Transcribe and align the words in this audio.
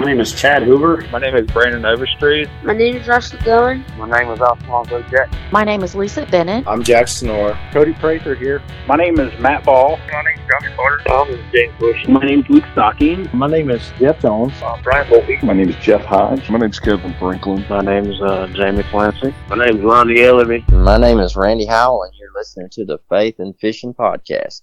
My 0.00 0.06
name 0.06 0.20
is 0.20 0.32
Chad 0.32 0.62
Hoover. 0.62 1.06
My 1.12 1.18
name 1.18 1.36
is 1.36 1.46
Brandon 1.48 1.84
Overstreet. 1.84 2.48
My 2.62 2.72
name 2.72 2.96
is 2.96 3.06
Russell 3.06 3.38
Dillon. 3.40 3.84
My 3.98 4.08
name 4.08 4.32
is 4.32 4.40
Alfonso 4.40 5.02
Jack. 5.10 5.30
My 5.52 5.62
name 5.62 5.82
is 5.82 5.94
Lisa 5.94 6.24
Bennett. 6.24 6.66
I'm 6.66 6.82
Jack 6.82 7.06
Snore. 7.06 7.52
Cody 7.70 7.92
Prather 7.92 8.34
here. 8.34 8.62
My 8.88 8.96
name 8.96 9.20
is 9.20 9.38
Matt 9.40 9.62
Ball. 9.62 9.98
My 10.10 10.22
name 10.22 10.38
is 10.38 10.46
Josh 10.48 10.74
Carter. 10.74 11.02
My 11.06 11.24
name 11.24 11.34
is 11.34 11.52
James 11.52 11.74
Bush. 11.78 12.08
My 12.08 12.24
name 12.24 12.40
is 12.40 12.48
Luke 12.48 12.64
Stocking. 12.72 13.28
My 13.34 13.46
name 13.46 13.70
is 13.70 13.92
Jeff 13.98 14.18
Jones. 14.22 14.54
Uh, 14.62 14.80
Brian 14.82 15.06
Volpe. 15.06 15.42
My 15.42 15.52
name 15.52 15.68
is 15.68 15.76
Jeff 15.76 16.02
Hodge. 16.06 16.48
My 16.48 16.58
name 16.60 16.70
is 16.70 16.80
Kevin 16.80 17.12
Franklin. 17.18 17.66
My 17.68 17.82
name 17.82 18.10
is 18.10 18.22
uh, 18.22 18.46
Jamie 18.54 18.84
Clancy. 18.84 19.34
My 19.50 19.56
name 19.66 19.76
is 19.76 19.84
Lonnie 19.84 20.14
Ellerby. 20.14 20.66
My 20.72 20.96
name 20.96 21.20
is 21.20 21.36
Randy 21.36 21.66
Howell, 21.66 22.04
and 22.04 22.14
you're 22.18 22.32
listening 22.34 22.70
to 22.70 22.86
the 22.86 22.96
Faith 23.10 23.38
and 23.38 23.54
Fishing 23.58 23.92
Podcast. 23.92 24.62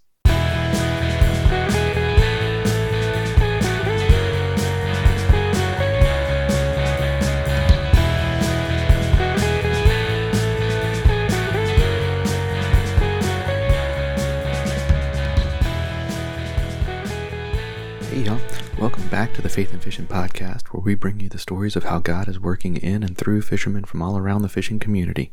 Welcome 18.79 19.07
back 19.07 19.33
to 19.33 19.41
the 19.41 19.49
Faith 19.49 19.73
and 19.73 19.81
Fishing 19.81 20.05
Podcast, 20.05 20.67
where 20.67 20.83
we 20.83 20.93
bring 20.93 21.19
you 21.19 21.29
the 21.29 21.39
stories 21.39 21.75
of 21.75 21.86
how 21.86 21.97
God 21.97 22.27
is 22.27 22.39
working 22.39 22.77
in 22.77 23.01
and 23.01 23.17
through 23.17 23.41
fishermen 23.41 23.86
from 23.86 24.03
all 24.03 24.19
around 24.19 24.43
the 24.43 24.50
fishing 24.50 24.77
community. 24.77 25.31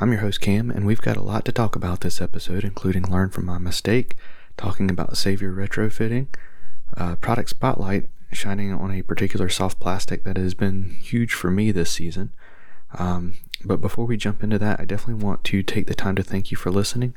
I'm 0.00 0.10
your 0.10 0.22
host 0.22 0.40
Cam, 0.40 0.72
and 0.72 0.84
we've 0.84 1.00
got 1.00 1.16
a 1.16 1.22
lot 1.22 1.44
to 1.44 1.52
talk 1.52 1.76
about 1.76 2.00
this 2.00 2.20
episode, 2.20 2.64
including 2.64 3.04
learn 3.04 3.30
from 3.30 3.46
my 3.46 3.58
mistake, 3.58 4.16
talking 4.56 4.90
about 4.90 5.16
Savior 5.16 5.52
retrofitting, 5.52 6.26
uh, 6.96 7.14
product 7.14 7.50
spotlight, 7.50 8.08
shining 8.32 8.72
on 8.72 8.90
a 8.90 9.02
particular 9.02 9.48
soft 9.48 9.78
plastic 9.78 10.24
that 10.24 10.36
has 10.36 10.54
been 10.54 10.96
huge 11.00 11.32
for 11.32 11.48
me 11.48 11.70
this 11.70 11.92
season. 11.92 12.32
Um, 12.98 13.34
but 13.64 13.80
before 13.80 14.06
we 14.06 14.16
jump 14.16 14.42
into 14.42 14.58
that, 14.58 14.80
I 14.80 14.84
definitely 14.84 15.22
want 15.24 15.44
to 15.44 15.62
take 15.62 15.86
the 15.86 15.94
time 15.94 16.16
to 16.16 16.22
thank 16.22 16.50
you 16.50 16.56
for 16.56 16.70
listening. 16.70 17.16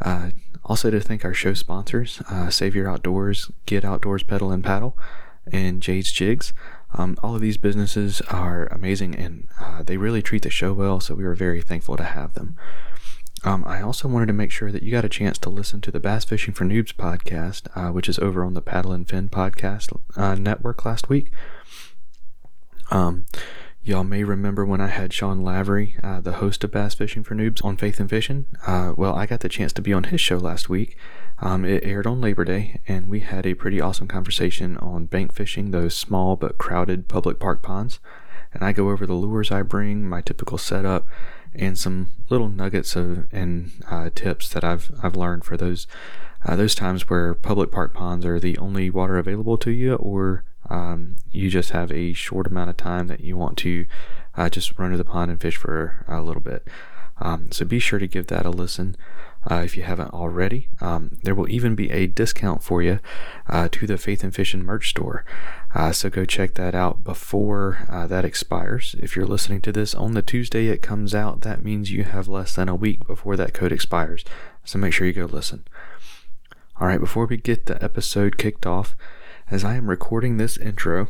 Uh, 0.00 0.30
also, 0.64 0.90
to 0.90 1.00
thank 1.00 1.24
our 1.24 1.34
show 1.34 1.54
sponsors 1.54 2.22
uh, 2.30 2.50
Savior 2.50 2.88
Outdoors, 2.88 3.50
Get 3.66 3.84
Outdoors 3.84 4.22
Pedal 4.22 4.50
and 4.50 4.62
Paddle, 4.62 4.96
and 5.50 5.82
Jade's 5.82 6.12
Jigs. 6.12 6.52
Um, 6.94 7.16
all 7.22 7.34
of 7.34 7.40
these 7.40 7.56
businesses 7.56 8.20
are 8.22 8.66
amazing 8.66 9.14
and 9.14 9.46
uh, 9.60 9.82
they 9.82 9.96
really 9.96 10.22
treat 10.22 10.42
the 10.42 10.50
show 10.50 10.72
well, 10.72 11.00
so 11.00 11.14
we 11.14 11.24
were 11.24 11.36
very 11.36 11.62
thankful 11.62 11.96
to 11.96 12.04
have 12.04 12.34
them. 12.34 12.56
Um, 13.42 13.64
I 13.66 13.80
also 13.80 14.06
wanted 14.06 14.26
to 14.26 14.32
make 14.34 14.50
sure 14.50 14.70
that 14.70 14.82
you 14.82 14.90
got 14.90 15.04
a 15.04 15.08
chance 15.08 15.38
to 15.38 15.50
listen 15.50 15.80
to 15.82 15.90
the 15.90 16.00
Bass 16.00 16.24
Fishing 16.24 16.52
for 16.52 16.64
Noobs 16.64 16.94
podcast, 16.94 17.68
uh, 17.74 17.90
which 17.90 18.08
is 18.08 18.18
over 18.18 18.44
on 18.44 18.54
the 18.54 18.60
Paddle 18.60 18.92
and 18.92 19.08
Fin 19.08 19.28
podcast 19.28 19.98
uh, 20.16 20.34
network 20.34 20.84
last 20.84 21.08
week. 21.08 21.32
Um, 22.90 23.24
Y'all 23.82 24.04
may 24.04 24.24
remember 24.24 24.66
when 24.66 24.82
I 24.82 24.88
had 24.88 25.10
Sean 25.10 25.42
Lavery, 25.42 25.96
uh, 26.02 26.20
the 26.20 26.34
host 26.34 26.62
of 26.64 26.70
Bass 26.70 26.94
Fishing 26.94 27.22
for 27.24 27.34
Noobs, 27.34 27.64
on 27.64 27.78
Faith 27.78 27.98
and 27.98 28.10
Fishing. 28.10 28.44
Uh, 28.66 28.92
well, 28.94 29.14
I 29.14 29.24
got 29.24 29.40
the 29.40 29.48
chance 29.48 29.72
to 29.72 29.80
be 29.80 29.94
on 29.94 30.04
his 30.04 30.20
show 30.20 30.36
last 30.36 30.68
week. 30.68 30.98
Um, 31.38 31.64
it 31.64 31.82
aired 31.82 32.06
on 32.06 32.20
Labor 32.20 32.44
Day, 32.44 32.78
and 32.86 33.08
we 33.08 33.20
had 33.20 33.46
a 33.46 33.54
pretty 33.54 33.80
awesome 33.80 34.06
conversation 34.06 34.76
on 34.76 35.06
bank 35.06 35.32
fishing, 35.32 35.70
those 35.70 35.96
small 35.96 36.36
but 36.36 36.58
crowded 36.58 37.08
public 37.08 37.38
park 37.38 37.62
ponds. 37.62 38.00
And 38.52 38.62
I 38.62 38.72
go 38.72 38.90
over 38.90 39.06
the 39.06 39.14
lures 39.14 39.50
I 39.50 39.62
bring, 39.62 40.06
my 40.06 40.20
typical 40.20 40.58
setup, 40.58 41.06
and 41.54 41.78
some 41.78 42.10
little 42.28 42.50
nuggets 42.50 42.94
of 42.96 43.32
and 43.32 43.72
uh, 43.90 44.10
tips 44.14 44.50
that 44.50 44.62
I've 44.62 44.90
I've 45.02 45.16
learned 45.16 45.46
for 45.46 45.56
those 45.56 45.86
uh, 46.44 46.54
those 46.54 46.74
times 46.74 47.08
where 47.08 47.32
public 47.32 47.70
park 47.70 47.94
ponds 47.94 48.26
are 48.26 48.38
the 48.38 48.58
only 48.58 48.90
water 48.90 49.16
available 49.16 49.56
to 49.56 49.70
you, 49.70 49.94
or 49.94 50.44
um, 50.70 51.16
you 51.30 51.50
just 51.50 51.70
have 51.70 51.92
a 51.92 52.12
short 52.12 52.46
amount 52.46 52.70
of 52.70 52.76
time 52.76 53.08
that 53.08 53.20
you 53.20 53.36
want 53.36 53.58
to 53.58 53.86
uh, 54.36 54.48
just 54.48 54.78
run 54.78 54.92
to 54.92 54.96
the 54.96 55.04
pond 55.04 55.30
and 55.30 55.40
fish 55.40 55.56
for 55.56 56.04
a 56.08 56.22
little 56.22 56.42
bit. 56.42 56.66
Um, 57.20 57.52
so 57.52 57.64
be 57.64 57.78
sure 57.78 57.98
to 57.98 58.06
give 58.06 58.28
that 58.28 58.46
a 58.46 58.50
listen 58.50 58.96
uh, 59.50 59.62
if 59.64 59.76
you 59.76 59.82
haven't 59.82 60.12
already. 60.12 60.68
Um, 60.80 61.18
there 61.22 61.34
will 61.34 61.50
even 61.50 61.74
be 61.74 61.90
a 61.90 62.06
discount 62.06 62.62
for 62.62 62.82
you 62.82 63.00
uh, 63.48 63.68
to 63.72 63.86
the 63.86 63.98
Faith 63.98 64.22
and 64.24 64.34
Fishing 64.34 64.62
merch 64.62 64.90
store. 64.90 65.24
Uh, 65.74 65.92
so 65.92 66.08
go 66.08 66.24
check 66.24 66.54
that 66.54 66.74
out 66.74 67.04
before 67.04 67.86
uh, 67.88 68.06
that 68.06 68.24
expires. 68.24 68.94
If 68.98 69.16
you're 69.16 69.26
listening 69.26 69.60
to 69.62 69.72
this 69.72 69.94
on 69.94 70.14
the 70.14 70.22
Tuesday 70.22 70.68
it 70.68 70.82
comes 70.82 71.14
out, 71.14 71.42
that 71.42 71.64
means 71.64 71.90
you 71.90 72.04
have 72.04 72.28
less 72.28 72.54
than 72.54 72.68
a 72.68 72.74
week 72.74 73.06
before 73.06 73.36
that 73.36 73.54
code 73.54 73.72
expires. 73.72 74.24
So 74.64 74.78
make 74.78 74.92
sure 74.92 75.06
you 75.06 75.12
go 75.12 75.26
listen. 75.26 75.64
All 76.80 76.86
right, 76.86 77.00
before 77.00 77.26
we 77.26 77.36
get 77.36 77.66
the 77.66 77.82
episode 77.84 78.38
kicked 78.38 78.66
off, 78.66 78.96
as 79.50 79.64
I 79.64 79.74
am 79.74 79.90
recording 79.90 80.36
this 80.36 80.56
intro, 80.56 81.08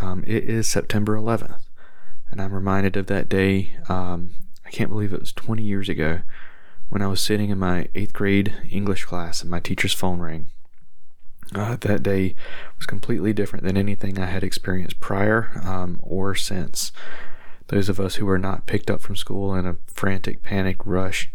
um, 0.00 0.22
it 0.26 0.44
is 0.44 0.68
September 0.68 1.16
11th, 1.16 1.60
and 2.30 2.40
I'm 2.40 2.52
reminded 2.52 2.96
of 2.96 3.06
that 3.06 3.30
day. 3.30 3.76
Um, 3.88 4.32
I 4.66 4.70
can't 4.70 4.90
believe 4.90 5.14
it 5.14 5.20
was 5.20 5.32
20 5.32 5.62
years 5.62 5.88
ago 5.88 6.20
when 6.90 7.00
I 7.00 7.06
was 7.06 7.22
sitting 7.22 7.48
in 7.48 7.58
my 7.58 7.88
eighth 7.94 8.12
grade 8.12 8.54
English 8.70 9.06
class 9.06 9.40
and 9.40 9.50
my 9.50 9.60
teacher's 9.60 9.94
phone 9.94 10.20
rang. 10.20 10.50
Uh, 11.54 11.76
that 11.76 12.02
day 12.02 12.34
was 12.76 12.84
completely 12.84 13.32
different 13.32 13.64
than 13.64 13.78
anything 13.78 14.18
I 14.18 14.26
had 14.26 14.44
experienced 14.44 15.00
prior 15.00 15.50
um, 15.64 15.98
or 16.02 16.34
since. 16.34 16.92
Those 17.68 17.88
of 17.88 17.98
us 17.98 18.16
who 18.16 18.26
were 18.26 18.38
not 18.38 18.66
picked 18.66 18.90
up 18.90 19.00
from 19.00 19.16
school 19.16 19.54
in 19.54 19.66
a 19.66 19.76
frantic 19.86 20.42
panic 20.42 20.76
rush 20.84 21.30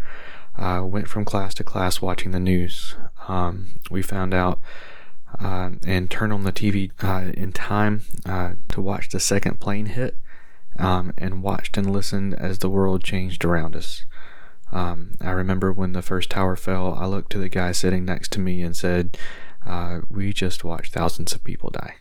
uh, 0.56 0.84
went 0.86 1.08
from 1.08 1.26
class 1.26 1.56
to 1.56 1.64
class 1.64 2.00
watching 2.00 2.30
the 2.30 2.40
news. 2.40 2.96
Um, 3.28 3.80
we 3.90 4.04
found 4.04 4.36
out 4.36 4.60
uh, 5.40 5.72
and 5.86 6.10
turned 6.10 6.34
on 6.34 6.44
the 6.44 6.52
TV 6.52 6.92
uh, 7.02 7.32
in 7.34 7.52
time 7.52 8.04
uh, 8.26 8.54
to 8.70 8.82
watch 8.82 9.10
the 9.10 9.20
second 9.20 9.60
plane 9.60 9.88
hit, 9.88 10.18
um, 10.78 11.14
and 11.18 11.44
watched 11.44 11.78
and 11.78 11.92
listened 11.92 12.34
as 12.34 12.60
the 12.60 12.70
world 12.70 13.04
changed 13.04 13.46
around 13.46 13.76
us. 13.76 14.06
Um, 14.72 15.16
I 15.22 15.30
remember 15.30 15.72
when 15.72 15.94
the 15.94 16.02
first 16.02 16.32
tower 16.32 16.56
fell, 16.56 16.96
I 16.96 17.06
looked 17.06 17.32
to 17.34 17.38
the 17.38 17.50
guy 17.50 17.72
sitting 17.72 18.06
next 18.06 18.32
to 18.34 18.40
me 18.40 18.64
and 18.64 18.76
said, 18.76 19.18
uh, 19.66 20.00
We 20.10 20.34
just 20.34 20.64
watched 20.64 20.94
thousands 20.94 21.34
of 21.34 21.44
people 21.44 21.70
die. 21.70 21.96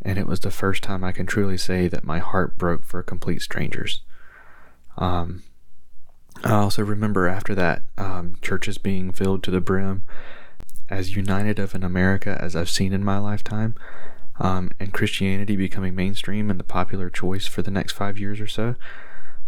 And 0.00 0.18
it 0.18 0.26
was 0.26 0.40
the 0.40 0.50
first 0.50 0.82
time 0.82 1.04
I 1.04 1.12
can 1.12 1.26
truly 1.26 1.58
say 1.58 1.86
that 1.88 2.04
my 2.04 2.18
heart 2.18 2.56
broke 2.56 2.84
for 2.84 3.02
complete 3.02 3.42
strangers. 3.42 4.00
Um, 4.96 5.42
I 6.44 6.52
also 6.52 6.82
remember 6.82 7.28
after 7.28 7.54
that, 7.56 7.82
um, 7.98 8.36
churches 8.40 8.78
being 8.78 9.12
filled 9.12 9.42
to 9.42 9.50
the 9.50 9.60
brim, 9.60 10.04
as 10.90 11.16
united 11.16 11.58
of 11.58 11.74
an 11.74 11.84
America 11.84 12.38
as 12.40 12.56
I've 12.56 12.70
seen 12.70 12.92
in 12.92 13.04
my 13.04 13.18
lifetime, 13.18 13.74
um, 14.40 14.70
and 14.78 14.92
Christianity 14.92 15.56
becoming 15.56 15.94
mainstream 15.94 16.50
and 16.50 16.58
the 16.58 16.64
popular 16.64 17.10
choice 17.10 17.46
for 17.46 17.62
the 17.62 17.70
next 17.70 17.92
five 17.92 18.18
years 18.18 18.40
or 18.40 18.46
so. 18.46 18.76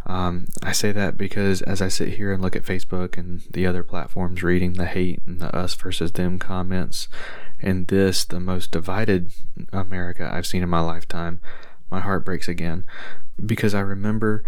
Um, 0.07 0.47
I 0.63 0.73
say 0.73 0.93
that 0.93 1.19
because 1.19 1.63
as 1.63 1.83
I 1.83 1.89
sit 1.89 2.15
here 2.15 2.33
and 2.33 2.43
look 2.43 2.57
at 2.57 2.65
Facebook 2.65 3.19
and 3.19 3.43
the 3.51 3.67
other 3.67 3.83
platforms, 3.83 4.43
reading 4.43 4.73
the 4.73 4.87
hate 4.87 5.21
and 5.27 5.41
the 5.41 5.55
us 5.55 5.75
versus 5.75 6.13
them 6.13 6.39
comments, 6.39 7.09
and 7.61 7.87
this, 7.89 8.25
the 8.25 8.41
most 8.41 8.71
divided 8.71 9.33
America 9.73 10.29
I've 10.33 10.47
seen 10.47 10.63
in 10.63 10.69
my 10.69 10.81
lifetime, 10.81 11.41
my 11.91 12.01
heart 12.01 12.25
breaks 12.25 12.49
again 12.49 12.87
because 13.45 13.75
I 13.75 13.81
remember 13.81 14.43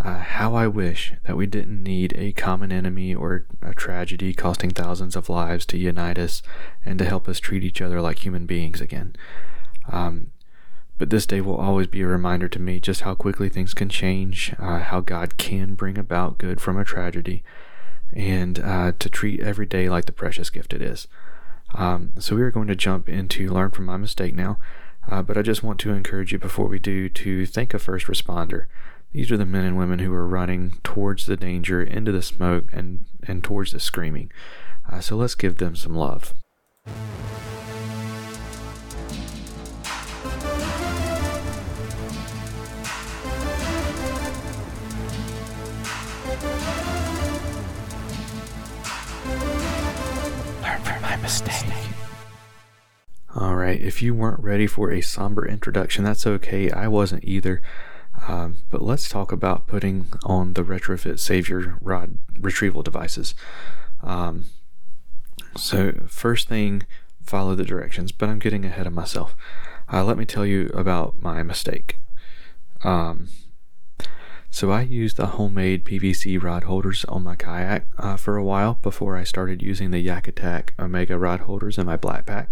uh, 0.00 0.18
how 0.18 0.54
I 0.54 0.68
wish 0.68 1.12
that 1.24 1.36
we 1.36 1.46
didn't 1.46 1.82
need 1.82 2.14
a 2.16 2.32
common 2.32 2.70
enemy 2.70 3.14
or 3.14 3.46
a 3.62 3.74
tragedy 3.74 4.32
costing 4.32 4.70
thousands 4.70 5.16
of 5.16 5.28
lives 5.28 5.66
to 5.66 5.78
unite 5.78 6.18
us 6.18 6.42
and 6.84 6.98
to 6.98 7.04
help 7.04 7.28
us 7.28 7.40
treat 7.40 7.64
each 7.64 7.82
other 7.82 8.00
like 8.00 8.24
human 8.24 8.46
beings 8.46 8.80
again. 8.80 9.16
Um, 9.90 10.30
but 10.98 11.10
this 11.10 11.26
day 11.26 11.40
will 11.40 11.56
always 11.56 11.86
be 11.86 12.02
a 12.02 12.06
reminder 12.06 12.48
to 12.48 12.60
me 12.60 12.80
just 12.80 13.02
how 13.02 13.14
quickly 13.14 13.48
things 13.48 13.74
can 13.74 13.88
change, 13.88 14.54
uh, 14.58 14.80
how 14.80 15.00
God 15.00 15.36
can 15.36 15.74
bring 15.74 15.98
about 15.98 16.38
good 16.38 16.60
from 16.60 16.76
a 16.76 16.84
tragedy, 16.84 17.42
and 18.12 18.58
uh, 18.58 18.92
to 18.98 19.08
treat 19.08 19.40
every 19.40 19.66
day 19.66 19.88
like 19.88 20.06
the 20.06 20.12
precious 20.12 20.50
gift 20.50 20.72
it 20.72 20.82
is. 20.82 21.08
Um, 21.74 22.12
so 22.18 22.34
we 22.34 22.42
are 22.42 22.50
going 22.50 22.68
to 22.68 22.74
jump 22.74 23.08
into 23.08 23.48
learn 23.48 23.70
from 23.70 23.84
my 23.84 23.96
mistake 23.96 24.34
now, 24.34 24.58
uh, 25.08 25.22
but 25.22 25.36
I 25.36 25.42
just 25.42 25.62
want 25.62 25.78
to 25.80 25.92
encourage 25.92 26.32
you 26.32 26.38
before 26.38 26.66
we 26.66 26.78
do 26.78 27.08
to 27.08 27.46
thank 27.46 27.74
a 27.74 27.78
first 27.78 28.06
responder. 28.06 28.66
These 29.10 29.32
are 29.32 29.38
the 29.38 29.46
men 29.46 29.64
and 29.64 29.78
women 29.78 30.00
who 30.00 30.12
are 30.12 30.26
running 30.26 30.74
towards 30.84 31.24
the 31.24 31.36
danger, 31.36 31.82
into 31.82 32.12
the 32.12 32.22
smoke, 32.22 32.68
and, 32.72 33.06
and 33.26 33.42
towards 33.42 33.72
the 33.72 33.80
screaming. 33.80 34.30
Uh, 34.90 35.00
so 35.00 35.16
let's 35.16 35.34
give 35.34 35.56
them 35.56 35.74
some 35.74 35.94
love. 35.94 36.34
Learn 50.62 50.80
from 50.82 51.02
my 51.02 51.16
mistake. 51.22 51.64
All 53.34 53.56
right, 53.56 53.80
if 53.80 54.02
you 54.02 54.14
weren't 54.14 54.42
ready 54.42 54.66
for 54.66 54.90
a 54.90 55.00
somber 55.00 55.46
introduction, 55.46 56.04
that's 56.04 56.26
okay. 56.26 56.70
I 56.70 56.88
wasn't 56.88 57.24
either. 57.24 57.62
Um, 58.28 58.58
but 58.70 58.82
let's 58.82 59.08
talk 59.08 59.32
about 59.32 59.66
putting 59.66 60.06
on 60.22 60.52
the 60.52 60.62
retrofit 60.62 61.18
Savior 61.18 61.78
rod 61.80 62.18
retrieval 62.38 62.82
devices. 62.82 63.34
Um, 64.02 64.44
so, 65.56 65.94
first 66.06 66.46
thing 66.46 66.84
follow 67.22 67.54
the 67.54 67.64
directions, 67.64 68.12
but 68.12 68.28
I'm 68.28 68.38
getting 68.38 68.64
ahead 68.64 68.86
of 68.86 68.92
myself. 68.92 69.34
Uh, 69.92 70.04
let 70.04 70.18
me 70.18 70.24
tell 70.24 70.44
you 70.44 70.70
about 70.74 71.22
my 71.22 71.42
mistake. 71.42 71.98
Um, 72.84 73.28
so 74.50 74.70
I 74.70 74.82
used 74.82 75.16
the 75.16 75.26
homemade 75.26 75.84
PVC 75.84 76.42
rod 76.42 76.64
holders 76.64 77.04
on 77.06 77.22
my 77.22 77.36
kayak 77.36 77.86
uh, 77.98 78.16
for 78.16 78.36
a 78.36 78.44
while 78.44 78.78
before 78.82 79.16
I 79.16 79.24
started 79.24 79.62
using 79.62 79.90
the 79.90 80.00
Yak 80.00 80.26
Attack 80.26 80.74
Omega 80.78 81.18
rod 81.18 81.40
holders 81.40 81.78
in 81.78 81.86
my 81.86 81.96
BlackPak. 81.96 82.48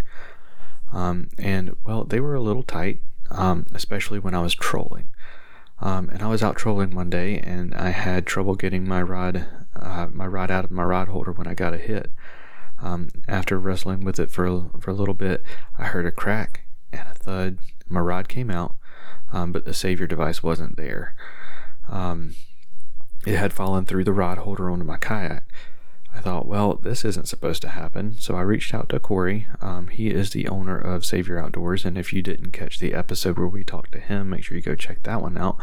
Um, 0.93 1.29
and 1.37 1.75
well, 1.83 2.03
they 2.03 2.19
were 2.19 2.35
a 2.35 2.41
little 2.41 2.63
tight, 2.63 3.01
um, 3.29 3.65
especially 3.73 4.19
when 4.19 4.33
I 4.33 4.41
was 4.41 4.55
trolling. 4.55 5.07
Um, 5.79 6.09
and 6.09 6.23
I 6.23 6.27
was 6.27 6.41
out 6.41 6.55
trolling 6.55 6.95
one 6.95 7.09
day, 7.09 7.39
and 7.39 7.73
I 7.75 7.89
had 7.89 8.25
trouble 8.25 8.55
getting 8.55 8.87
my 8.87 9.01
rod, 9.01 9.45
uh, 9.75 10.07
my 10.11 10.25
rod 10.25 10.49
out 10.49 10.65
of 10.65 10.71
my 10.71 10.83
rod 10.83 11.07
holder 11.07 11.31
when 11.31 11.47
I 11.47 11.53
got 11.53 11.73
a 11.73 11.77
hit. 11.77 12.11
Um, 12.79 13.09
after 13.27 13.59
wrestling 13.59 14.01
with 14.01 14.19
it 14.19 14.31
for 14.31 14.45
a, 14.45 14.79
for 14.79 14.91
a 14.91 14.95
little 14.95 15.13
bit, 15.13 15.43
I 15.77 15.85
heard 15.85 16.05
a 16.05 16.11
crack 16.11 16.67
and 16.91 17.07
a 17.07 17.13
thud. 17.13 17.59
My 17.87 17.99
rod 17.99 18.27
came 18.27 18.49
out, 18.49 18.75
um, 19.31 19.51
but 19.51 19.65
the 19.65 19.73
savior 19.73 20.07
device 20.07 20.41
wasn't 20.41 20.77
there. 20.77 21.15
Um, 21.89 22.35
it 23.25 23.35
had 23.35 23.53
fallen 23.53 23.85
through 23.85 24.03
the 24.03 24.13
rod 24.13 24.39
holder 24.39 24.69
onto 24.69 24.85
my 24.85 24.97
kayak. 24.97 25.43
I 26.17 26.19
thought, 26.21 26.47
well, 26.47 26.73
this 26.73 27.05
isn't 27.05 27.27
supposed 27.27 27.61
to 27.61 27.69
happen. 27.69 28.17
So 28.17 28.35
I 28.35 28.41
reached 28.41 28.73
out 28.73 28.89
to 28.89 28.99
Corey. 28.99 29.45
Um, 29.61 29.87
he 29.87 30.09
is 30.09 30.31
the 30.31 30.47
owner 30.47 30.75
of 30.75 31.05
Savior 31.05 31.39
Outdoors. 31.39 31.85
And 31.85 31.95
if 31.95 32.11
you 32.11 32.23
didn't 32.23 32.51
catch 32.53 32.79
the 32.79 32.95
episode 32.95 33.37
where 33.37 33.47
we 33.47 33.63
talked 33.63 33.91
to 33.91 33.99
him, 33.99 34.31
make 34.31 34.43
sure 34.43 34.57
you 34.57 34.63
go 34.63 34.73
check 34.73 35.03
that 35.03 35.21
one 35.21 35.37
out. 35.37 35.57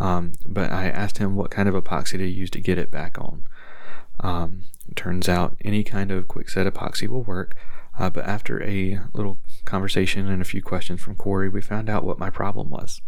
Um, 0.00 0.32
but 0.44 0.72
I 0.72 0.88
asked 0.88 1.18
him 1.18 1.36
what 1.36 1.52
kind 1.52 1.68
of 1.68 1.76
epoxy 1.76 2.18
to 2.18 2.26
use 2.26 2.50
to 2.50 2.60
get 2.60 2.76
it 2.76 2.90
back 2.90 3.18
on. 3.20 3.44
Um, 4.18 4.62
turns 4.96 5.28
out 5.28 5.56
any 5.64 5.84
kind 5.84 6.10
of 6.10 6.26
quick 6.26 6.50
set 6.50 6.66
epoxy 6.66 7.06
will 7.06 7.22
work. 7.22 7.56
Uh, 7.96 8.10
but 8.10 8.24
after 8.24 8.60
a 8.64 8.98
little 9.12 9.38
conversation 9.64 10.28
and 10.28 10.42
a 10.42 10.44
few 10.44 10.60
questions 10.60 11.00
from 11.00 11.14
Corey, 11.14 11.48
we 11.48 11.60
found 11.60 11.88
out 11.88 12.02
what 12.02 12.18
my 12.18 12.30
problem 12.30 12.68
was. 12.68 13.00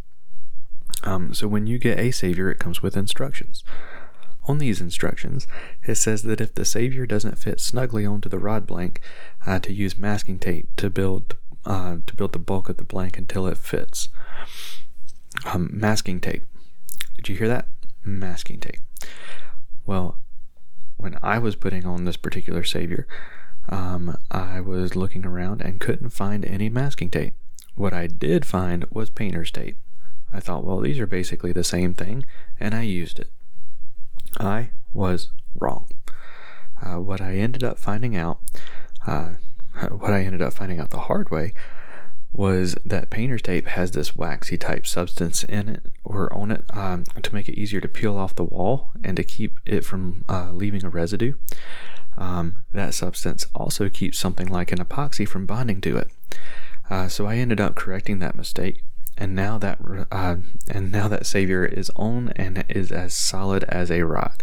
Um, 1.02 1.34
so 1.34 1.48
when 1.48 1.66
you 1.66 1.78
get 1.78 1.98
a 1.98 2.12
Savior, 2.12 2.48
it 2.48 2.60
comes 2.60 2.80
with 2.80 2.96
instructions. 2.96 3.64
On 4.46 4.58
these 4.58 4.80
instructions, 4.80 5.46
it 5.82 5.96
says 5.96 6.22
that 6.22 6.40
if 6.40 6.54
the 6.54 6.64
Savior 6.64 7.04
doesn't 7.04 7.38
fit 7.38 7.60
snugly 7.60 8.06
onto 8.06 8.28
the 8.28 8.38
rod 8.38 8.66
blank, 8.66 9.00
uh, 9.44 9.58
to 9.60 9.72
use 9.72 9.98
masking 9.98 10.38
tape 10.38 10.68
to 10.76 10.88
build 10.88 11.36
uh, 11.64 11.96
to 12.06 12.14
build 12.14 12.32
the 12.32 12.38
bulk 12.38 12.68
of 12.68 12.76
the 12.76 12.84
blank 12.84 13.18
until 13.18 13.46
it 13.48 13.58
fits. 13.58 14.08
Um, 15.44 15.68
masking 15.72 16.20
tape. 16.20 16.44
Did 17.16 17.28
you 17.28 17.36
hear 17.36 17.48
that? 17.48 17.66
Masking 18.04 18.60
tape. 18.60 18.78
Well, 19.84 20.16
when 20.96 21.18
I 21.22 21.38
was 21.38 21.56
putting 21.56 21.84
on 21.84 22.04
this 22.04 22.16
particular 22.16 22.62
Savior, 22.62 23.08
um, 23.68 24.16
I 24.30 24.60
was 24.60 24.94
looking 24.94 25.26
around 25.26 25.60
and 25.60 25.80
couldn't 25.80 26.10
find 26.10 26.44
any 26.44 26.68
masking 26.68 27.10
tape. 27.10 27.34
What 27.74 27.92
I 27.92 28.06
did 28.06 28.46
find 28.46 28.84
was 28.90 29.10
painter's 29.10 29.50
tape. 29.50 29.76
I 30.32 30.40
thought, 30.40 30.64
well, 30.64 30.80
these 30.80 31.00
are 31.00 31.06
basically 31.06 31.52
the 31.52 31.64
same 31.64 31.94
thing, 31.94 32.24
and 32.60 32.74
I 32.74 32.82
used 32.82 33.18
it. 33.18 33.30
I 34.38 34.70
was 34.92 35.30
wrong. 35.54 35.88
Uh, 36.82 37.00
what 37.00 37.20
I 37.20 37.36
ended 37.36 37.64
up 37.64 37.78
finding 37.78 38.16
out, 38.16 38.38
uh, 39.06 39.30
what 39.90 40.12
I 40.12 40.22
ended 40.22 40.42
up 40.42 40.52
finding 40.52 40.78
out 40.78 40.90
the 40.90 41.00
hard 41.00 41.30
way, 41.30 41.52
was 42.32 42.74
that 42.84 43.08
painter's 43.08 43.40
tape 43.40 43.66
has 43.66 43.92
this 43.92 44.14
waxy 44.14 44.58
type 44.58 44.86
substance 44.86 45.42
in 45.44 45.68
it 45.70 45.82
or 46.04 46.30
on 46.34 46.50
it 46.50 46.64
um, 46.70 47.04
to 47.22 47.34
make 47.34 47.48
it 47.48 47.58
easier 47.58 47.80
to 47.80 47.88
peel 47.88 48.16
off 48.16 48.34
the 48.34 48.44
wall 48.44 48.90
and 49.02 49.16
to 49.16 49.24
keep 49.24 49.58
it 49.64 49.84
from 49.84 50.24
uh, 50.28 50.52
leaving 50.52 50.84
a 50.84 50.90
residue. 50.90 51.32
Um, 52.18 52.64
that 52.72 52.94
substance 52.94 53.46
also 53.54 53.88
keeps 53.88 54.18
something 54.18 54.48
like 54.48 54.70
an 54.70 54.78
epoxy 54.78 55.26
from 55.26 55.46
bonding 55.46 55.80
to 55.82 55.96
it. 55.96 56.10
Uh, 56.90 57.08
so 57.08 57.26
I 57.26 57.36
ended 57.36 57.60
up 57.60 57.74
correcting 57.74 58.18
that 58.18 58.36
mistake 58.36 58.82
and 59.16 59.34
now 59.34 59.58
that 59.58 59.78
uh, 60.10 60.36
and 60.68 60.92
now 60.92 61.08
that 61.08 61.26
Savior 61.26 61.64
is 61.64 61.90
on 61.96 62.30
and 62.36 62.64
is 62.68 62.92
as 62.92 63.14
solid 63.14 63.64
as 63.64 63.90
a 63.90 64.02
rock. 64.02 64.42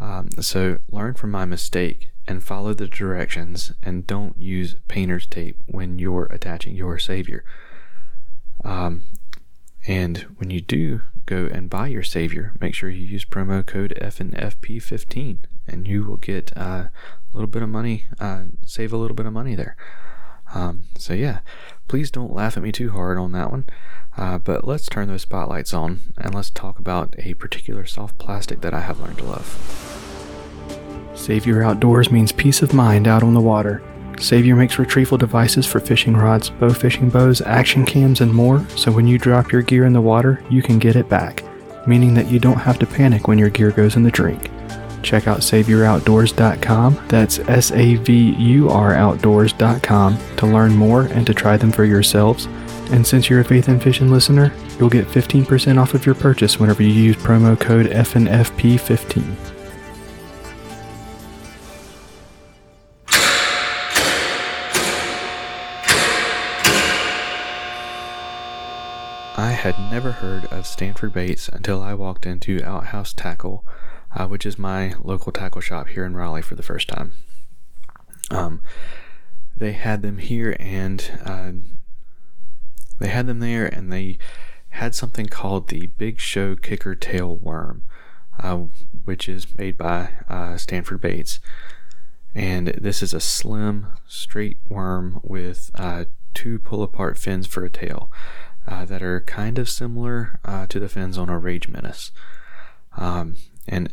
Um, 0.00 0.30
so 0.40 0.78
learn 0.90 1.14
from 1.14 1.30
my 1.30 1.44
mistake 1.44 2.10
and 2.26 2.42
follow 2.42 2.72
the 2.72 2.86
directions, 2.86 3.72
and 3.82 4.06
don't 4.06 4.38
use 4.38 4.76
painter's 4.88 5.26
tape 5.26 5.58
when 5.66 5.98
you're 5.98 6.26
attaching 6.26 6.76
your 6.76 6.98
Savior. 6.98 7.44
Um, 8.64 9.02
and 9.86 10.18
when 10.36 10.50
you 10.50 10.60
do 10.60 11.02
go 11.26 11.48
and 11.50 11.68
buy 11.68 11.88
your 11.88 12.02
Savior, 12.02 12.52
make 12.60 12.74
sure 12.74 12.88
you 12.88 13.06
use 13.06 13.24
promo 13.24 13.64
code 13.66 13.96
FNFP15, 14.00 15.38
and 15.66 15.88
you 15.88 16.04
will 16.04 16.18
get 16.18 16.52
uh, 16.56 16.60
a 16.60 16.90
little 17.32 17.48
bit 17.48 17.62
of 17.62 17.68
money, 17.68 18.04
uh, 18.18 18.44
save 18.64 18.92
a 18.92 18.96
little 18.96 19.16
bit 19.16 19.26
of 19.26 19.32
money 19.32 19.54
there. 19.54 19.76
Um, 20.54 20.84
so 20.96 21.14
yeah, 21.14 21.40
please 21.90 22.12
don't 22.12 22.32
laugh 22.32 22.56
at 22.56 22.62
me 22.62 22.70
too 22.70 22.92
hard 22.92 23.18
on 23.18 23.32
that 23.32 23.50
one. 23.50 23.66
Uh, 24.16 24.38
but 24.38 24.64
let's 24.64 24.86
turn 24.86 25.08
those 25.08 25.22
spotlights 25.22 25.74
on 25.74 25.98
and 26.18 26.32
let's 26.32 26.48
talk 26.48 26.78
about 26.78 27.16
a 27.18 27.34
particular 27.34 27.84
soft 27.84 28.16
plastic 28.16 28.60
that 28.60 28.72
I 28.72 28.78
have 28.78 29.00
learned 29.00 29.18
to 29.18 29.24
love. 29.24 31.10
Savior 31.16 31.64
Outdoors 31.64 32.12
means 32.12 32.30
peace 32.30 32.62
of 32.62 32.72
mind 32.72 33.08
out 33.08 33.24
on 33.24 33.34
the 33.34 33.40
water. 33.40 33.82
Savior 34.20 34.54
makes 34.54 34.78
retrieval 34.78 35.18
devices 35.18 35.66
for 35.66 35.80
fishing 35.80 36.16
rods, 36.16 36.48
bow 36.48 36.70
fishing 36.72 37.10
bows, 37.10 37.40
action 37.40 37.84
cams, 37.84 38.20
and 38.20 38.32
more, 38.32 38.64
so 38.76 38.92
when 38.92 39.08
you 39.08 39.18
drop 39.18 39.50
your 39.50 39.62
gear 39.62 39.84
in 39.84 39.92
the 39.92 40.00
water, 40.00 40.44
you 40.48 40.62
can 40.62 40.78
get 40.78 40.94
it 40.94 41.08
back, 41.08 41.42
meaning 41.88 42.14
that 42.14 42.30
you 42.30 42.38
don't 42.38 42.58
have 42.58 42.78
to 42.78 42.86
panic 42.86 43.26
when 43.26 43.38
your 43.38 43.50
gear 43.50 43.72
goes 43.72 43.96
in 43.96 44.04
the 44.04 44.12
drink. 44.12 44.48
Check 45.02 45.26
out 45.26 45.40
SaviorOutdoors.com, 45.40 47.06
that's 47.08 47.38
S 47.40 47.72
A 47.72 47.96
V 47.96 48.34
U 48.34 48.68
R 48.68 48.94
Outdoors.com, 48.94 50.18
to 50.36 50.46
learn 50.46 50.76
more 50.76 51.02
and 51.02 51.26
to 51.26 51.34
try 51.34 51.56
them 51.56 51.72
for 51.72 51.84
yourselves. 51.84 52.46
And 52.92 53.06
since 53.06 53.30
you're 53.30 53.40
a 53.40 53.44
Faith 53.44 53.68
and 53.68 53.82
Fishing 53.82 54.10
listener, 54.10 54.52
you'll 54.78 54.90
get 54.90 55.06
15% 55.06 55.80
off 55.80 55.94
of 55.94 56.04
your 56.04 56.14
purchase 56.14 56.58
whenever 56.58 56.82
you 56.82 56.90
use 56.90 57.16
promo 57.16 57.58
code 57.58 57.86
FNFP15. 57.86 59.36
I 69.36 69.52
had 69.52 69.78
never 69.90 70.12
heard 70.12 70.46
of 70.46 70.66
Stanford 70.66 71.14
Baits 71.14 71.48
until 71.48 71.80
I 71.80 71.94
walked 71.94 72.26
into 72.26 72.62
Outhouse 72.64 73.14
Tackle, 73.14 73.64
uh, 74.14 74.26
which 74.26 74.46
is 74.46 74.58
my 74.58 74.94
local 75.02 75.32
tackle 75.32 75.60
shop 75.60 75.88
here 75.88 76.04
in 76.04 76.16
Raleigh 76.16 76.42
for 76.42 76.54
the 76.54 76.62
first 76.62 76.88
time. 76.88 77.12
Um, 78.30 78.62
they 79.56 79.72
had 79.72 80.02
them 80.02 80.18
here, 80.18 80.56
and 80.58 81.20
uh, 81.24 81.52
they 83.00 83.08
had 83.08 83.26
them 83.26 83.40
there 83.40 83.66
and 83.66 83.92
they 83.92 84.18
had 84.70 84.94
something 84.94 85.26
called 85.26 85.68
the 85.68 85.86
Big 85.86 86.20
Show 86.20 86.54
Kicker 86.54 86.94
Tail 86.94 87.36
Worm, 87.36 87.82
uh, 88.38 88.56
which 89.04 89.28
is 89.28 89.58
made 89.58 89.76
by 89.76 90.10
uh, 90.28 90.56
Stanford 90.56 91.00
Baits. 91.00 91.40
And 92.34 92.68
this 92.68 93.02
is 93.02 93.12
a 93.12 93.20
slim, 93.20 93.88
straight 94.06 94.58
worm 94.68 95.18
with 95.24 95.72
uh, 95.74 96.04
two 96.34 96.60
pull 96.60 96.84
apart 96.84 97.18
fins 97.18 97.48
for 97.48 97.64
a 97.64 97.70
tail 97.70 98.12
uh, 98.68 98.84
that 98.84 99.02
are 99.02 99.20
kind 99.22 99.58
of 99.58 99.68
similar 99.68 100.38
uh, 100.44 100.66
to 100.68 100.78
the 100.78 100.88
fins 100.88 101.18
on 101.18 101.28
a 101.28 101.38
Rage 101.38 101.68
Menace. 101.68 102.12
Um, 102.96 103.36
and 103.66 103.92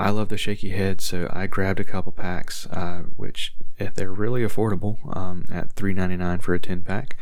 I 0.00 0.08
love 0.08 0.30
the 0.30 0.38
shaky 0.38 0.70
head, 0.70 1.02
so 1.02 1.28
I 1.30 1.46
grabbed 1.46 1.78
a 1.78 1.84
couple 1.84 2.10
packs, 2.10 2.66
uh, 2.68 3.02
which 3.16 3.54
they're 3.78 4.10
really 4.10 4.40
affordable 4.40 5.14
um, 5.14 5.44
at 5.52 5.74
$3.99 5.74 6.40
for 6.40 6.54
a 6.54 6.58
10 6.58 6.80
pack. 6.80 7.18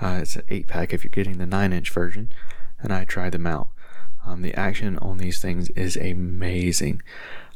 Uh, 0.00 0.20
it's 0.22 0.36
an 0.36 0.44
8 0.48 0.66
pack 0.66 0.94
if 0.94 1.04
you're 1.04 1.10
getting 1.10 1.36
the 1.36 1.44
9 1.44 1.74
inch 1.74 1.90
version, 1.90 2.32
and 2.80 2.90
I 2.90 3.04
tried 3.04 3.32
them 3.32 3.46
out. 3.46 3.68
Um, 4.24 4.40
the 4.40 4.54
action 4.54 4.96
on 4.98 5.18
these 5.18 5.42
things 5.42 5.68
is 5.70 5.94
amazing. 5.98 7.02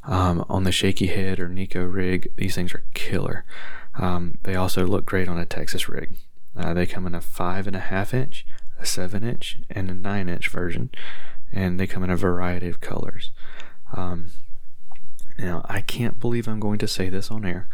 Um, 0.04 0.45
on 0.47 0.64
the 0.64 0.73
shaky 0.73 1.06
head 1.06 1.40
or 1.40 1.49
Neko 1.49 1.90
rig, 1.90 2.30
these 2.37 2.54
things 2.54 2.75
are 2.75 2.85
killer. 2.92 3.47
Um, 3.95 4.37
they 4.42 4.56
also 4.56 4.87
look 4.87 5.06
great 5.06 5.26
on 5.26 5.38
a 5.38 5.47
Texas 5.47 5.88
rig. 5.88 6.16
Uh, 6.54 6.75
they 6.75 6.85
come 6.85 7.06
in 7.06 7.14
a 7.14 7.23
five 7.23 7.66
and 7.66 7.76
a 7.76 7.80
half 7.80 8.12
inch, 8.12 8.45
a 8.78 8.85
seven 8.85 9.25
inch, 9.25 9.59
and 9.71 9.88
a 9.88 9.95
nine 9.95 10.28
inch 10.28 10.49
version, 10.49 10.90
and 11.50 11.80
they 11.80 11.87
come 11.87 12.04
in 12.04 12.11
a 12.11 12.16
variety 12.16 12.68
of 12.68 12.83
colors. 12.83 13.30
Um, 13.97 14.33
now, 15.38 15.64
I 15.69 15.81
can't 15.81 16.19
believe 16.19 16.49
I'm 16.49 16.61
going 16.61 16.78
to 16.78 16.88
say 16.88 17.09
this 17.09 17.31
on 17.31 17.45
air, 17.45 17.69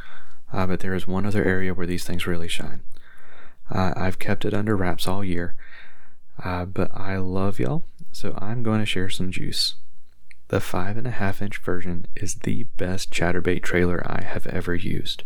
uh, 0.52 0.66
but 0.66 0.81
there 0.81 0.95
is 0.95 1.07
one 1.07 1.26
other 1.26 1.45
area 1.45 1.75
where 1.75 1.87
these 1.87 2.04
things 2.04 2.26
really 2.26 2.49
shine. 2.49 2.83
Uh, 3.71 3.92
I've 3.97 4.19
kept 4.19 4.45
it 4.45 4.54
under 4.54 4.76
wraps 4.76 5.07
all 5.07 5.25
year, 5.25 5.54
uh, 6.45 6.64
but 6.64 6.90
I 6.92 7.16
love 7.16 7.59
y'all, 7.59 7.85
so 8.11 8.37
I'm 8.38 8.62
going 8.62 8.81
to 8.81 8.87
share 8.87 9.09
some 9.09 9.31
juice. 9.31 9.75
The 10.49 10.61
five 10.61 10.97
and 10.97 11.07
a 11.07 11.12
half 11.12 11.40
inch 11.40 11.59
version 11.59 12.07
is 12.16 12.37
the 12.37 12.64
best 12.76 13.11
chatterbait 13.11 13.62
trailer 13.62 14.02
I 14.04 14.23
have 14.25 14.47
ever 14.49 14.75
used. 14.75 15.23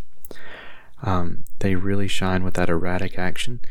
Um, 1.03 1.43
they 1.59 1.75
really 1.75 2.07
shine 2.07 2.43
with 2.43 2.53
that 2.53 2.69
erratic 2.69 3.17
action, 3.17 3.61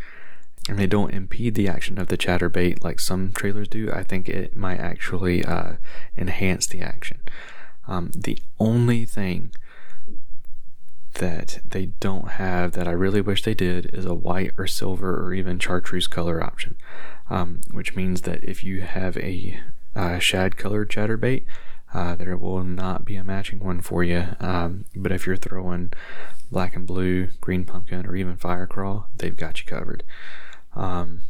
and 0.69 0.79
they 0.79 0.87
don't 0.87 1.15
impede 1.15 1.55
the 1.55 1.69
action 1.69 1.99
of 1.99 2.09
the 2.09 2.19
chatterbait 2.19 2.83
like 2.83 2.99
some 3.01 3.33
trailers 3.33 3.69
do. 3.69 3.91
I 3.93 4.03
think 4.03 4.29
it 4.29 4.57
might 4.57 4.81
actually 4.81 5.45
uh, 5.45 5.75
enhance 6.19 6.67
the 6.67 6.81
action. 6.81 7.21
Um, 7.89 8.11
the 8.15 8.39
only 8.59 9.05
thing 9.05 9.53
that 11.15 11.61
they 11.65 11.87
don't 12.01 12.33
have 12.33 12.73
that 12.73 12.87
I 12.87 12.93
really 12.93 13.21
wish 13.21 13.43
they 13.43 13.55
did 13.55 13.91
is 13.95 14.05
a 14.05 14.15
white 14.15 14.53
or 14.59 14.67
silver 14.67 15.25
or 15.25 15.33
even 15.33 15.59
chartreuse 15.59 16.07
color 16.07 16.43
option, 16.43 16.77
um, 17.31 17.61
which 17.71 17.97
means 17.97 18.23
that 18.23 18.45
if 18.45 18.63
you 18.63 18.83
have 18.83 19.17
a 19.17 19.61
uh, 19.95 20.19
shad 20.19 20.57
colored 20.57 20.91
chatterbait, 20.91 21.45
uh, 21.95 22.15
there 22.17 22.37
will 22.37 22.63
not 22.63 23.05
be 23.05 23.17
a 23.17 23.25
matching 23.25 23.61
one 23.61 23.81
for 23.81 24.05
you. 24.05 24.27
Um, 24.41 24.85
but 24.95 25.13
if 25.13 25.27
you're 25.27 25.37
throwing 25.37 25.93
black 26.51 26.77
and 26.77 26.87
blue, 26.87 27.29
green 27.41 27.65
pumpkin, 27.65 28.05
or 28.07 28.15
even 28.17 28.37
fire 28.37 28.67
crawl, 28.67 29.09
they've 29.17 29.37
got 29.37 29.61
you 29.61 29.67
covered. 29.67 30.03
Um, 30.75 31.23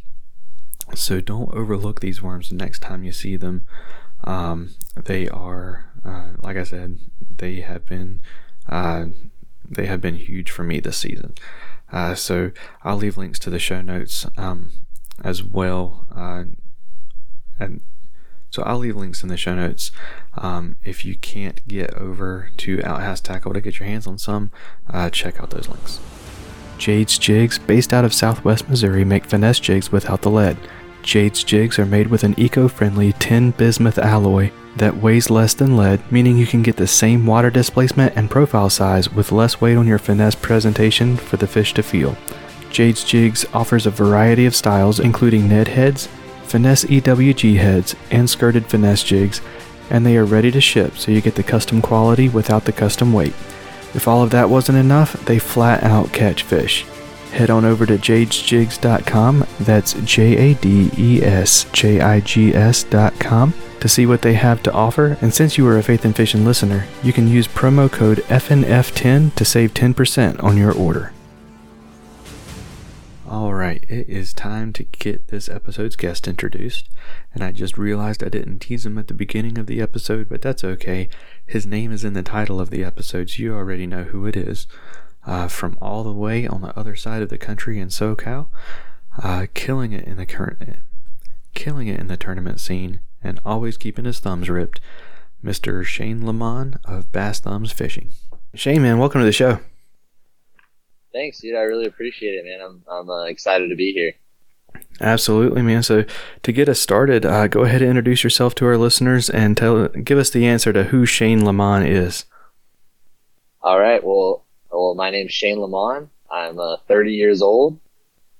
so 0.93 1.21
don't 1.21 1.53
overlook 1.53 1.99
these 1.99 2.21
worms 2.21 2.49
the 2.49 2.55
next 2.55 2.79
time 2.79 3.03
you 3.03 3.11
see 3.11 3.37
them. 3.37 3.65
Um, 4.23 4.71
they 4.95 5.29
are, 5.29 5.91
uh, 6.03 6.29
like 6.41 6.57
I 6.57 6.63
said, 6.63 6.99
they 7.37 7.61
have 7.61 7.85
been 7.85 8.21
uh, 8.67 9.05
they 9.69 9.85
have 9.85 10.01
been 10.01 10.15
huge 10.15 10.49
for 10.51 10.63
me 10.63 10.79
this 10.79 10.97
season. 10.97 11.33
Uh, 11.91 12.15
so 12.15 12.51
I'll 12.83 12.97
leave 12.97 13.17
links 13.17 13.39
to 13.39 13.49
the 13.49 13.59
show 13.59 13.81
notes 13.81 14.25
um, 14.37 14.71
as 15.23 15.43
well, 15.43 16.05
uh, 16.13 16.43
and 17.59 17.81
so 18.49 18.63
I'll 18.63 18.79
leave 18.79 18.95
links 18.95 19.23
in 19.23 19.29
the 19.29 19.37
show 19.37 19.55
notes. 19.55 19.91
Um, 20.35 20.77
if 20.83 21.05
you 21.05 21.15
can't 21.15 21.65
get 21.67 21.93
over 21.93 22.49
to 22.57 22.81
Outhouse 22.83 23.21
Tackle 23.21 23.53
to 23.53 23.61
get 23.61 23.79
your 23.79 23.87
hands 23.87 24.07
on 24.07 24.17
some, 24.17 24.51
uh, 24.89 25.09
check 25.09 25.39
out 25.39 25.51
those 25.51 25.69
links. 25.69 25.99
Jade's 26.77 27.17
Jigs, 27.17 27.57
based 27.57 27.93
out 27.93 28.05
of 28.05 28.13
southwest 28.13 28.69
Missouri, 28.69 29.03
make 29.03 29.25
finesse 29.25 29.59
jigs 29.59 29.91
without 29.91 30.21
the 30.21 30.29
lead. 30.29 30.57
Jade's 31.07 31.41
jigs 31.41 31.79
are 31.79 31.85
made 31.85 32.07
with 32.07 32.25
an 32.25 32.35
eco 32.37 32.67
friendly 32.67 33.13
tin 33.13 33.51
bismuth 33.51 33.97
alloy 33.97 34.51
that 34.75 34.97
weighs 34.97 35.29
less 35.29 35.53
than 35.53 35.77
lead, 35.77 36.01
meaning 36.11 36.37
you 36.37 36.45
can 36.45 36.61
get 36.61 36.75
the 36.75 36.85
same 36.85 37.25
water 37.25 37.49
displacement 37.49 38.13
and 38.17 38.29
profile 38.29 38.69
size 38.69 39.09
with 39.09 39.31
less 39.31 39.61
weight 39.61 39.77
on 39.77 39.87
your 39.87 39.99
finesse 39.99 40.35
presentation 40.35 41.15
for 41.15 41.37
the 41.37 41.47
fish 41.47 41.73
to 41.75 41.81
feel. 41.81 42.17
Jade's 42.71 43.05
Jigs 43.05 43.45
offers 43.53 43.85
a 43.85 43.89
variety 43.89 44.45
of 44.45 44.53
styles, 44.53 44.99
including 44.99 45.47
Ned 45.47 45.69
heads, 45.69 46.09
finesse 46.43 46.83
EWG 46.83 47.55
heads, 47.55 47.95
and 48.11 48.29
skirted 48.29 48.65
finesse 48.65 49.03
jigs, 49.03 49.39
and 49.89 50.05
they 50.05 50.17
are 50.17 50.25
ready 50.25 50.51
to 50.51 50.59
ship 50.59 50.97
so 50.97 51.13
you 51.13 51.21
get 51.21 51.35
the 51.35 51.41
custom 51.41 51.81
quality 51.81 52.27
without 52.27 52.65
the 52.65 52.73
custom 52.73 53.13
weight. 53.13 53.33
If 53.93 54.09
all 54.09 54.23
of 54.23 54.31
that 54.31 54.49
wasn't 54.49 54.77
enough, 54.77 55.13
they 55.23 55.39
flat 55.39 55.83
out 55.83 56.11
catch 56.11 56.43
fish 56.43 56.85
head 57.37 57.49
on 57.51 57.63
over 57.63 57.85
to 57.85 57.97
jadesjigs.com. 57.97 59.45
That's 59.59 59.93
J 59.93 60.37
A 60.37 60.53
D 60.55 60.89
E 60.97 61.23
S 61.23 61.65
J 61.71 62.01
I 62.01 62.19
G 62.19 62.53
S.com 62.53 63.53
to 63.79 63.87
see 63.87 64.07
what 64.07 64.23
they 64.23 64.33
have 64.33 64.63
to 64.63 64.73
offer. 64.73 65.17
And 65.21 65.33
since 65.33 65.57
you 65.57 65.67
are 65.67 65.77
a 65.77 65.83
Faith 65.83 66.03
and 66.03 66.15
Fishing 66.15 66.43
listener, 66.43 66.87
you 67.03 67.13
can 67.13 67.27
use 67.27 67.47
promo 67.47 67.91
code 67.91 68.17
FNF10 68.27 69.35
to 69.35 69.45
save 69.45 69.73
10% 69.75 70.43
on 70.43 70.57
your 70.57 70.73
order. 70.73 71.13
All 73.29 73.53
right, 73.53 73.83
it 73.87 74.09
is 74.09 74.33
time 74.33 74.73
to 74.73 74.83
get 74.83 75.27
this 75.27 75.47
episode's 75.47 75.97
guest 75.97 76.27
introduced. 76.27 76.89
And 77.35 77.43
I 77.43 77.51
just 77.51 77.77
realized 77.77 78.23
I 78.23 78.29
didn't 78.29 78.59
tease 78.59 78.85
him 78.85 78.97
at 78.97 79.09
the 79.09 79.13
beginning 79.13 79.59
of 79.59 79.67
the 79.67 79.81
episode, 79.81 80.27
but 80.27 80.41
that's 80.41 80.63
okay. 80.63 81.09
His 81.45 81.67
name 81.67 81.91
is 81.91 82.03
in 82.03 82.13
the 82.13 82.23
title 82.23 82.59
of 82.59 82.71
the 82.71 82.83
episode, 82.83 83.29
so 83.29 83.43
you 83.43 83.53
already 83.53 83.85
know 83.85 84.05
who 84.05 84.25
it 84.25 84.35
is 84.35 84.65
uh, 85.27 85.47
from 85.47 85.77
all 85.81 86.03
the 86.03 86.11
way 86.11 86.47
on 86.47 86.61
the 86.61 86.77
other 86.79 86.95
side 86.95 87.21
of 87.21 87.29
the 87.29 87.37
country 87.37 87.79
in 87.79 87.89
SoCal, 87.89 88.47
uh, 89.21 89.45
killing 89.53 89.91
it 89.91 90.05
in 90.05 90.17
the 90.17 90.25
current, 90.25 90.77
killing 91.53 91.87
it 91.87 91.99
in 91.99 92.07
the 92.07 92.17
tournament 92.17 92.59
scene, 92.59 93.01
and 93.21 93.39
always 93.45 93.77
keeping 93.77 94.05
his 94.05 94.19
thumbs 94.19 94.49
ripped. 94.49 94.79
Mr. 95.43 95.83
Shane 95.83 96.25
Lamon 96.25 96.79
of 96.85 97.11
Bass 97.11 97.39
Thumbs 97.39 97.71
Fishing. 97.71 98.09
Shane, 98.55 98.81
man, 98.81 98.97
welcome 98.97 99.21
to 99.21 99.25
the 99.25 99.31
show. 99.31 99.59
Thanks, 101.13 101.39
dude. 101.39 101.55
I 101.55 101.61
really 101.61 101.85
appreciate 101.85 102.31
it, 102.31 102.45
man. 102.45 102.59
I'm 102.61 102.83
I'm 102.89 103.09
uh, 103.09 103.25
excited 103.25 103.69
to 103.69 103.75
be 103.75 103.91
here. 103.91 104.13
Absolutely, 104.99 105.61
man. 105.61 105.83
So 105.83 106.05
to 106.43 106.51
get 106.51 106.69
us 106.69 106.79
started, 106.79 107.25
uh, 107.25 107.47
go 107.47 107.63
ahead 107.63 107.81
and 107.81 107.89
introduce 107.89 108.23
yourself 108.23 108.55
to 108.55 108.65
our 108.65 108.77
listeners 108.77 109.29
and 109.29 109.55
tell 109.55 109.87
give 109.89 110.17
us 110.17 110.29
the 110.29 110.47
answer 110.47 110.73
to 110.73 110.85
who 110.85 111.05
Shane 111.05 111.45
Lamon 111.45 111.85
is. 111.85 112.25
All 113.61 113.79
right. 113.79 114.03
Well, 114.03 114.45
well, 114.71 114.95
my 114.95 115.09
name's 115.09 115.33
Shane 115.33 115.59
Lamont. 115.59 116.09
I'm 116.29 116.59
uh, 116.59 116.77
30 116.87 117.11
years 117.11 117.41
old. 117.41 117.79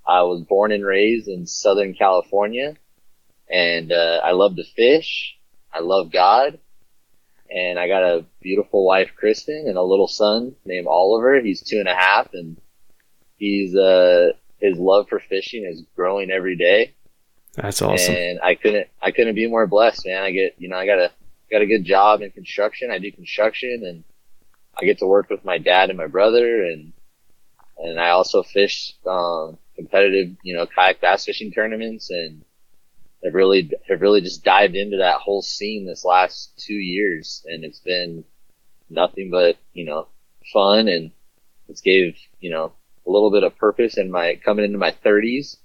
I 0.06 0.22
was 0.24 0.42
born 0.42 0.72
and 0.72 0.86
raised 0.86 1.28
in 1.28 1.46
Southern 1.46 1.94
California, 1.94 2.76
and 3.50 3.92
uh, 3.92 4.22
I 4.24 4.32
love 4.32 4.56
to 4.56 4.64
fish. 4.64 5.38
I 5.74 5.80
love 5.80 6.12
God, 6.12 6.60
and 7.50 7.78
I 7.78 7.88
got 7.88 8.04
a 8.04 8.26
beautiful 8.42 8.86
wife, 8.86 9.12
Kristen, 9.16 9.66
and 9.68 9.78
a 9.78 9.84
little 9.84 10.08
son 10.08 10.56
named 10.66 10.88
Oliver. 10.88 11.42
He's 11.42 11.62
two 11.62 11.80
and 11.80 11.90
a 11.90 11.96
half, 11.96 12.34
and 12.34 12.58
he's 13.36 13.76
uh, 13.76 14.32
his 14.60 14.78
love 14.78 15.08
for 15.10 15.20
fishing 15.20 15.66
is 15.66 15.84
growing 15.96 16.32
every 16.32 16.56
day. 16.56 16.94
That's 17.56 17.82
awesome. 17.82 18.16
And 18.16 18.40
I 18.42 18.56
couldn't 18.56 18.88
I 19.02 19.12
couldn't 19.12 19.36
be 19.36 19.48
more 19.48 19.68
blessed, 19.68 20.06
man. 20.06 20.24
I 20.24 20.32
get 20.32 20.56
you 20.58 20.70
know 20.70 20.78
I 20.78 20.86
got 20.86 21.00
a 21.00 21.12
got 21.52 21.62
a 21.62 21.66
good 21.66 21.84
job 21.84 22.22
in 22.22 22.32
construction. 22.32 22.92
I 22.92 23.00
do 23.00 23.12
construction 23.12 23.84
and 23.86 24.04
I 24.80 24.86
get 24.86 25.00
to 25.00 25.08
work 25.08 25.30
with 25.30 25.44
my 25.44 25.58
dad 25.58 25.90
and 25.90 25.98
my 25.98 26.08
brother, 26.08 26.64
and 26.64 26.94
and 27.78 28.00
I 28.00 28.10
also 28.10 28.44
fish 28.44 28.94
um, 29.06 29.58
competitive, 29.76 30.36
you 30.44 30.56
know, 30.56 30.66
kayak 30.66 31.02
bass 31.02 31.26
fishing 31.26 31.52
tournaments, 31.52 32.10
and 32.10 32.44
have 33.24 33.34
really 33.34 33.72
have 33.90 34.02
really 34.02 34.22
just 34.22 34.44
dived 34.44 34.76
into 34.76 34.98
that 34.98 35.20
whole 35.20 35.42
scene 35.42 35.86
this 35.86 36.06
last 36.06 36.52
two 36.58 36.76
years, 36.76 37.46
and 37.48 37.64
it's 37.64 37.80
been 37.80 38.24
nothing 38.90 39.30
but 39.32 39.58
you 39.74 39.86
know 39.86 40.08
fun, 40.54 40.88
and 40.88 41.12
it's 41.68 41.82
gave 41.82 42.18
you 42.40 42.52
know 42.52 42.74
a 43.06 43.10
little 43.12 43.32
bit 43.32 43.44
of 43.44 43.58
purpose 43.58 43.98
in 43.98 44.12
my 44.12 44.36
coming 44.44 44.66
into 44.66 44.78
my 44.78 44.92
30s. 45.04 45.58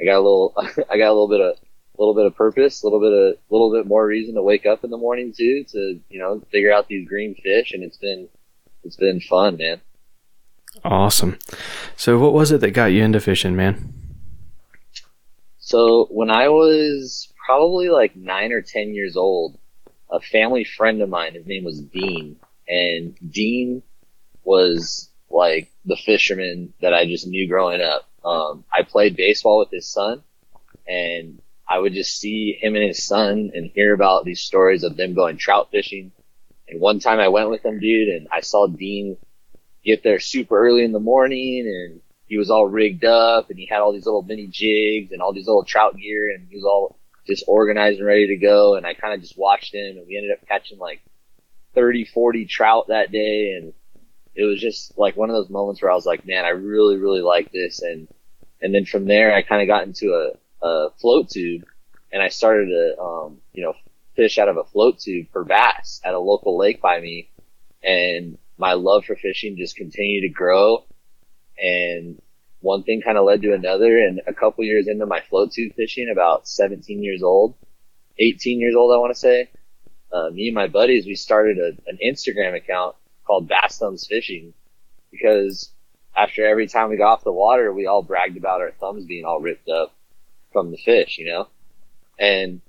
I 0.00 0.04
got 0.04 0.18
a 0.18 0.24
little 0.24 0.54
I 0.90 0.98
got 0.98 1.08
a 1.08 1.16
little 1.16 1.28
bit 1.28 1.40
of 1.40 1.56
a 1.56 2.00
little 2.00 2.14
bit 2.14 2.26
of 2.26 2.36
purpose, 2.36 2.82
a 2.82 2.86
little 2.86 3.00
bit 3.00 3.12
of 3.12 3.34
a 3.34 3.52
little 3.52 3.72
bit 3.72 3.86
more 3.86 4.06
reason 4.06 4.34
to 4.36 4.42
wake 4.42 4.66
up 4.66 4.84
in 4.84 4.90
the 4.90 4.96
morning 4.96 5.32
too, 5.36 5.64
to 5.72 6.00
you 6.08 6.18
know 6.18 6.40
figure 6.50 6.72
out 6.72 6.88
these 6.88 7.08
green 7.08 7.34
fish, 7.34 7.72
and 7.72 7.82
it's 7.82 7.98
been 7.98 8.28
it's 8.84 8.96
been 8.96 9.20
fun, 9.20 9.56
man. 9.56 9.80
Awesome. 10.84 11.38
So, 11.96 12.18
what 12.18 12.32
was 12.32 12.50
it 12.50 12.60
that 12.60 12.70
got 12.70 12.86
you 12.86 13.02
into 13.04 13.20
fishing, 13.20 13.54
man? 13.54 13.92
So, 15.58 16.06
when 16.10 16.30
I 16.30 16.48
was 16.48 17.32
probably 17.44 17.88
like 17.88 18.16
nine 18.16 18.52
or 18.52 18.62
10 18.62 18.94
years 18.94 19.16
old, 19.16 19.58
a 20.10 20.20
family 20.20 20.64
friend 20.64 21.00
of 21.02 21.08
mine, 21.08 21.34
his 21.34 21.46
name 21.46 21.64
was 21.64 21.80
Dean, 21.80 22.36
and 22.68 23.16
Dean 23.30 23.82
was 24.44 25.08
like 25.30 25.70
the 25.84 25.96
fisherman 25.96 26.72
that 26.80 26.94
I 26.94 27.06
just 27.06 27.26
knew 27.26 27.48
growing 27.48 27.80
up. 27.80 28.08
Um, 28.24 28.64
I 28.72 28.82
played 28.82 29.16
baseball 29.16 29.58
with 29.58 29.70
his 29.70 29.86
son, 29.86 30.22
and 30.86 31.40
I 31.68 31.78
would 31.78 31.92
just 31.92 32.18
see 32.18 32.58
him 32.60 32.74
and 32.74 32.84
his 32.84 33.04
son 33.04 33.50
and 33.54 33.70
hear 33.74 33.94
about 33.94 34.24
these 34.24 34.40
stories 34.40 34.84
of 34.84 34.96
them 34.96 35.14
going 35.14 35.36
trout 35.38 35.70
fishing 35.70 36.12
and 36.72 36.80
one 36.80 37.00
time 37.00 37.20
I 37.20 37.28
went 37.28 37.50
with 37.50 37.62
him, 37.62 37.80
dude, 37.80 38.08
and 38.08 38.28
I 38.32 38.40
saw 38.40 38.66
Dean 38.66 39.18
get 39.84 40.02
there 40.02 40.18
super 40.18 40.58
early 40.58 40.84
in 40.84 40.92
the 40.92 41.00
morning 41.00 41.66
and 41.66 42.00
he 42.26 42.38
was 42.38 42.50
all 42.50 42.66
rigged 42.66 43.04
up 43.04 43.50
and 43.50 43.58
he 43.58 43.66
had 43.66 43.80
all 43.80 43.92
these 43.92 44.06
little 44.06 44.22
mini 44.22 44.46
jigs 44.46 45.12
and 45.12 45.20
all 45.20 45.34
these 45.34 45.46
little 45.46 45.64
trout 45.64 45.98
gear 45.98 46.32
and 46.34 46.48
he 46.48 46.56
was 46.56 46.64
all 46.64 46.98
just 47.26 47.44
organized 47.46 47.98
and 47.98 48.06
ready 48.06 48.28
to 48.28 48.36
go. 48.36 48.76
And 48.76 48.86
I 48.86 48.94
kind 48.94 49.12
of 49.12 49.20
just 49.20 49.36
watched 49.36 49.74
him 49.74 49.98
and 49.98 50.06
we 50.06 50.16
ended 50.16 50.32
up 50.32 50.48
catching 50.48 50.78
like 50.78 51.02
30, 51.74 52.06
40 52.06 52.46
trout 52.46 52.86
that 52.88 53.12
day. 53.12 53.52
And 53.52 53.74
it 54.34 54.44
was 54.44 54.58
just 54.58 54.96
like 54.96 55.14
one 55.14 55.28
of 55.28 55.36
those 55.36 55.50
moments 55.50 55.82
where 55.82 55.90
I 55.90 55.94
was 55.94 56.06
like, 56.06 56.26
man, 56.26 56.46
I 56.46 56.50
really, 56.50 56.96
really 56.96 57.20
like 57.20 57.52
this. 57.52 57.82
And, 57.82 58.08
and 58.62 58.74
then 58.74 58.86
from 58.86 59.04
there, 59.04 59.34
I 59.34 59.42
kind 59.42 59.60
of 59.60 59.68
got 59.68 59.86
into 59.86 60.14
a, 60.14 60.66
a 60.66 60.90
float 60.92 61.28
tube 61.28 61.64
and 62.10 62.22
I 62.22 62.28
started 62.28 62.68
to, 62.68 62.98
um, 62.98 63.42
you 63.52 63.62
know, 63.62 63.74
fish 64.22 64.38
out 64.38 64.48
of 64.48 64.56
a 64.56 64.64
float 64.64 65.00
tube 65.00 65.26
for 65.32 65.44
bass 65.44 66.00
at 66.04 66.14
a 66.14 66.18
local 66.18 66.56
lake 66.56 66.80
by 66.80 67.00
me. 67.00 67.28
And 67.82 68.38
my 68.56 68.74
love 68.74 69.04
for 69.04 69.16
fishing 69.16 69.56
just 69.56 69.74
continued 69.74 70.22
to 70.22 70.28
grow. 70.28 70.84
And 71.58 72.22
one 72.60 72.84
thing 72.84 73.02
kind 73.02 73.18
of 73.18 73.24
led 73.24 73.42
to 73.42 73.52
another. 73.52 73.98
And 73.98 74.20
a 74.28 74.32
couple 74.32 74.64
years 74.64 74.86
into 74.86 75.06
my 75.06 75.20
float 75.28 75.50
tube 75.50 75.74
fishing, 75.74 76.08
about 76.08 76.46
17 76.46 77.02
years 77.02 77.24
old, 77.24 77.56
18 78.18 78.60
years 78.60 78.76
old, 78.76 78.94
I 78.94 78.98
want 78.98 79.12
to 79.12 79.18
say, 79.18 79.50
uh, 80.12 80.30
me 80.30 80.48
and 80.48 80.54
my 80.54 80.68
buddies, 80.68 81.04
we 81.04 81.16
started 81.16 81.58
a, 81.58 81.72
an 81.88 81.98
Instagram 82.04 82.56
account 82.56 82.94
called 83.26 83.48
Bass 83.48 83.78
Thumbs 83.78 84.06
Fishing 84.06 84.54
because 85.10 85.72
after 86.16 86.46
every 86.46 86.68
time 86.68 86.90
we 86.90 86.96
got 86.96 87.14
off 87.14 87.24
the 87.24 87.32
water, 87.32 87.72
we 87.72 87.86
all 87.86 88.02
bragged 88.02 88.36
about 88.36 88.60
our 88.60 88.70
thumbs 88.70 89.04
being 89.04 89.24
all 89.24 89.40
ripped 89.40 89.68
up 89.68 89.92
from 90.52 90.70
the 90.70 90.76
fish, 90.76 91.18
you 91.18 91.26
know? 91.26 91.48
And 92.18 92.60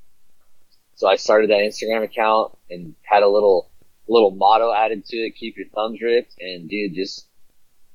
so 1.04 1.10
I 1.10 1.18
started 1.18 1.50
that 1.50 1.60
Instagram 1.60 2.02
account 2.02 2.58
and 2.70 2.96
had 3.02 3.24
a 3.24 3.28
little 3.28 3.70
little 4.08 4.32
motto 4.32 4.72
added 4.72 5.04
to 5.08 5.18
it: 5.18 5.36
keep 5.36 5.58
your 5.58 5.68
thumbs 5.68 6.02
ripped. 6.02 6.34
And 6.40 6.70
dude, 6.70 6.96
just 6.96 7.28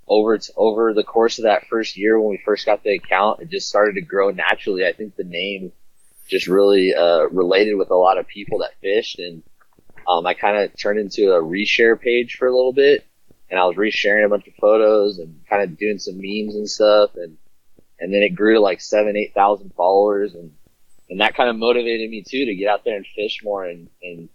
over 0.06 0.38
over 0.56 0.92
the 0.92 1.04
course 1.04 1.38
of 1.38 1.44
that 1.44 1.68
first 1.68 1.96
year 1.96 2.20
when 2.20 2.28
we 2.28 2.42
first 2.44 2.66
got 2.66 2.82
the 2.82 2.96
account, 2.96 3.40
it 3.40 3.48
just 3.48 3.66
started 3.66 3.94
to 3.94 4.02
grow 4.02 4.30
naturally. 4.30 4.84
I 4.84 4.92
think 4.92 5.16
the 5.16 5.24
name 5.24 5.72
just 6.28 6.48
really 6.48 6.94
uh, 6.94 7.30
related 7.30 7.76
with 7.76 7.88
a 7.90 7.96
lot 7.96 8.18
of 8.18 8.28
people 8.28 8.58
that 8.58 8.78
fished, 8.82 9.18
and 9.18 9.42
um, 10.06 10.26
I 10.26 10.34
kind 10.34 10.58
of 10.58 10.76
turned 10.76 10.98
into 10.98 11.32
a 11.32 11.42
reshare 11.42 11.98
page 11.98 12.36
for 12.36 12.46
a 12.46 12.54
little 12.54 12.74
bit. 12.74 13.06
and 13.50 13.58
I 13.58 13.64
was 13.64 13.76
resharing 13.76 14.26
a 14.26 14.28
bunch 14.28 14.46
of 14.46 14.54
photos 14.60 15.18
and 15.18 15.40
kind 15.48 15.62
of 15.62 15.78
doing 15.78 15.98
some 15.98 16.16
memes 16.18 16.56
and 16.56 16.68
stuff. 16.68 17.12
And, 17.14 17.38
and 17.98 18.12
then 18.12 18.22
it 18.22 18.34
grew 18.34 18.54
to 18.54 18.60
like 18.60 18.82
seven, 18.82 19.16
8,000 19.16 19.72
followers. 19.74 20.34
And, 20.34 20.52
and 21.10 21.20
that 21.20 21.34
kind 21.34 21.48
of 21.48 21.56
motivated 21.56 22.10
me 22.10 22.22
too 22.22 22.44
to 22.46 22.54
get 22.54 22.68
out 22.68 22.84
there 22.84 22.96
and 22.96 23.06
fish 23.14 23.40
more 23.42 23.64
and, 23.64 23.88
and, 24.02 24.28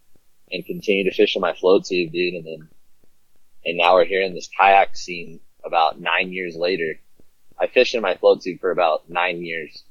and 0.51 0.65
continue 0.65 1.03
to 1.03 1.15
fish 1.15 1.35
on 1.35 1.41
my 1.41 1.53
float 1.53 1.85
tube, 1.85 2.11
dude. 2.11 2.33
And 2.33 2.45
then, 2.45 2.69
and 3.65 3.77
now 3.77 3.95
we're 3.95 4.05
here 4.05 4.21
in 4.21 4.33
this 4.33 4.49
kayak 4.59 4.95
scene 4.97 5.39
about 5.63 5.99
nine 5.99 6.31
years 6.31 6.55
later. 6.55 6.99
I 7.59 7.67
fished 7.67 7.95
in 7.95 8.01
my 8.01 8.15
float 8.15 8.41
tube 8.41 8.59
for 8.59 8.71
about 8.71 9.09
nine 9.09 9.43
years. 9.43 9.83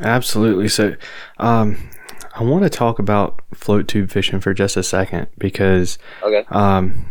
Absolutely. 0.00 0.68
So, 0.68 0.96
um, 1.38 1.90
I 2.34 2.42
want 2.42 2.64
to 2.64 2.70
talk 2.70 2.98
about 2.98 3.40
float 3.54 3.88
tube 3.88 4.10
fishing 4.10 4.40
for 4.40 4.52
just 4.52 4.76
a 4.76 4.82
second 4.82 5.28
because 5.38 5.98
Okay. 6.22 6.44
um, 6.50 7.06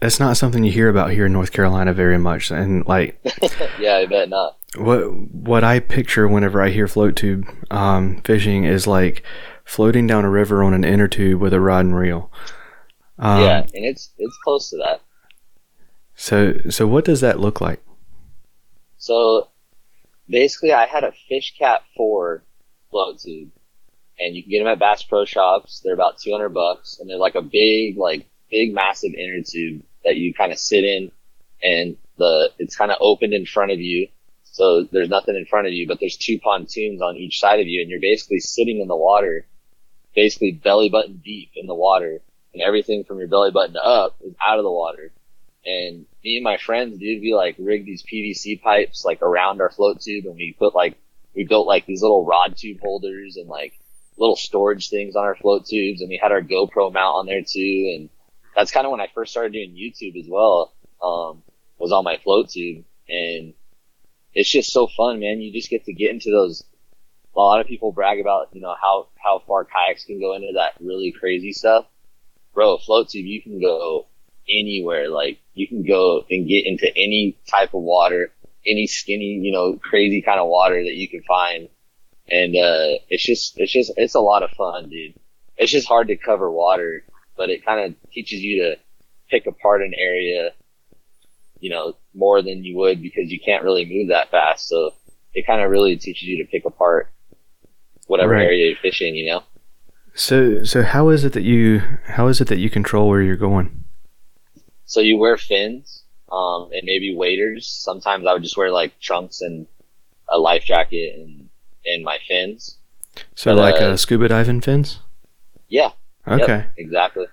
it's 0.00 0.20
not 0.20 0.36
something 0.36 0.62
you 0.64 0.72
hear 0.72 0.88
about 0.88 1.10
here 1.10 1.26
in 1.26 1.32
North 1.32 1.52
Carolina 1.52 1.92
very 1.92 2.18
much. 2.18 2.50
And 2.50 2.86
like 2.86 3.18
yeah, 3.80 3.96
I 3.96 4.06
bet 4.06 4.28
not. 4.28 4.56
what 4.76 5.04
what 5.32 5.64
I 5.64 5.80
picture 5.80 6.28
whenever 6.28 6.62
I 6.62 6.70
hear 6.70 6.88
float 6.88 7.16
tube 7.16 7.46
um, 7.70 8.20
fishing 8.22 8.64
is 8.64 8.86
like 8.86 9.22
floating 9.64 10.06
down 10.06 10.24
a 10.24 10.30
river 10.30 10.62
on 10.62 10.74
an 10.74 10.84
inner 10.84 11.08
tube 11.08 11.40
with 11.40 11.52
a 11.52 11.60
rod 11.60 11.86
and 11.86 11.96
reel. 11.96 12.30
Um, 13.18 13.42
yeah, 13.42 13.60
and 13.60 13.84
it's 13.84 14.12
it's 14.18 14.38
close 14.44 14.70
to 14.70 14.76
that. 14.78 15.00
So 16.14 16.54
so 16.70 16.86
what 16.86 17.04
does 17.04 17.20
that 17.20 17.40
look 17.40 17.60
like? 17.60 17.82
So 18.98 19.48
basically, 20.28 20.72
I 20.72 20.86
had 20.86 21.04
a 21.04 21.12
Fish 21.28 21.54
Cat 21.58 21.82
Four 21.96 22.44
float 22.90 23.20
tube, 23.20 23.50
and 24.18 24.36
you 24.36 24.42
can 24.42 24.50
get 24.50 24.58
them 24.58 24.68
at 24.68 24.78
Bass 24.78 25.02
Pro 25.02 25.24
Shops. 25.24 25.80
They're 25.82 25.94
about 25.94 26.18
two 26.18 26.32
hundred 26.32 26.50
bucks, 26.50 26.98
and 27.00 27.08
they're 27.08 27.16
like 27.16 27.34
a 27.34 27.42
big, 27.42 27.96
like 27.96 28.26
big, 28.50 28.74
massive 28.74 29.12
inner 29.14 29.42
tube 29.42 29.82
that 30.04 30.16
you 30.16 30.32
kind 30.34 30.52
of 30.52 30.58
sit 30.58 30.84
in, 30.84 31.10
and 31.62 31.96
the 32.18 32.50
it's 32.58 32.76
kind 32.76 32.90
of 32.90 32.98
opened 33.00 33.34
in 33.34 33.46
front 33.46 33.72
of 33.72 33.80
you. 33.80 34.08
So 34.44 34.84
there's 34.84 35.10
nothing 35.10 35.36
in 35.36 35.44
front 35.44 35.66
of 35.66 35.72
you, 35.72 35.86
but 35.86 36.00
there's 36.00 36.16
two 36.16 36.38
pontoons 36.38 37.02
on 37.02 37.16
each 37.16 37.40
side 37.40 37.60
of 37.60 37.66
you, 37.66 37.82
and 37.82 37.90
you're 37.90 38.00
basically 38.00 38.40
sitting 38.40 38.80
in 38.80 38.88
the 38.88 38.96
water, 38.96 39.46
basically 40.14 40.52
belly 40.52 40.88
button 40.88 41.20
deep 41.22 41.50
in 41.56 41.66
the 41.66 41.74
water, 41.74 42.20
and 42.54 42.62
everything 42.62 43.04
from 43.04 43.18
your 43.18 43.28
belly 43.28 43.50
button 43.50 43.76
up 43.76 44.16
is 44.24 44.34
out 44.44 44.58
of 44.58 44.64
the 44.64 44.70
water. 44.70 45.12
And 45.66 46.06
me 46.24 46.36
and 46.36 46.44
my 46.44 46.56
friends, 46.56 46.98
dude, 46.98 47.20
we 47.20 47.34
like 47.34 47.56
rigged 47.58 47.86
these 47.86 48.02
PVC 48.02 48.62
pipes 48.62 49.04
like 49.04 49.20
around 49.20 49.60
our 49.60 49.70
float 49.70 50.00
tube, 50.00 50.24
and 50.26 50.36
we 50.36 50.54
put 50.58 50.74
like 50.74 50.96
we 51.34 51.44
built 51.44 51.66
like 51.66 51.84
these 51.84 52.02
little 52.02 52.24
rod 52.24 52.56
tube 52.56 52.80
holders 52.80 53.36
and 53.36 53.48
like 53.48 53.74
little 54.16 54.36
storage 54.36 54.88
things 54.88 55.16
on 55.16 55.24
our 55.24 55.34
float 55.34 55.66
tubes, 55.66 56.00
and 56.00 56.08
we 56.08 56.16
had 56.16 56.32
our 56.32 56.40
GoPro 56.40 56.92
mount 56.92 57.16
on 57.16 57.26
there 57.26 57.42
too. 57.42 57.94
And 57.94 58.08
that's 58.56 58.72
kind 58.72 58.86
of 58.86 58.90
when 58.90 59.00
I 59.00 59.08
first 59.14 59.30
started 59.30 59.52
doing 59.52 59.76
YouTube 59.76 60.18
as 60.18 60.26
well. 60.28 60.72
Um, 61.02 61.42
was 61.78 61.92
on 61.92 62.04
my 62.04 62.16
float 62.24 62.48
tube, 62.48 62.84
and 63.08 63.52
it's 64.32 64.50
just 64.50 64.72
so 64.72 64.88
fun, 64.88 65.20
man. 65.20 65.40
You 65.40 65.52
just 65.52 65.70
get 65.70 65.84
to 65.84 65.92
get 65.92 66.10
into 66.10 66.30
those. 66.30 66.64
A 67.36 67.38
lot 67.38 67.60
of 67.60 67.66
people 67.66 67.92
brag 67.92 68.18
about, 68.18 68.48
you 68.52 68.62
know, 68.62 68.74
how 68.80 69.08
how 69.22 69.42
far 69.46 69.66
kayaks 69.66 70.06
can 70.06 70.18
go 70.18 70.34
into 70.34 70.52
that 70.54 70.72
really 70.80 71.12
crazy 71.12 71.52
stuff. 71.52 71.84
Bro, 72.54 72.78
float 72.78 73.10
tube, 73.10 73.26
you 73.26 73.42
can 73.42 73.60
go 73.60 74.06
anywhere. 74.48 75.10
Like 75.10 75.38
you 75.52 75.68
can 75.68 75.84
go 75.84 76.24
and 76.30 76.48
get 76.48 76.64
into 76.64 76.88
any 76.96 77.36
type 77.46 77.74
of 77.74 77.82
water, 77.82 78.32
any 78.66 78.86
skinny, 78.86 79.38
you 79.42 79.52
know, 79.52 79.74
crazy 79.74 80.22
kind 80.22 80.40
of 80.40 80.48
water 80.48 80.82
that 80.82 80.94
you 80.94 81.08
can 81.08 81.22
find. 81.24 81.68
And, 82.28 82.56
uh, 82.56 82.98
it's 83.08 83.24
just, 83.24 83.58
it's 83.58 83.72
just, 83.72 83.92
it's 83.96 84.14
a 84.14 84.20
lot 84.20 84.42
of 84.42 84.50
fun, 84.50 84.88
dude. 84.88 85.14
It's 85.56 85.70
just 85.70 85.86
hard 85.86 86.08
to 86.08 86.16
cover 86.16 86.50
water, 86.50 87.04
but 87.36 87.50
it 87.50 87.64
kind 87.64 87.80
of 87.84 88.10
teaches 88.10 88.40
you 88.40 88.62
to 88.62 88.76
pick 89.30 89.46
apart 89.46 89.82
an 89.82 89.92
area, 89.96 90.50
you 91.60 91.70
know, 91.70 91.94
more 92.14 92.42
than 92.42 92.64
you 92.64 92.76
would 92.76 93.02
because 93.02 93.30
you 93.30 93.40
can't 93.40 93.64
really 93.64 93.84
move 93.84 94.08
that 94.08 94.30
fast. 94.30 94.68
So 94.68 94.92
it 95.34 95.46
kind 95.46 95.60
of 95.60 95.70
really 95.70 95.96
teaches 95.96 96.24
you 96.24 96.38
to 96.44 96.50
pick 96.50 96.64
apart 96.64 97.10
whatever 98.06 98.32
Right. 98.32 98.44
area 98.44 98.68
you're 98.68 98.76
fishing, 98.76 99.14
you 99.16 99.26
know? 99.30 99.42
So 100.14 100.64
so 100.64 100.82
how 100.82 101.10
is 101.10 101.24
it 101.24 101.32
that 101.34 101.42
you 101.42 101.82
how 102.06 102.28
is 102.28 102.40
it 102.40 102.48
that 102.48 102.58
you 102.58 102.70
control 102.70 103.08
where 103.08 103.20
you're 103.20 103.36
going? 103.36 103.84
So 104.86 105.00
you 105.00 105.18
wear 105.18 105.36
fins, 105.36 106.04
um, 106.32 106.70
and 106.72 106.82
maybe 106.84 107.14
waders. 107.14 107.66
Sometimes 107.66 108.26
I 108.26 108.32
would 108.32 108.42
just 108.42 108.56
wear 108.56 108.70
like 108.70 108.98
trunks 109.00 109.42
and 109.42 109.66
a 110.28 110.38
life 110.38 110.64
jacket 110.64 111.16
and, 111.18 111.48
and 111.84 112.02
my 112.02 112.18
fins. 112.26 112.78
So 113.34 113.54
But, 113.54 113.60
like 113.60 113.74
uh, 113.82 113.96
scuba 113.96 114.28
diving 114.28 114.60
fins? 114.62 115.00
Yeah. 115.68 115.90
Yep, 116.34 116.42
Okay. 116.42 116.66
exactly. 116.76 117.26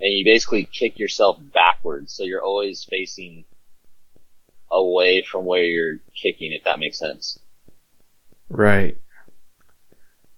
And 0.00 0.12
you 0.12 0.24
basically 0.24 0.64
kick 0.64 0.98
yourself 0.98 1.38
backwards. 1.52 2.12
So 2.12 2.24
you're 2.24 2.42
always 2.42 2.84
facing 2.84 3.44
away 4.70 5.22
from 5.22 5.44
where 5.44 5.64
you're 5.64 5.98
kicking, 6.20 6.52
if 6.52 6.64
that 6.64 6.78
makes 6.78 6.98
sense. 6.98 7.38
Right. 8.48 8.96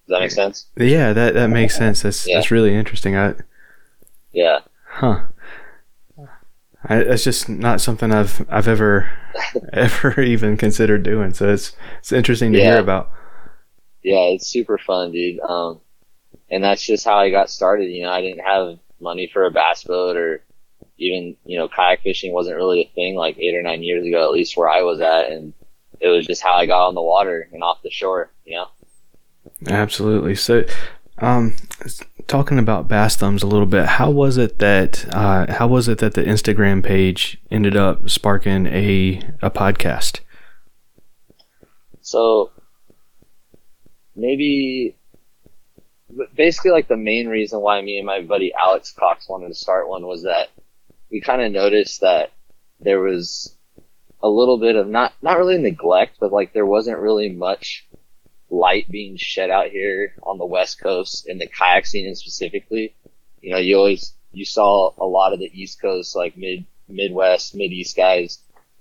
Does 0.06 0.08
that 0.14 0.20
make 0.20 0.30
sense? 0.30 0.66
Yeah, 0.76 1.12
that 1.12 1.34
that 1.34 1.48
makes 1.48 1.74
sense. 1.74 2.02
That's 2.02 2.26
Yeah. 2.26 2.36
that's 2.36 2.50
really 2.50 2.74
interesting. 2.74 3.16
I 3.16 3.34
Yeah. 4.32 4.60
huh. 4.86 5.24
I, 6.84 7.02
that's 7.02 7.24
just 7.24 7.48
not 7.48 7.80
something 7.80 8.12
I've 8.12 8.46
I've 8.48 8.68
ever 8.68 9.10
ever 9.72 10.20
even 10.20 10.56
considered 10.56 11.02
doing. 11.02 11.34
So 11.34 11.52
it's 11.52 11.74
it's 11.98 12.12
interesting 12.12 12.52
to 12.52 12.60
hear 12.60 12.78
about. 12.78 13.10
Yeah, 14.02 14.26
it's 14.26 14.46
super 14.46 14.78
fun, 14.78 15.10
dude. 15.10 15.40
Um, 15.40 15.80
and 16.50 16.62
that's 16.62 16.84
just 16.84 17.04
how 17.04 17.18
I 17.18 17.30
got 17.30 17.50
started. 17.50 17.86
You 17.86 18.04
know, 18.04 18.10
I 18.10 18.20
didn't 18.20 18.44
have 18.44 18.78
money 19.00 19.28
for 19.32 19.44
a 19.44 19.50
bass 19.50 19.84
boat 19.84 20.16
or 20.16 20.42
even, 20.98 21.36
you 21.44 21.58
know, 21.58 21.68
kayak 21.68 22.02
fishing 22.02 22.32
wasn't 22.32 22.56
really 22.56 22.82
a 22.82 22.94
thing 22.94 23.14
like 23.14 23.38
eight 23.38 23.54
or 23.54 23.62
nine 23.62 23.82
years 23.82 24.06
ago, 24.06 24.24
at 24.24 24.32
least 24.32 24.56
where 24.56 24.68
I 24.68 24.82
was 24.82 25.00
at. 25.00 25.30
And 25.30 25.52
it 26.00 26.08
was 26.08 26.26
just 26.26 26.42
how 26.42 26.54
I 26.54 26.66
got 26.66 26.88
on 26.88 26.94
the 26.94 27.02
water 27.02 27.48
and 27.52 27.62
off 27.62 27.82
the 27.82 27.90
shore, 27.90 28.30
you 28.44 28.56
know? 28.56 28.68
Absolutely. 29.68 30.34
So, 30.34 30.64
um, 31.18 31.56
talking 32.26 32.58
about 32.58 32.88
bass 32.88 33.16
thumbs 33.16 33.42
a 33.42 33.46
little 33.46 33.66
bit, 33.66 33.86
how 33.86 34.10
was 34.10 34.36
it 34.36 34.58
that 34.58 35.06
uh, 35.14 35.52
how 35.52 35.66
was 35.66 35.88
it 35.88 35.98
that 35.98 36.14
the 36.14 36.22
Instagram 36.22 36.84
page 36.84 37.38
ended 37.50 37.76
up 37.76 38.08
sparking 38.10 38.66
a 38.66 39.20
a 39.40 39.50
podcast? 39.50 40.20
So 42.00 42.50
maybe 44.14 44.96
basically 46.34 46.70
like 46.70 46.88
the 46.88 46.96
main 46.96 47.28
reason 47.28 47.60
why 47.60 47.80
me 47.80 47.98
and 47.98 48.06
my 48.06 48.20
buddy 48.22 48.52
Alex 48.54 48.92
Cox 48.92 49.28
wanted 49.28 49.48
to 49.48 49.54
start 49.54 49.88
one 49.88 50.06
was 50.06 50.22
that 50.22 50.48
we 51.10 51.20
kind 51.20 51.42
of 51.42 51.52
noticed 51.52 52.00
that 52.00 52.32
there 52.80 53.00
was 53.00 53.56
a 54.22 54.28
little 54.28 54.58
bit 54.58 54.76
of 54.76 54.88
not 54.88 55.12
not 55.22 55.38
really 55.38 55.58
neglect, 55.58 56.16
but 56.20 56.32
like 56.32 56.52
there 56.52 56.66
wasn't 56.66 56.98
really 56.98 57.28
much 57.28 57.86
light 58.50 58.88
being 58.90 59.16
shed 59.16 59.50
out 59.50 59.68
here 59.68 60.14
on 60.22 60.38
the 60.38 60.46
west 60.46 60.80
coast 60.80 61.28
in 61.28 61.38
the 61.38 61.46
kayak 61.46 61.86
scene 61.86 62.14
specifically. 62.14 62.94
You 63.40 63.52
know, 63.52 63.58
you 63.58 63.76
always 63.76 64.14
you 64.32 64.44
saw 64.44 64.92
a 64.98 65.06
lot 65.06 65.32
of 65.32 65.38
the 65.38 65.50
East 65.52 65.80
Coast 65.80 66.16
like 66.16 66.36
mid 66.36 66.66
Midwest, 66.88 67.54
Mid 67.54 67.72
East 67.72 67.96
guys 67.96 68.38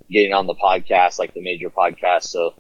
getting 0.10 0.34
on 0.34 0.48
the 0.48 0.56
podcast, 0.56 1.18
like 1.20 1.34
the 1.34 1.42
major 1.42 1.70
podcasts. 1.70 2.28
So 2.28 2.54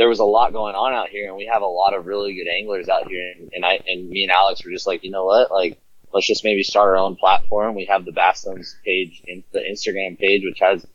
there 0.00 0.08
was 0.08 0.18
a 0.18 0.24
lot 0.24 0.54
going 0.54 0.74
on 0.74 0.94
out 0.94 1.10
here 1.10 1.26
and 1.26 1.36
we 1.36 1.44
have 1.44 1.60
a 1.60 1.66
lot 1.66 1.92
of 1.92 2.06
really 2.06 2.32
good 2.32 2.48
anglers 2.48 2.88
out 2.88 3.06
here 3.06 3.34
and, 3.36 3.52
and 3.52 3.66
I 3.66 3.80
and 3.86 4.08
me 4.08 4.22
and 4.22 4.32
Alex 4.32 4.64
were 4.64 4.70
just 4.70 4.86
like, 4.86 5.04
you 5.04 5.10
know 5.10 5.26
what, 5.26 5.50
like 5.50 5.78
let's 6.10 6.26
just 6.26 6.42
maybe 6.42 6.62
start 6.62 6.88
our 6.88 6.96
own 6.96 7.16
platform. 7.16 7.74
We 7.74 7.84
have 7.84 8.06
the 8.06 8.12
Bass 8.12 8.42
Thumbs 8.42 8.74
page 8.82 9.22
in 9.26 9.44
the 9.52 9.58
Instagram 9.58 10.18
page, 10.18 10.42
which 10.42 10.58
has 10.60 10.86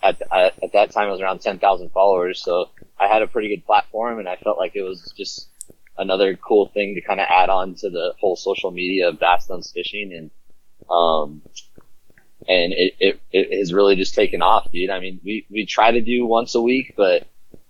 at, 0.00 0.22
at, 0.30 0.62
at 0.62 0.72
that 0.74 0.92
time 0.92 1.08
it 1.08 1.10
was 1.10 1.20
around 1.20 1.40
10,000 1.40 1.90
followers. 1.90 2.40
So 2.40 2.70
I 2.96 3.08
had 3.08 3.22
a 3.22 3.26
pretty 3.26 3.48
good 3.48 3.66
platform 3.66 4.20
and 4.20 4.28
I 4.28 4.36
felt 4.36 4.58
like 4.58 4.76
it 4.76 4.82
was 4.82 5.12
just 5.16 5.48
another 5.98 6.36
cool 6.36 6.68
thing 6.68 6.94
to 6.94 7.00
kind 7.00 7.18
of 7.18 7.26
add 7.28 7.50
on 7.50 7.74
to 7.74 7.90
the 7.90 8.14
whole 8.20 8.36
social 8.36 8.70
media 8.70 9.08
of 9.08 9.18
Bass 9.18 9.48
Thumbs 9.48 9.72
fishing 9.72 10.12
and, 10.12 10.30
um, 10.88 11.42
and 12.46 12.72
it, 12.72 12.94
it, 13.00 13.20
it 13.32 13.58
has 13.58 13.74
really 13.74 13.96
just 13.96 14.14
taken 14.14 14.40
off, 14.40 14.70
dude. 14.70 14.90
I 14.90 15.00
mean, 15.00 15.20
we, 15.24 15.46
we 15.50 15.66
try 15.66 15.90
to 15.90 16.00
do 16.00 16.26
once 16.26 16.54
a 16.54 16.62
week, 16.62 16.94
but 16.96 17.26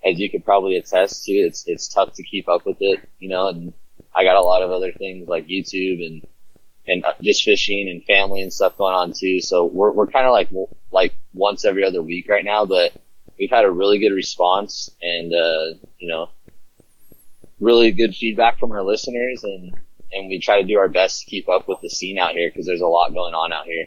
as 0.07 0.19
you 0.19 0.31
could 0.31 0.45
probably 0.45 0.77
attest 0.77 1.25
to, 1.25 1.33
it's 1.33 1.65
it's 1.67 1.89
tough 1.89 2.13
to 2.15 2.23
keep 2.23 2.49
up 2.49 2.65
with 2.65 2.77
it, 2.81 3.01
you 3.19 3.29
know. 3.29 3.49
And 3.49 3.73
I 4.15 4.25
got 4.25 4.37
a 4.37 4.43
lot 4.43 4.63
of 4.63 4.71
other 4.71 4.93
things 4.93 5.29
like 5.29 5.47
YouTube 5.47 6.05
and 6.05 6.27
and 6.87 7.05
uh, 7.05 7.15
just 7.21 7.43
fishing 7.43 7.89
and 7.89 8.05
family 8.05 8.41
and 8.41 8.53
stuff 8.53 8.77
going 8.77 8.95
on 8.95 9.13
too. 9.13 9.41
So 9.41 9.65
we're 9.65 9.93
we're 9.93 10.07
kind 10.07 10.27
of 10.27 10.33
like 10.33 10.49
like 10.91 11.15
once 11.35 11.65
every 11.65 11.85
other 11.85 12.03
week 12.03 12.29
right 12.29 12.45
now, 12.45 12.65
but 12.65 12.93
we've 13.39 13.51
had 13.51 13.65
a 13.65 13.71
really 13.71 13.99
good 13.99 14.13
response 14.13 14.91
and 15.03 15.33
uh, 15.33 15.79
you 15.99 16.09
know 16.09 16.31
really 17.59 17.91
good 17.91 18.15
feedback 18.15 18.59
from 18.59 18.71
our 18.73 18.83
listeners 18.83 19.43
and 19.43 19.75
and 20.13 20.29
we 20.29 20.39
try 20.39 20.61
to 20.61 20.67
do 20.67 20.79
our 20.79 20.89
best 20.89 21.23
to 21.23 21.27
keep 21.27 21.49
up 21.49 21.67
with 21.67 21.81
the 21.81 21.91
scene 21.91 22.19
out 22.19 22.33
here 22.33 22.49
because 22.49 22.67
there's 22.67 22.81
a 22.81 22.87
lot 22.87 23.13
going 23.13 23.35
on 23.35 23.53
out 23.53 23.65
here. 23.65 23.87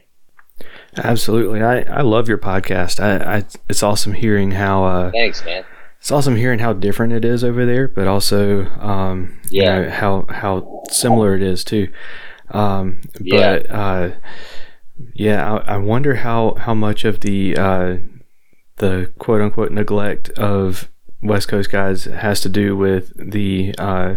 Absolutely, 0.98 1.62
I, 1.62 1.82
I 1.84 2.02
love 2.02 2.28
your 2.28 2.38
podcast. 2.38 3.00
I, 3.00 3.38
I 3.38 3.46
it's 3.70 3.84
awesome 3.84 4.14
hearing 4.14 4.52
how 4.52 4.84
uh, 4.84 5.12
Thanks, 5.12 5.44
man. 5.46 5.64
It's 6.00 6.12
awesome 6.12 6.36
hearing 6.38 6.60
how 6.60 6.74
different 6.74 7.14
it 7.14 7.26
is 7.26 7.44
over 7.44 7.66
there, 7.66 7.88
but 7.88 8.08
also 8.08 8.66
um, 8.80 9.40
you 9.50 9.62
Yeah. 9.64 9.82
know, 9.82 9.90
how 9.90 10.26
how 10.30 10.84
similar 10.90 11.36
it 11.36 11.42
is 11.42 11.64
too. 11.64 11.90
Um, 12.52 13.02
Yeah. 13.20 13.60
but 13.60 13.72
uh, 13.72 14.10
Yeah, 15.14 15.54
I, 15.68 15.76
I 15.76 15.78
wonder 15.78 16.16
how 16.16 16.56
how 16.56 16.74
much 16.74 17.06
of 17.06 17.20
the 17.22 17.56
uh, 17.58 17.98
the 18.78 19.12
quote 19.20 19.42
unquote 19.42 19.72
neglect 19.72 20.30
of 20.32 20.90
West 21.22 21.48
Coast 21.50 21.70
guys 21.72 22.06
has 22.06 22.40
to 22.42 22.50
do 22.50 22.76
with 22.78 23.12
the 23.18 23.76
uh, 23.78 24.16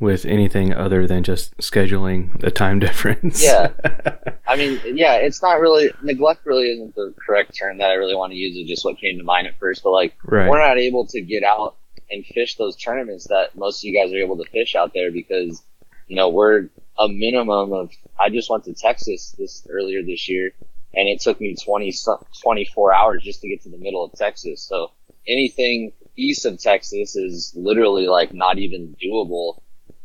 with 0.00 0.24
anything 0.24 0.72
other 0.72 1.06
than 1.06 1.22
just 1.22 1.56
scheduling 1.58 2.38
the 2.40 2.50
time 2.50 2.78
difference. 2.86 3.42
Yeah. 3.44 3.70
I 4.46 4.56
mean, 4.56 4.80
yeah, 4.96 5.14
it's 5.16 5.42
not 5.42 5.60
really 5.60 5.90
neglect. 6.02 6.44
Really 6.44 6.70
isn't 6.72 6.94
the 6.94 7.14
correct 7.24 7.56
term 7.56 7.78
that 7.78 7.90
I 7.90 7.94
really 7.94 8.14
want 8.16 8.32
to 8.32 8.36
use. 8.36 8.56
Is 8.56 8.68
just 8.68 8.84
what 8.84 8.98
came 8.98 9.18
to 9.18 9.24
mind 9.24 9.46
at 9.46 9.58
first. 9.58 9.82
But 9.84 9.90
like, 9.90 10.14
Right. 10.24 10.48
we're 10.48 10.58
not 10.66 10.78
able 10.78 11.06
to 11.08 11.20
get 11.20 11.44
out 11.44 11.76
and 12.10 12.24
fish 12.26 12.56
those 12.56 12.74
tournaments 12.76 13.28
that 13.28 13.54
most 13.56 13.80
of 13.80 13.84
you 13.84 13.94
guys 13.96 14.12
are 14.12 14.16
able 14.18 14.36
to 14.38 14.50
fish 14.50 14.74
out 14.74 14.92
there 14.92 15.12
because 15.12 15.62
you 16.08 16.16
know 16.16 16.28
we're 16.28 16.68
a 16.98 17.06
minimum 17.08 17.72
of. 17.72 17.90
I 18.18 18.28
just 18.30 18.50
went 18.50 18.64
to 18.64 18.74
Texas 18.74 19.34
this 19.38 19.64
earlier 19.70 20.02
this 20.02 20.28
year, 20.28 20.50
and 20.94 21.08
it 21.08 21.20
took 21.20 21.40
me 21.40 21.54
20, 21.54 21.94
24 22.42 22.94
hours 22.94 23.22
just 23.22 23.40
to 23.42 23.48
get 23.48 23.62
to 23.62 23.68
the 23.68 23.78
middle 23.78 24.04
of 24.04 24.12
Texas. 24.12 24.60
So 24.62 24.90
anything 25.28 25.92
east 26.16 26.44
of 26.44 26.58
Texas 26.60 27.14
is 27.16 27.52
literally 27.56 28.06
like 28.08 28.34
not 28.34 28.58
even 28.58 28.94
doable 29.02 29.60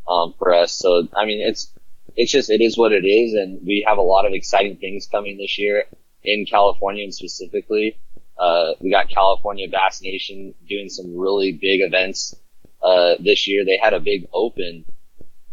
um, 0.07 0.33
for 0.37 0.53
us. 0.53 0.71
So 0.73 1.07
I 1.15 1.25
mean, 1.25 1.45
it's 1.47 1.71
it's 2.15 2.31
just 2.31 2.49
it 2.49 2.61
is 2.61 2.77
what 2.77 2.91
it 2.91 3.05
is, 3.05 3.33
and 3.33 3.59
we 3.65 3.85
have 3.87 3.97
a 3.97 4.01
lot 4.01 4.25
of 4.25 4.33
exciting 4.33 4.77
things 4.77 5.07
coming 5.07 5.37
this 5.37 5.57
year 5.57 5.85
in 6.23 6.45
California 6.45 7.03
and 7.03 7.13
specifically. 7.13 7.97
Uh, 8.37 8.73
we 8.81 8.89
got 8.89 9.09
California 9.09 9.67
Bass 9.69 10.01
Nation 10.01 10.53
doing 10.67 10.89
some 10.89 11.17
really 11.17 11.53
big 11.53 11.81
events 11.81 12.35
uh, 12.83 13.15
this 13.19 13.47
year. 13.47 13.63
They 13.63 13.77
had 13.81 13.93
a 13.93 13.99
big 13.99 14.27
open 14.33 14.85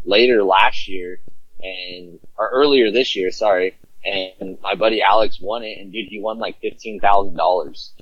later 0.05 0.43
last 0.43 0.89
year 0.89 1.21
and 1.63 2.19
or 2.37 2.49
earlier 2.49 2.91
this 2.91 3.15
year, 3.15 3.31
sorry. 3.31 3.77
And 4.05 4.59
my 4.61 4.75
buddy 4.75 5.01
Alex 5.01 5.41
won 5.41 5.63
it, 5.63 5.79
and 5.79 5.93
dude, 5.93 6.09
he 6.09 6.21
won 6.21 6.39
like 6.39 6.61
fifteen 6.61 6.99
thousand 6.99 7.37
dollars. 7.37 7.93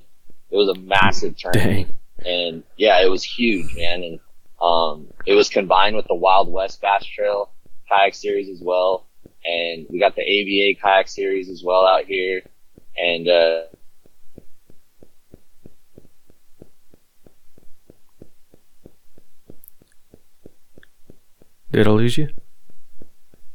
It 0.50 0.56
was 0.56 0.68
a 0.68 0.80
massive 0.80 1.36
tournament 1.36 1.88
Dang. 2.22 2.26
and 2.26 2.62
yeah, 2.76 3.04
it 3.04 3.10
was 3.10 3.22
huge, 3.22 3.74
man. 3.76 4.02
And 4.02 4.20
um, 4.60 5.08
it 5.26 5.34
was 5.34 5.48
combined 5.48 5.96
with 5.96 6.06
the 6.06 6.14
Wild 6.14 6.50
West 6.50 6.80
Bass 6.80 7.04
Trail 7.04 7.50
kayak 7.88 8.14
series 8.14 8.48
as 8.48 8.60
well, 8.62 9.06
and 9.44 9.86
we 9.88 9.98
got 9.98 10.16
the 10.16 10.22
ABA 10.22 10.80
kayak 10.80 11.08
series 11.08 11.48
as 11.48 11.62
well 11.64 11.86
out 11.86 12.04
here, 12.04 12.42
and 12.96 13.28
uh, 13.28 13.62
Did 21.72 21.86
I 21.86 21.90
lose 21.90 22.18
you? 22.18 22.28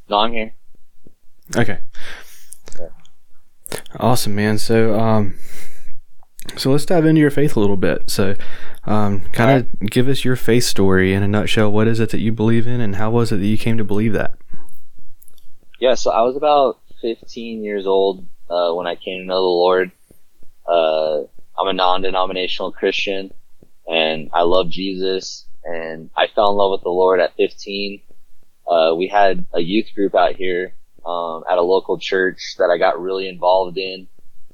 no, 0.10 0.20
I'm 0.20 0.32
here. 0.32 0.54
Okay. 1.56 1.80
Awesome, 4.00 4.36
man. 4.36 4.58
So, 4.58 4.98
um, 4.98 5.36
so 6.58 6.72
let's 6.72 6.86
dive 6.86 7.06
into 7.06 7.22
your 7.22 7.32
faith 7.32 7.56
a 7.56 7.60
little 7.60 7.78
bit. 7.78 8.10
So, 8.10 8.36
um, 8.86 9.22
kind 9.32 9.60
of 9.60 9.90
give 9.90 10.08
us 10.08 10.24
your 10.24 10.36
faith 10.36 10.64
story 10.64 11.14
in 11.14 11.24
a 11.24 11.28
nutshell. 11.28 11.72
What 11.72 11.88
is 11.88 12.00
it 12.00 12.10
that 12.10 12.20
you 12.20 12.32
believe 12.32 12.68
in, 12.68 12.82
and 12.82 12.96
how 12.96 13.12
was 13.12 13.32
it 13.32 13.38
that 13.38 13.48
you 13.48 13.58
came 13.58 13.78
to 13.78 13.84
believe 13.84 14.14
that? 14.14 14.36
Yeah, 15.80 15.96
so 15.96 16.12
I 16.12 16.22
was 16.22 16.36
about 16.36 16.80
15 17.02 17.64
years 17.64 17.86
old 17.86 18.26
uh, 18.50 18.72
when 18.74 18.88
I 18.88 18.96
came 18.96 19.22
to 19.22 19.26
know 19.26 19.42
the 19.42 19.42
Lord. 19.42 19.92
Uh, 20.68 21.24
I'm 21.58 21.68
a 21.68 21.74
non-denominational 21.74 22.72
Christian, 22.72 23.34
and 23.88 24.30
I 24.34 24.44
love 24.44 24.70
Jesus. 24.70 25.46
And 25.64 26.12
I 26.16 26.28
fell 26.28 26.52
in 26.52 26.58
love 26.58 26.72
with 26.72 26.84
the 26.84 26.90
Lord 26.90 27.20
at 27.20 27.36
15. 27.38 28.02
Uh, 28.68 28.94
we 28.96 29.08
had 29.08 29.46
a 29.54 29.60
youth 29.60 29.88
group 29.96 30.16
out 30.16 30.36
here 30.36 30.76
um, 31.06 31.44
at 31.50 31.58
a 31.58 31.62
local 31.62 31.98
church 31.98 32.56
that 32.58 32.70
I 32.70 32.78
got 32.78 33.02
really 33.02 33.28
involved 33.28 33.78
in, 33.78 34.08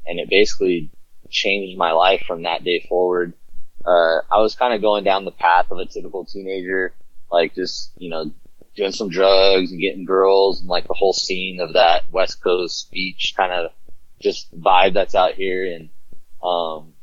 and 0.06 0.20
it 0.20 0.30
basically 0.30 0.90
changed 1.30 1.78
my 1.78 1.92
life 1.92 2.24
from 2.28 2.44
that 2.44 2.64
day 2.64 2.86
forward. 2.88 3.34
Uh, 3.86 4.22
I 4.32 4.40
was 4.40 4.56
kind 4.56 4.74
of 4.74 4.82
going 4.82 5.04
down 5.04 5.26
the 5.26 5.32
path 5.32 5.72
of 5.72 5.80
a 5.80 5.86
typical 5.86 6.26
teenager, 6.26 6.94
like 7.32 7.56
just 7.56 7.92
you 7.98 8.10
know 8.10 8.32
doing 8.76 8.92
some 8.92 9.10
drugs 9.10 9.72
and 9.72 9.82
getting 9.82 10.06
girls 10.06 10.62
and 10.62 10.70
like 10.70 10.88
the 10.88 10.94
whole 10.94 11.14
scene 11.14 11.60
of 11.60 11.74
that 11.74 12.04
West 12.12 12.42
Coast 12.42 12.90
beach 12.92 13.34
kind 13.36 13.52
of 13.52 13.72
just 14.20 14.48
vibe 14.58 14.94
that's 14.94 15.16
out 15.16 15.34
here. 15.34 15.66
And, 15.66 15.90
um, 16.44 16.94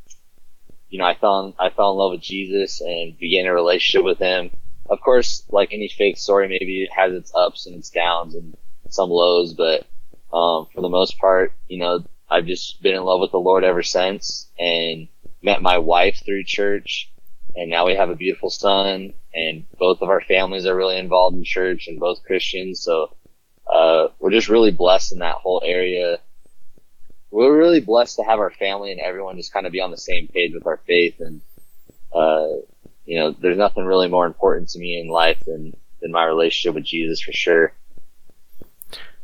you 0.89 0.99
know, 0.99 1.05
I 1.05 1.15
fell 1.15 1.41
in, 1.41 1.55
I 1.59 1.71
fell 1.71 1.93
in 1.93 1.99
love 1.99 2.13
with 2.13 2.23
Jesus 2.23 2.81
and 2.81 3.19
began 3.19 3.47
a 3.47 3.53
relationship 3.53 4.05
with 4.05 4.19
him. 4.19 4.51
Of 4.89 5.01
course, 5.01 5.45
like 5.51 5.73
any 5.73 5.89
faith 5.89 6.17
story, 6.17 6.49
maybe 6.49 6.83
it 6.83 6.93
has 6.93 7.13
its 7.13 7.33
ups 7.35 7.67
and 7.67 7.77
its 7.77 7.91
downs 7.91 8.35
and 8.35 8.57
some 8.89 9.11
lows, 9.11 9.53
but, 9.53 9.87
um, 10.33 10.67
for 10.75 10.81
the 10.81 10.89
most 10.89 11.19
part, 11.19 11.53
you 11.69 11.79
know, 11.79 12.05
I've 12.31 12.47
just 12.47 12.83
been 12.83 12.95
in 12.95 13.05
love 13.05 13.21
with 13.21 13.33
the 13.33 13.39
Lord 13.39 13.65
ever 13.65 13.83
since 13.83 14.49
and 14.59 15.09
met 15.43 15.63
my 15.63 15.79
wife 15.79 16.23
through 16.25 16.45
church 16.45 17.11
and 17.59 17.71
now 17.71 17.87
we 17.87 17.95
have 17.95 18.11
a 18.11 18.15
beautiful 18.15 18.51
son 18.51 19.13
and 19.35 19.65
both 19.79 20.01
of 20.01 20.09
our 20.09 20.21
families 20.21 20.67
are 20.67 20.77
really 20.77 20.99
involved 20.99 21.37
in 21.37 21.45
church 21.45 21.89
and 21.89 21.99
both 21.99 22.23
Christians. 22.25 22.81
So, 22.81 23.15
uh, 23.67 24.09
we're 24.19 24.31
just 24.31 24.49
really 24.49 24.71
blessed 24.71 25.13
in 25.13 25.19
that 25.19 25.37
whole 25.37 25.63
area. 25.65 26.19
We're 27.31 27.57
really 27.57 27.81
blessed 27.81 28.17
to 28.17 28.23
have 28.23 28.39
our 28.39 28.51
family 28.51 28.93
and 28.93 29.01
everyone 29.01 29.37
just 29.37 29.53
kind 29.53 29.67
of 29.67 29.73
be 29.73 29.81
on 29.81 29.91
the 29.91 29.99
same 29.99 30.29
page 30.29 30.55
with 30.55 30.67
our 30.67 30.79
faith. 30.87 31.21
And, 31.21 31.41
uh, 32.15 32.47
you 33.05 33.19
know, 33.19 33.33
there's 33.33 33.59
nothing 33.59 33.85
really 33.85 34.09
more 34.09 34.27
important 34.27 34.71
to 34.71 34.79
me 34.79 34.99
in 35.01 35.09
life 35.09 35.41
than, 35.45 35.77
than 36.01 36.13
my 36.13 36.25
relationship 36.25 36.75
with 36.75 36.85
Jesus 36.85 37.21
for 37.21 37.33
sure. 37.33 37.73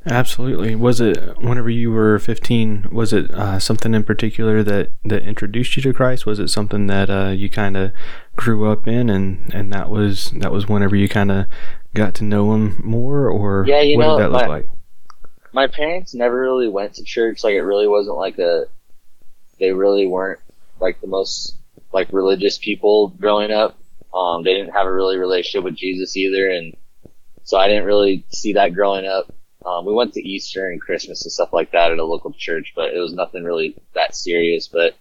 Absolutely. 0.06 0.74
Was 0.74 1.00
it 1.00 1.38
whenever 1.38 1.70
you 1.70 1.90
were 1.90 2.18
15? 2.18 2.88
Was 2.92 3.12
it 3.12 3.30
uh, 3.30 3.58
something 3.58 3.94
in 3.94 4.04
particular 4.04 4.62
that 4.62 4.90
that 5.04 5.22
introduced 5.22 5.76
you 5.76 5.82
to 5.82 5.92
Christ? 5.94 6.26
Was 6.26 6.38
it 6.38 6.48
something 6.48 6.86
that 6.88 7.08
uh, 7.08 7.30
you 7.30 7.48
kind 7.48 7.76
of 7.76 7.92
grew 8.36 8.70
up 8.70 8.86
in, 8.86 9.08
and 9.08 9.52
and 9.54 9.72
that 9.72 9.88
was 9.88 10.30
that 10.36 10.52
was 10.52 10.68
whenever 10.68 10.94
you 10.94 11.08
kind 11.08 11.32
of 11.32 11.46
got 11.94 12.14
to 12.16 12.24
know 12.24 12.52
Him 12.54 12.80
more, 12.84 13.28
or 13.30 13.64
Yeah, 13.66 13.80
you 13.80 13.96
what 13.96 14.04
know, 14.06 14.16
did 14.18 14.24
that 14.24 14.32
look 14.32 14.42
my- 14.42 14.48
like? 14.48 14.68
my 15.52 15.66
parents 15.68 16.12
never 16.14 16.38
really 16.40 16.68
went 16.68 16.94
to 16.94 17.04
church. 17.04 17.44
Like 17.44 17.54
it 17.54 17.62
really 17.62 17.86
wasn't 17.86 18.16
like 18.16 18.38
a, 18.40 18.64
they 19.60 19.70
really 19.72 20.04
weren't 20.06 20.40
like 20.80 21.00
the 21.00 21.06
most 21.06 21.56
like 21.92 22.12
religious 22.12 22.58
people 22.58 23.08
growing 23.08 23.52
up. 23.52 23.78
Um, 24.12 24.42
they 24.42 24.52
didn't 24.52 24.72
have 24.72 24.86
a 24.86 24.92
really 24.92 25.16
relationship 25.16 25.62
with 25.64 25.76
Jesus 25.76 26.16
either. 26.16 26.50
And 26.50 26.76
so 27.44 27.56
I 27.56 27.68
didn't 27.68 27.84
really 27.84 28.24
see 28.30 28.54
that 28.54 28.74
growing 28.74 29.06
up. 29.06 29.32
Um, 29.64 29.87
we 29.87 29.94
went 29.94 30.12
to 30.14 30.29
Easter 30.29 30.68
and 30.68 30.81
Christmas 30.81 31.24
and 31.24 31.33
stuff 31.33 31.53
like 31.53 31.72
that 31.72 31.90
at 31.90 31.98
a 31.98 32.05
local 32.05 32.33
church, 32.33 32.72
but 32.77 32.92
it 32.92 32.98
was 32.98 33.14
nothing 33.14 33.44
really 33.44 33.77
that 33.94 34.14
serious. 34.14 34.68
But, 34.68 34.94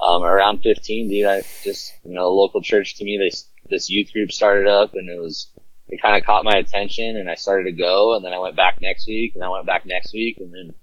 um, 0.00 0.22
around 0.22 0.62
15, 0.62 1.08
dude, 1.08 1.26
I 1.26 1.42
just, 1.62 1.92
you 2.04 2.14
know, 2.14 2.26
a 2.26 2.32
local 2.32 2.62
church 2.62 2.96
to 2.96 3.04
me, 3.04 3.18
this, 3.18 3.48
this 3.68 3.90
youth 3.90 4.12
group 4.12 4.32
started 4.32 4.66
up 4.66 4.94
and 4.94 5.10
it 5.10 5.20
was, 5.20 5.50
it 5.88 6.00
kind 6.00 6.16
of 6.16 6.24
caught 6.24 6.44
my 6.44 6.56
attention 6.56 7.16
and 7.16 7.28
I 7.28 7.34
started 7.34 7.64
to 7.64 7.72
go 7.72 8.16
and 8.16 8.24
then 8.24 8.32
I 8.32 8.38
went 8.38 8.56
back 8.56 8.80
next 8.80 9.06
week 9.06 9.34
and 9.34 9.44
I 9.44 9.48
went 9.50 9.66
back 9.66 9.84
next 9.84 10.14
week 10.14 10.38
and 10.38 10.54
then 10.54 10.74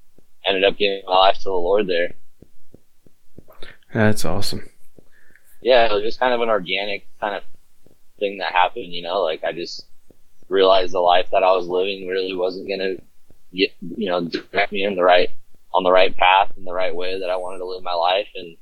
ended 0.45 0.63
up 0.63 0.77
giving 0.77 1.01
my 1.07 1.15
life 1.15 1.37
to 1.37 1.45
the 1.45 1.51
Lord 1.51 1.87
there. 1.87 2.13
That's 3.93 4.25
awesome. 4.25 4.69
Yeah, 5.61 5.85
it 5.85 5.93
was 5.93 6.03
just 6.03 6.19
kind 6.19 6.33
of 6.33 6.41
an 6.41 6.49
organic 6.49 7.07
kind 7.19 7.35
of 7.35 7.43
thing 8.19 8.37
that 8.37 8.51
happened, 8.51 8.93
you 8.93 9.01
know, 9.01 9.23
like 9.23 9.43
I 9.43 9.51
just 9.51 9.87
realized 10.47 10.93
the 10.93 10.99
life 10.99 11.29
that 11.31 11.43
I 11.43 11.51
was 11.53 11.67
living 11.67 12.07
really 12.07 12.35
wasn't 12.35 12.67
going 12.67 12.79
to 12.79 13.01
get, 13.55 13.71
you 13.81 14.09
know, 14.09 14.21
direct 14.21 14.71
me 14.71 14.83
in 14.83 14.95
the 14.95 15.03
right, 15.03 15.29
on 15.73 15.83
the 15.83 15.91
right 15.91 16.15
path 16.15 16.51
in 16.57 16.65
the 16.65 16.73
right 16.73 16.95
way 16.95 17.19
that 17.19 17.29
I 17.29 17.37
wanted 17.37 17.59
to 17.59 17.65
live 17.65 17.83
my 17.83 17.93
life. 17.93 18.27
And 18.35 18.57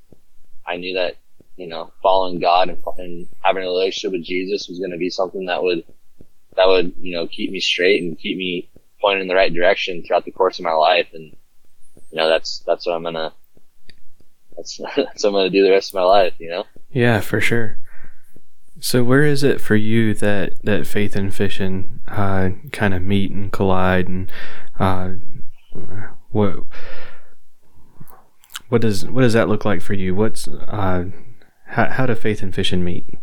I 0.66 0.78
knew 0.78 0.96
that, 0.96 1.18
you 1.56 1.68
know, 1.68 1.92
following 2.02 2.40
God 2.40 2.70
and, 2.70 2.82
and 2.98 3.28
having 3.42 3.64
a 3.64 3.68
relationship 3.68 4.12
with 4.12 4.26
Jesus 4.26 4.68
was 4.68 4.80
going 4.80 4.92
to 4.92 4.98
be 4.98 5.10
something 5.10 5.46
that 5.46 5.62
would, 5.64 5.84
that 6.56 6.68
would, 6.68 6.94
you 7.00 7.16
know, 7.16 7.28
keep 7.28 7.52
me 7.52 7.60
straight 7.60 8.02
and 8.02 8.18
keep 8.18 8.38
me 8.38 8.70
pointed 9.02 9.22
in 9.22 9.28
the 9.28 9.36
right 9.36 9.54
direction 9.54 10.04
throughout 10.04 10.26
the 10.26 10.32
course 10.32 10.60
of 10.60 10.66
my 10.66 10.74
life. 10.74 11.08
And, 11.14 11.36
you 12.12 12.18
know, 12.18 12.30
that's, 12.30 12.60
that's 12.66 12.86
what 12.86 12.94
I'm 12.96 13.04
going 13.04 13.16
to, 13.16 13.34
that's, 14.56 14.78
that's 14.96 15.24
what 15.24 15.30
I'm 15.30 15.34
going 15.34 15.52
to 15.52 15.58
do 15.58 15.64
the 15.64 15.72
rest 15.72 15.92
of 15.92 15.96
my 15.96 16.04
life, 16.04 16.34
you 16.40 16.50
know? 16.50 16.66
Yeah, 16.92 17.22
for 17.22 17.42
sure. 17.42 17.80
So 18.84 19.02
where 19.02 19.24
is 19.24 19.44
it 19.44 19.62
for 19.62 19.78
you 19.78 20.14
that 20.16 20.62
that 20.64 20.86
faith 20.86 21.16
and 21.16 21.34
fishing 21.34 22.02
uh, 22.06 22.50
kind 22.74 22.94
of 22.94 23.02
meet 23.02 23.32
and 23.32 23.50
collide, 23.50 24.10
and 24.10 24.30
uh, 24.80 25.12
what 26.32 26.64
what 28.70 28.82
does 28.82 29.06
what 29.06 29.22
does 29.22 29.34
that 29.34 29.50
look 29.50 29.66
like 29.66 29.82
for 29.82 29.94
you? 29.94 30.16
What's 30.16 30.48
uh, 30.48 31.06
how 31.68 31.90
how 31.90 32.06
do 32.06 32.16
faith 32.16 32.42
and 32.42 32.54
fishing 32.54 32.84
meet? 32.84 33.18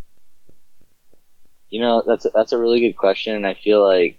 You 1.68 1.80
know, 1.80 2.02
that's 2.06 2.24
a, 2.24 2.30
that's 2.34 2.52
a 2.52 2.58
really 2.58 2.80
good 2.80 2.96
question, 2.96 3.34
and 3.36 3.46
I 3.46 3.54
feel 3.54 3.86
like 3.86 4.18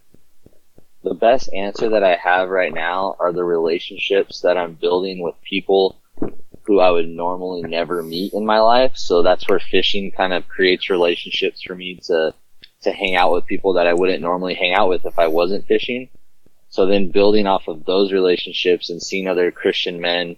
the 1.03 1.13
best 1.13 1.51
answer 1.53 1.89
that 1.89 2.03
I 2.03 2.15
have 2.15 2.49
right 2.49 2.73
now 2.73 3.15
are 3.19 3.33
the 3.33 3.43
relationships 3.43 4.41
that 4.41 4.57
I'm 4.57 4.73
building 4.73 5.21
with 5.21 5.35
people 5.41 5.99
who 6.63 6.79
I 6.79 6.91
would 6.91 7.09
normally 7.09 7.63
never 7.63 8.03
meet 8.03 8.33
in 8.33 8.45
my 8.45 8.59
life. 8.59 8.91
So 8.95 9.23
that's 9.23 9.47
where 9.49 9.59
fishing 9.59 10.11
kind 10.11 10.31
of 10.31 10.47
creates 10.47 10.89
relationships 10.89 11.61
for 11.61 11.75
me 11.75 11.95
to 12.03 12.33
to 12.83 12.91
hang 12.91 13.15
out 13.15 13.31
with 13.31 13.45
people 13.45 13.73
that 13.73 13.87
I 13.87 13.93
wouldn't 13.93 14.21
normally 14.21 14.55
hang 14.55 14.73
out 14.73 14.89
with 14.89 15.05
if 15.05 15.19
I 15.19 15.27
wasn't 15.27 15.67
fishing. 15.67 16.09
So 16.71 16.85
then 16.85 17.11
building 17.11 17.47
off 17.47 17.67
of 17.67 17.85
those 17.85 18.11
relationships 18.11 18.89
and 18.89 19.01
seeing 19.01 19.27
other 19.27 19.51
Christian 19.51 20.01
men, 20.01 20.37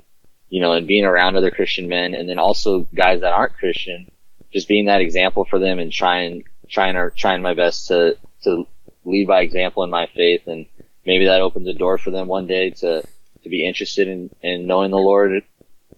you 0.49 0.61
know, 0.61 0.73
and 0.73 0.87
being 0.87 1.05
around 1.05 1.35
other 1.35 1.51
Christian 1.51 1.87
men 1.87 2.13
and 2.13 2.27
then 2.27 2.39
also 2.39 2.87
guys 2.93 3.21
that 3.21 3.33
aren't 3.33 3.57
Christian, 3.57 4.11
just 4.51 4.67
being 4.67 4.85
that 4.85 5.01
example 5.01 5.45
for 5.45 5.59
them 5.59 5.79
and 5.79 5.91
trying, 5.91 6.43
trying 6.67 6.95
or 6.95 7.11
trying 7.11 7.41
my 7.41 7.53
best 7.53 7.87
to, 7.87 8.17
to 8.43 8.67
lead 9.05 9.27
by 9.27 9.41
example 9.41 9.83
in 9.83 9.89
my 9.89 10.07
faith. 10.07 10.47
And 10.47 10.65
maybe 11.05 11.25
that 11.25 11.41
opens 11.41 11.67
a 11.67 11.73
door 11.73 11.97
for 11.97 12.11
them 12.11 12.27
one 12.27 12.47
day 12.47 12.71
to, 12.71 13.03
to 13.43 13.49
be 13.49 13.65
interested 13.65 14.07
in, 14.07 14.29
in 14.41 14.65
knowing 14.65 14.91
the 14.91 14.97
Lord. 14.97 15.43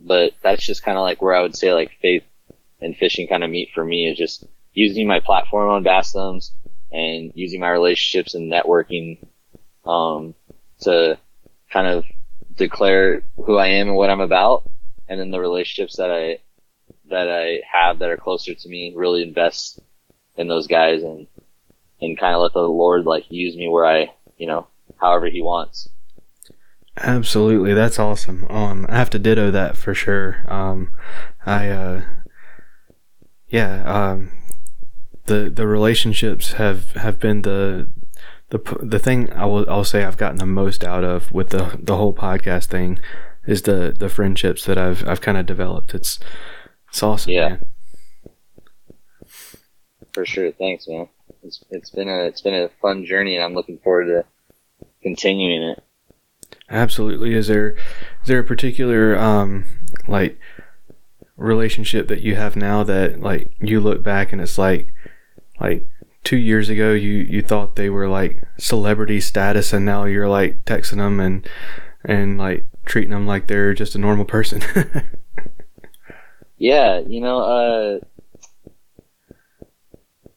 But 0.02 0.34
that's 0.44 0.66
just 0.66 0.84
kind 0.84 0.98
of 0.98 1.04
like 1.04 1.22
where 1.22 1.34
I 1.36 1.42
would 1.42 1.56
say 1.56 1.74
like 1.74 1.92
faith 2.02 2.24
and 2.82 2.96
fishing 2.96 3.28
kind 3.28 3.44
of 3.44 3.50
meet 3.50 3.70
for 3.74 3.84
me 3.84 4.08
is 4.10 4.18
just 4.18 4.46
using 4.74 5.08
my 5.08 5.22
platform 5.22 5.70
on 5.70 5.84
Bass 5.84 6.12
Thumbs 6.12 6.52
and 6.92 7.32
using 7.36 7.60
my 7.60 7.70
relationships 7.70 8.36
and 8.36 8.52
networking, 8.52 9.18
um, 9.86 10.34
to 10.82 11.18
kind 11.72 11.88
of 11.88 12.06
declare 12.56 13.24
who 13.38 13.58
I 13.58 13.68
am 13.68 13.88
and 13.88 13.98
what 13.98 14.10
I'm 14.10 14.22
about. 14.22 14.70
And 15.08 15.20
then 15.20 15.32
the 15.32 15.40
relationships 15.40 15.98
that 15.98 16.12
I, 16.12 16.40
that 17.10 17.30
I 17.30 17.62
have 17.72 18.00
that 18.00 18.10
are 18.10 18.18
closer 18.18 18.54
to 18.54 18.70
me 18.70 18.94
really 18.96 19.22
invest 19.22 19.80
in 20.36 20.48
those 20.48 20.68
guys 20.68 21.04
and, 21.04 21.28
and 22.02 22.18
kind 22.18 22.36
of 22.36 22.42
let 22.42 22.54
the 22.54 22.62
Lord 22.62 23.06
like 23.06 23.26
use 23.30 23.56
me 23.56 23.68
where 23.68 23.86
I, 23.86 24.12
you 24.38 24.48
know, 24.48 24.68
however 24.98 25.28
he 25.28 25.42
wants. 25.42 25.90
Absolutely, 26.98 27.74
that's 27.74 28.00
awesome. 28.00 28.46
Um, 28.50 28.86
I 28.88 28.98
have 28.98 29.10
to 29.12 29.20
ditto 29.20 29.52
that 29.52 29.76
for 29.76 29.94
sure. 29.94 30.46
Um, 30.48 30.94
I, 31.46 31.70
uh, 31.70 32.02
yeah, 33.50 33.84
um, 33.84 34.32
the 35.26 35.50
the 35.50 35.68
relationships 35.68 36.54
have 36.54 36.94
have 36.94 37.20
been 37.20 37.42
the 37.42 37.90
the 38.58 38.86
the 38.86 39.00
thing 39.00 39.32
I 39.34 39.46
will 39.46 39.70
I'll 39.70 39.84
say 39.84 40.04
I've 40.04 40.18
gotten 40.18 40.38
the 40.38 40.46
most 40.46 40.84
out 40.84 41.04
of 41.04 41.32
with 41.32 41.50
the 41.50 41.78
the 41.82 41.98
whole 41.98 42.14
podcast 42.14 42.66
thing 42.66 43.00
is 43.46 43.64
the 43.64 43.96
the 43.98 44.10
friendships 44.10 44.66
that 44.66 44.78
I've 44.78 45.08
I've 45.08 45.22
kind 45.22 45.38
of 45.38 45.46
developed. 45.46 45.94
It's 45.94 46.20
it's 46.90 47.04
awesome. 47.04 47.32
Yeah. 47.32 47.50
Man. 47.50 47.66
For 50.14 50.26
sure. 50.26 50.52
Thanks, 50.52 50.88
man. 50.88 51.10
It's 51.44 51.64
it's 51.70 51.90
been 51.90 52.08
a 52.10 52.26
it's 52.26 52.42
been 52.42 52.54
a 52.54 52.70
fun 52.82 53.06
journey, 53.06 53.36
and 53.36 53.44
I'm 53.44 53.54
looking 53.54 53.80
forward 53.80 54.06
to 54.06 54.26
continuing 55.02 55.62
it. 55.62 55.84
Absolutely. 56.70 57.34
Is 57.34 57.48
there 57.48 57.72
is 57.72 58.28
there 58.28 58.40
a 58.40 58.44
particular 58.44 59.18
um 59.18 59.66
like 60.08 60.40
relationship 61.38 62.08
that 62.08 62.22
you 62.22 62.36
have 62.36 62.56
now 62.56 62.84
that 62.84 63.20
like 63.20 63.52
you 63.60 63.82
look 63.82 64.02
back 64.02 64.32
and 64.32 64.42
it's 64.42 64.58
like 64.58 64.94
like 65.60 65.88
two 66.26 66.38
years 66.38 66.68
ago 66.68 66.92
you 66.92 67.14
you 67.14 67.42
thought 67.42 67.78
they 67.78 67.90
were 67.90 68.10
like 68.10 68.44
celebrity 68.58 69.22
status 69.22 69.72
and 69.72 69.86
now 69.86 70.04
you're 70.04 70.28
like 70.28 70.66
texting 70.66 70.98
them 70.98 71.22
and 71.22 71.48
and 72.04 72.38
like 72.38 72.66
treating 72.84 73.12
them 73.12 73.26
like 73.26 73.48
they're 73.48 73.74
just 73.74 73.96
a 73.96 74.00
normal 74.00 74.26
person 74.26 74.62
Yeah, 76.58 77.00
you 77.00 77.22
know, 77.22 77.40
uh, 77.40 78.00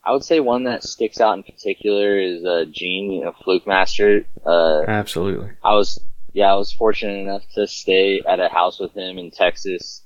I 0.05 0.13
would 0.13 0.25
say 0.25 0.41
one 0.41 0.65
that 0.65 0.83
sticks 0.83 1.21
out 1.21 1.37
in 1.37 1.43
particular 1.43 2.19
is 2.19 2.45
uh, 2.45 2.65
Gene, 2.71 3.13
you 3.13 3.25
know, 3.25 3.33
Fluke 3.45 3.67
Master. 3.67 4.25
Uh, 4.45 4.83
absolutely 4.89 5.51
I 5.63 5.75
was, 5.75 6.01
yeah, 6.33 6.53
I 6.53 6.57
was 6.57 6.73
fortunate 6.73 7.19
enough 7.19 7.43
to 7.55 7.67
stay 7.67 8.23
at 8.27 8.41
a 8.41 8.49
house 8.49 8.81
with 8.81 8.95
him 8.95 9.19
in 9.19 9.31
Texas, 9.31 10.03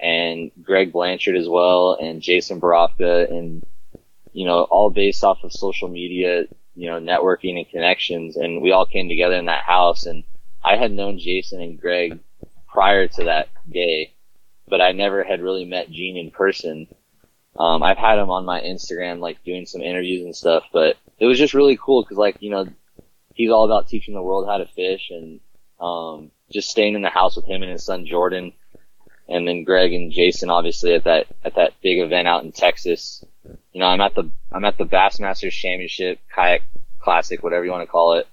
and 0.00 0.50
Greg 0.62 0.92
Blanchard 0.92 1.36
as 1.36 1.48
well, 1.48 1.98
and 2.00 2.22
Jason 2.22 2.60
Borofka, 2.60 3.30
and 3.30 3.64
you 4.32 4.46
know, 4.46 4.62
all 4.62 4.90
based 4.90 5.24
off 5.24 5.44
of 5.44 5.52
social 5.52 5.88
media, 5.88 6.44
you 6.74 6.90
know, 6.90 7.00
networking 7.00 7.56
and 7.56 7.68
connections, 7.68 8.36
and 8.36 8.62
we 8.62 8.72
all 8.72 8.86
came 8.86 9.08
together 9.08 9.36
in 9.36 9.46
that 9.46 9.64
house, 9.64 10.06
and 10.06 10.24
I 10.64 10.76
had 10.76 10.92
known 10.92 11.18
Jason 11.18 11.60
and 11.60 11.80
Greg 11.80 12.18
prior 12.68 13.08
to 13.08 13.24
that 13.24 13.48
day, 13.70 14.12
but 14.68 14.80
I 14.80 14.92
never 14.92 15.22
had 15.22 15.42
really 15.42 15.64
met 15.64 15.90
Gene 15.90 16.16
in 16.16 16.30
person. 16.30 16.86
Um, 17.58 17.82
I've 17.82 17.98
had 17.98 18.18
him 18.18 18.30
on 18.30 18.46
my 18.46 18.60
Instagram, 18.60 19.20
like 19.20 19.44
doing 19.44 19.66
some 19.66 19.82
interviews 19.82 20.24
and 20.24 20.34
stuff, 20.34 20.64
but 20.72 20.96
it 21.18 21.26
was 21.26 21.38
just 21.38 21.52
really 21.52 21.76
cool 21.76 22.02
because, 22.02 22.16
like, 22.16 22.36
you 22.40 22.50
know, 22.50 22.66
he's 23.34 23.50
all 23.50 23.66
about 23.66 23.88
teaching 23.88 24.14
the 24.14 24.22
world 24.22 24.46
how 24.46 24.56
to 24.56 24.66
fish 24.66 25.10
and, 25.10 25.40
um, 25.78 26.30
just 26.50 26.70
staying 26.70 26.94
in 26.94 27.02
the 27.02 27.10
house 27.10 27.36
with 27.36 27.44
him 27.44 27.62
and 27.62 27.72
his 27.72 27.84
son 27.84 28.06
Jordan. 28.06 28.52
And 29.28 29.46
then 29.46 29.64
Greg 29.64 29.92
and 29.92 30.12
Jason, 30.12 30.50
obviously 30.50 30.94
at 30.94 31.04
that, 31.04 31.26
at 31.44 31.56
that 31.56 31.74
big 31.82 31.98
event 31.98 32.28
out 32.28 32.44
in 32.44 32.52
Texas. 32.52 33.24
You 33.72 33.80
know, 33.80 33.86
I'm 33.86 34.00
at 34.00 34.14
the, 34.14 34.30
I'm 34.50 34.64
at 34.64 34.78
the 34.78 34.84
Bassmasters 34.84 35.52
Championship 35.52 36.20
kayak 36.34 36.62
classic, 37.00 37.42
whatever 37.42 37.64
you 37.64 37.70
want 37.70 37.82
to 37.82 37.90
call 37.90 38.14
it. 38.14 38.28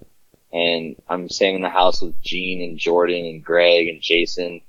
And 0.52 0.96
I'm 1.08 1.30
staying 1.30 1.56
in 1.56 1.62
the 1.62 1.70
house 1.70 2.02
with 2.02 2.20
Gene 2.22 2.62
and 2.62 2.78
Jordan 2.78 3.26
and 3.26 3.44
Greg 3.44 3.88
and 3.88 4.02
Jason. 4.02 4.62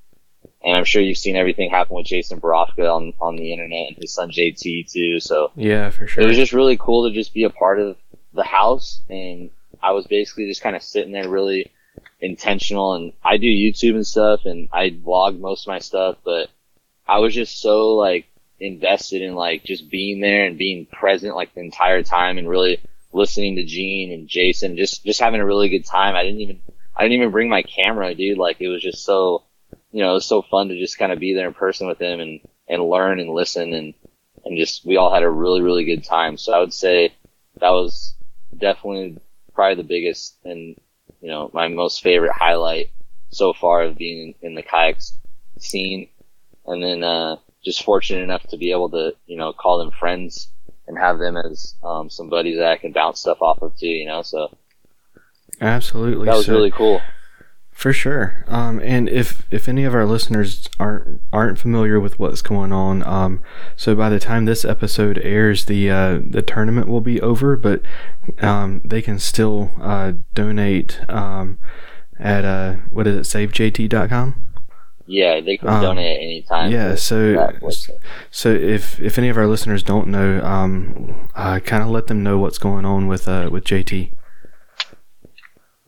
And 0.62 0.76
I'm 0.76 0.84
sure 0.84 1.00
you've 1.00 1.16
seen 1.16 1.36
everything 1.36 1.70
happen 1.70 1.96
with 1.96 2.06
Jason 2.06 2.40
Borofka 2.40 2.94
on, 2.94 3.14
on 3.20 3.36
the 3.36 3.52
internet 3.52 3.88
and 3.88 3.96
his 3.96 4.12
son 4.12 4.30
JT 4.30 4.90
too. 4.90 5.20
So 5.20 5.52
yeah 5.56 5.88
for 5.90 6.06
sure. 6.06 6.22
it 6.22 6.26
was 6.26 6.36
just 6.36 6.52
really 6.52 6.76
cool 6.76 7.08
to 7.08 7.14
just 7.14 7.32
be 7.32 7.44
a 7.44 7.50
part 7.50 7.78
of 7.78 7.96
the 8.34 8.42
house. 8.42 9.00
And 9.08 9.50
I 9.82 9.92
was 9.92 10.06
basically 10.06 10.46
just 10.46 10.62
kind 10.62 10.76
of 10.76 10.82
sitting 10.82 11.12
there 11.12 11.28
really 11.28 11.70
intentional. 12.20 12.94
And 12.94 13.12
I 13.24 13.38
do 13.38 13.46
YouTube 13.46 13.94
and 13.94 14.06
stuff 14.06 14.44
and 14.44 14.68
I 14.72 14.90
vlog 14.90 15.40
most 15.40 15.62
of 15.64 15.68
my 15.68 15.78
stuff, 15.78 16.16
but 16.24 16.50
I 17.08 17.18
was 17.18 17.34
just 17.34 17.60
so 17.60 17.94
like 17.96 18.26
invested 18.60 19.22
in 19.22 19.34
like 19.34 19.64
just 19.64 19.90
being 19.90 20.20
there 20.20 20.44
and 20.44 20.58
being 20.58 20.86
present 20.86 21.34
like 21.34 21.54
the 21.54 21.60
entire 21.60 22.02
time 22.02 22.36
and 22.36 22.48
really 22.48 22.78
listening 23.12 23.56
to 23.56 23.64
Gene 23.64 24.12
and 24.12 24.28
Jason, 24.28 24.76
just, 24.76 25.04
just 25.04 25.20
having 25.20 25.40
a 25.40 25.46
really 25.46 25.68
good 25.68 25.86
time. 25.86 26.14
I 26.14 26.22
didn't 26.22 26.40
even, 26.42 26.60
I 26.94 27.02
didn't 27.02 27.16
even 27.18 27.30
bring 27.30 27.48
my 27.48 27.62
camera, 27.62 28.14
dude. 28.14 28.38
Like 28.38 28.60
it 28.60 28.68
was 28.68 28.82
just 28.82 29.04
so, 29.04 29.44
you 29.90 30.02
know, 30.02 30.10
it 30.10 30.14
was 30.14 30.26
so 30.26 30.42
fun 30.42 30.68
to 30.68 30.78
just 30.78 30.98
kind 30.98 31.10
of 31.10 31.18
be 31.18 31.34
there 31.34 31.48
in 31.48 31.54
person 31.54 31.88
with 31.88 32.00
him 32.00 32.20
and, 32.20 32.40
and 32.68 32.88
learn 32.88 33.18
and 33.18 33.30
listen 33.30 33.72
and, 33.72 33.94
and 34.44 34.58
just, 34.58 34.84
we 34.84 34.96
all 34.96 35.12
had 35.12 35.22
a 35.22 35.30
really, 35.30 35.62
really 35.62 35.84
good 35.84 36.04
time. 36.04 36.36
So 36.36 36.52
I 36.52 36.60
would 36.60 36.74
say 36.74 37.14
that 37.60 37.70
was 37.70 38.14
definitely 38.56 39.18
probably 39.54 39.76
the 39.76 39.88
biggest 39.88 40.36
and, 40.44 40.78
you 41.20 41.28
know, 41.28 41.50
my 41.52 41.68
most 41.68 42.02
favorite 42.02 42.32
highlight 42.32 42.90
so 43.30 43.52
far 43.52 43.82
of 43.82 43.96
being 43.96 44.34
in, 44.42 44.50
in 44.50 44.54
the 44.54 44.62
kayaks 44.62 45.14
scene. 45.58 46.08
And 46.66 46.82
then, 46.82 47.02
uh, 47.02 47.36
just 47.64 47.82
fortunate 47.84 48.22
enough 48.22 48.42
to 48.48 48.56
be 48.56 48.70
able 48.72 48.88
to, 48.90 49.12
you 49.26 49.36
know, 49.36 49.52
call 49.52 49.78
them 49.78 49.90
friends 49.90 50.48
and 50.86 50.98
have 50.98 51.18
them 51.18 51.36
as, 51.36 51.74
um, 51.82 52.08
some 52.10 52.28
buddies 52.28 52.56
that 52.58 52.70
I 52.70 52.76
can 52.76 52.92
bounce 52.92 53.20
stuff 53.20 53.40
off 53.42 53.62
of 53.62 53.76
too, 53.76 53.86
you 53.88 54.06
know, 54.06 54.22
so 54.22 54.56
absolutely 55.60 56.26
that 56.26 56.36
was 56.36 56.46
So- 56.46 56.52
really 56.54 56.70
cool. 56.70 57.00
For 57.72 57.94
sure. 57.94 58.44
Um, 58.46 58.78
and 58.84 59.08
if 59.08 59.46
if 59.50 59.66
any 59.66 59.84
of 59.84 59.94
our 59.94 60.04
listeners 60.04 60.68
aren't 60.78 61.22
aren't 61.32 61.58
familiar 61.58 61.98
with 61.98 62.18
what's 62.18 62.42
going 62.42 62.72
on, 62.72 63.02
um, 63.06 63.40
so 63.74 63.94
by 63.94 64.10
the 64.10 64.18
time 64.18 64.44
this 64.44 64.66
episode 64.66 65.18
airs, 65.24 65.64
the 65.64 65.90
uh, 65.90 66.20
the 66.22 66.42
tournament 66.42 66.88
will 66.88 67.00
be 67.00 67.22
over, 67.22 67.56
but 67.56 67.80
um, 68.42 68.82
they 68.84 69.00
can 69.00 69.18
still 69.18 69.70
uh, 69.80 70.12
donate 70.34 71.00
um, 71.08 71.58
at 72.18 72.44
uh, 72.44 72.74
what 72.90 73.06
is 73.06 73.16
it, 73.16 73.50
SaveJT.com. 73.50 74.44
Yeah, 75.12 75.40
they 75.40 75.56
can 75.56 75.68
Um, 75.68 75.82
donate 75.82 76.18
at 76.18 76.22
any 76.22 76.42
time. 76.42 76.70
yeah, 76.70 76.94
so 76.94 77.50
so 78.30 78.48
if 78.52 79.00
if 79.00 79.18
any 79.18 79.28
of 79.28 79.36
our 79.36 79.48
listeners 79.48 79.82
don't 79.82 80.06
know, 80.06 80.40
um, 80.44 81.28
uh, 81.34 81.58
kind 81.58 81.82
of 81.82 81.88
let 81.88 82.06
them 82.06 82.22
know 82.22 82.38
what's 82.38 82.58
going 82.58 82.84
on 82.84 83.08
with 83.08 83.26
uh, 83.26 83.48
with 83.50 83.64
JT. 83.64 84.12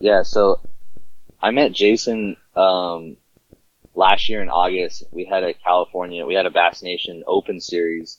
Yeah, 0.01 0.23
so 0.23 0.59
I 1.41 1.53
met 1.53 1.71
Jason 1.73 2.37
um, 2.57 3.17
last 3.95 4.29
year 4.29 4.43
in 4.43 4.49
August. 4.49 5.05
We 5.13 5.25
had 5.25 5.45
a 5.45 5.55
California, 5.55 6.27
we 6.27 6.35
had 6.35 6.47
a 6.47 6.51
Bass 6.51 6.83
Nation 6.83 7.23
Open 7.29 7.61
Series, 7.61 8.19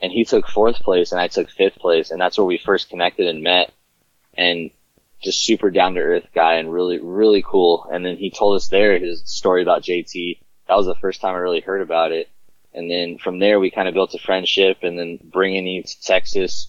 and 0.00 0.10
he 0.10 0.24
took 0.24 0.48
fourth 0.48 0.80
place 0.80 1.12
and 1.12 1.20
I 1.20 1.28
took 1.28 1.50
fifth 1.50 1.76
place, 1.76 2.10
and 2.10 2.20
that's 2.20 2.36
where 2.36 2.44
we 2.44 2.58
first 2.58 2.90
connected 2.90 3.28
and 3.28 3.44
met. 3.44 3.70
And 4.36 4.70
just 5.22 5.44
super 5.44 5.70
down 5.70 5.94
to 5.94 6.00
earth 6.00 6.26
guy 6.34 6.54
and 6.54 6.72
really, 6.72 6.98
really 7.00 7.42
cool. 7.42 7.88
And 7.90 8.04
then 8.04 8.16
he 8.16 8.30
told 8.30 8.56
us 8.56 8.68
there 8.68 8.98
his 8.98 9.22
story 9.24 9.62
about 9.62 9.82
JT. 9.82 10.38
That 10.68 10.76
was 10.76 10.86
the 10.86 10.94
first 10.96 11.20
time 11.20 11.34
I 11.34 11.38
really 11.38 11.60
heard 11.60 11.80
about 11.80 12.12
it. 12.12 12.28
And 12.74 12.90
then 12.90 13.18
from 13.18 13.38
there, 13.38 13.60
we 13.60 13.70
kind 13.70 13.88
of 13.88 13.94
built 13.94 14.14
a 14.14 14.18
friendship 14.18 14.78
and 14.82 14.98
then 14.98 15.18
bringing 15.22 15.66
him 15.66 15.82
to 15.82 16.00
Texas 16.02 16.68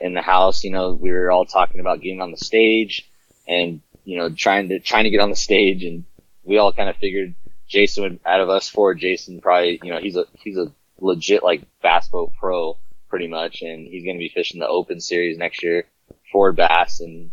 in 0.00 0.12
the 0.12 0.22
house, 0.22 0.64
you 0.64 0.70
know, 0.70 0.92
we 0.92 1.10
were 1.10 1.30
all 1.30 1.46
talking 1.46 1.80
about 1.80 2.00
getting 2.00 2.20
on 2.20 2.30
the 2.30 2.36
stage 2.36 3.08
and, 3.46 3.80
you 4.04 4.18
know, 4.18 4.28
trying 4.28 4.68
to, 4.68 4.80
trying 4.80 5.04
to 5.04 5.10
get 5.10 5.20
on 5.20 5.30
the 5.30 5.36
stage 5.36 5.84
and 5.84 6.04
we 6.44 6.58
all 6.58 6.72
kind 6.72 6.90
of 6.90 6.96
figured 6.96 7.34
Jason 7.68 8.02
would, 8.02 8.20
out 8.26 8.40
of 8.40 8.50
us 8.50 8.68
four, 8.68 8.94
Jason 8.94 9.40
probably, 9.40 9.80
you 9.82 9.92
know, 9.92 10.00
he's 10.00 10.16
a, 10.16 10.24
he's 10.34 10.58
a 10.58 10.72
legit 11.00 11.42
like 11.42 11.62
bass 11.80 12.08
boat 12.08 12.32
pro 12.38 12.76
pretty 13.08 13.28
much 13.28 13.62
and 13.62 13.86
he's 13.86 14.04
going 14.04 14.16
to 14.16 14.20
be 14.20 14.28
fishing 14.28 14.60
the 14.60 14.68
open 14.68 15.00
series 15.00 15.38
next 15.38 15.62
year 15.62 15.84
for 16.30 16.52
bass 16.52 17.00
and 17.00 17.30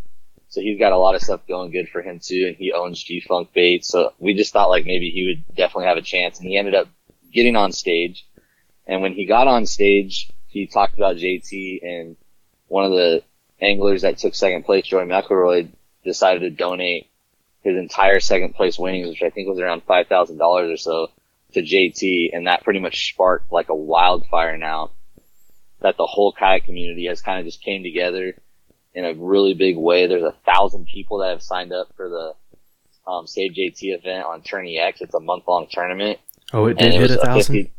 so 0.55 0.61
he's 0.61 0.79
got 0.79 0.93
a 0.93 0.97
lot 0.97 1.15
of 1.15 1.21
stuff 1.21 1.41
going 1.49 1.69
good 1.69 1.89
for 1.89 2.01
him 2.01 2.21
too, 2.23 2.45
and 2.47 2.55
he 2.55 2.71
owns 2.71 3.03
G 3.03 3.19
Funk 3.19 3.51
Baits. 3.51 3.89
So 3.89 4.13
we 4.19 4.33
just 4.33 4.53
thought 4.53 4.69
like 4.69 4.85
maybe 4.85 5.09
he 5.09 5.25
would 5.25 5.43
definitely 5.53 5.87
have 5.87 5.97
a 5.97 6.01
chance, 6.01 6.39
and 6.39 6.47
he 6.47 6.57
ended 6.57 6.75
up 6.75 6.87
getting 7.33 7.57
on 7.57 7.73
stage. 7.73 8.25
And 8.87 9.01
when 9.01 9.11
he 9.11 9.25
got 9.25 9.49
on 9.49 9.65
stage, 9.65 10.31
he 10.47 10.65
talked 10.65 10.93
about 10.93 11.17
JT 11.17 11.83
and 11.83 12.15
one 12.69 12.85
of 12.85 12.91
the 12.91 13.21
anglers 13.59 14.03
that 14.03 14.17
took 14.17 14.33
second 14.33 14.63
place, 14.63 14.85
Joey 14.85 15.03
McElroy, 15.03 15.67
decided 16.05 16.39
to 16.39 16.49
donate 16.51 17.09
his 17.61 17.75
entire 17.75 18.21
second 18.21 18.55
place 18.55 18.79
winnings, 18.79 19.09
which 19.09 19.23
I 19.23 19.31
think 19.31 19.49
was 19.49 19.59
around 19.59 19.83
five 19.83 20.07
thousand 20.07 20.37
dollars 20.37 20.71
or 20.71 20.77
so, 20.77 21.11
to 21.51 21.61
JT, 21.63 22.29
and 22.31 22.47
that 22.47 22.63
pretty 22.63 22.79
much 22.79 23.11
sparked 23.11 23.51
like 23.51 23.67
a 23.67 23.75
wildfire 23.75 24.57
now 24.57 24.91
that 25.81 25.97
the 25.97 26.05
whole 26.05 26.31
kayak 26.31 26.63
community 26.63 27.07
has 27.07 27.21
kind 27.21 27.39
of 27.39 27.45
just 27.45 27.61
came 27.61 27.83
together 27.83 28.35
in 28.95 29.05
a 29.05 29.13
really 29.13 29.53
big 29.53 29.77
way. 29.77 30.07
There's 30.07 30.23
a 30.23 30.33
thousand 30.45 30.87
people 30.87 31.19
that 31.19 31.29
have 31.29 31.43
signed 31.43 31.73
up 31.73 31.89
for 31.95 32.09
the 32.09 32.33
um, 33.05 33.27
Save 33.27 33.51
JT 33.51 33.77
event 33.81 34.25
on 34.25 34.41
Tourney 34.41 34.79
X. 34.79 35.01
It's 35.01 35.13
a 35.13 35.19
month 35.19 35.43
long 35.47 35.67
tournament. 35.69 36.17
Oh, 36.53 36.65
it 36.65 36.77
did 36.77 36.93
hit 36.93 37.11
a 37.11 37.17
thousand. 37.17 37.69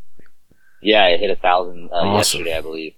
Yeah, 0.83 1.07
it 1.07 1.21
hit 1.21 1.31
a 1.31 1.37
thousand 1.37 1.89
uh, 1.91 1.97
awesome. 1.97 2.17
yesterday, 2.17 2.59
I 2.59 2.61
believe. 2.61 2.95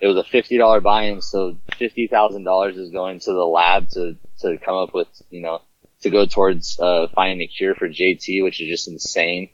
It 0.00 0.08
was 0.08 0.16
a 0.16 0.24
fifty 0.24 0.58
dollar 0.58 0.80
buy-in, 0.80 1.22
so 1.22 1.56
fifty 1.78 2.06
thousand 2.06 2.44
dollars 2.44 2.76
is 2.76 2.90
going 2.90 3.20
to 3.20 3.32
the 3.32 3.46
lab 3.46 3.88
to 3.90 4.16
to 4.40 4.58
come 4.58 4.76
up 4.76 4.92
with, 4.92 5.08
you 5.30 5.42
know, 5.42 5.60
to 6.02 6.10
go 6.10 6.26
towards 6.26 6.78
uh, 6.80 7.06
finding 7.14 7.42
a 7.42 7.46
cure 7.46 7.74
for 7.74 7.88
JT, 7.88 8.42
which 8.42 8.60
is 8.60 8.68
just 8.68 8.88
insane. 8.88 9.50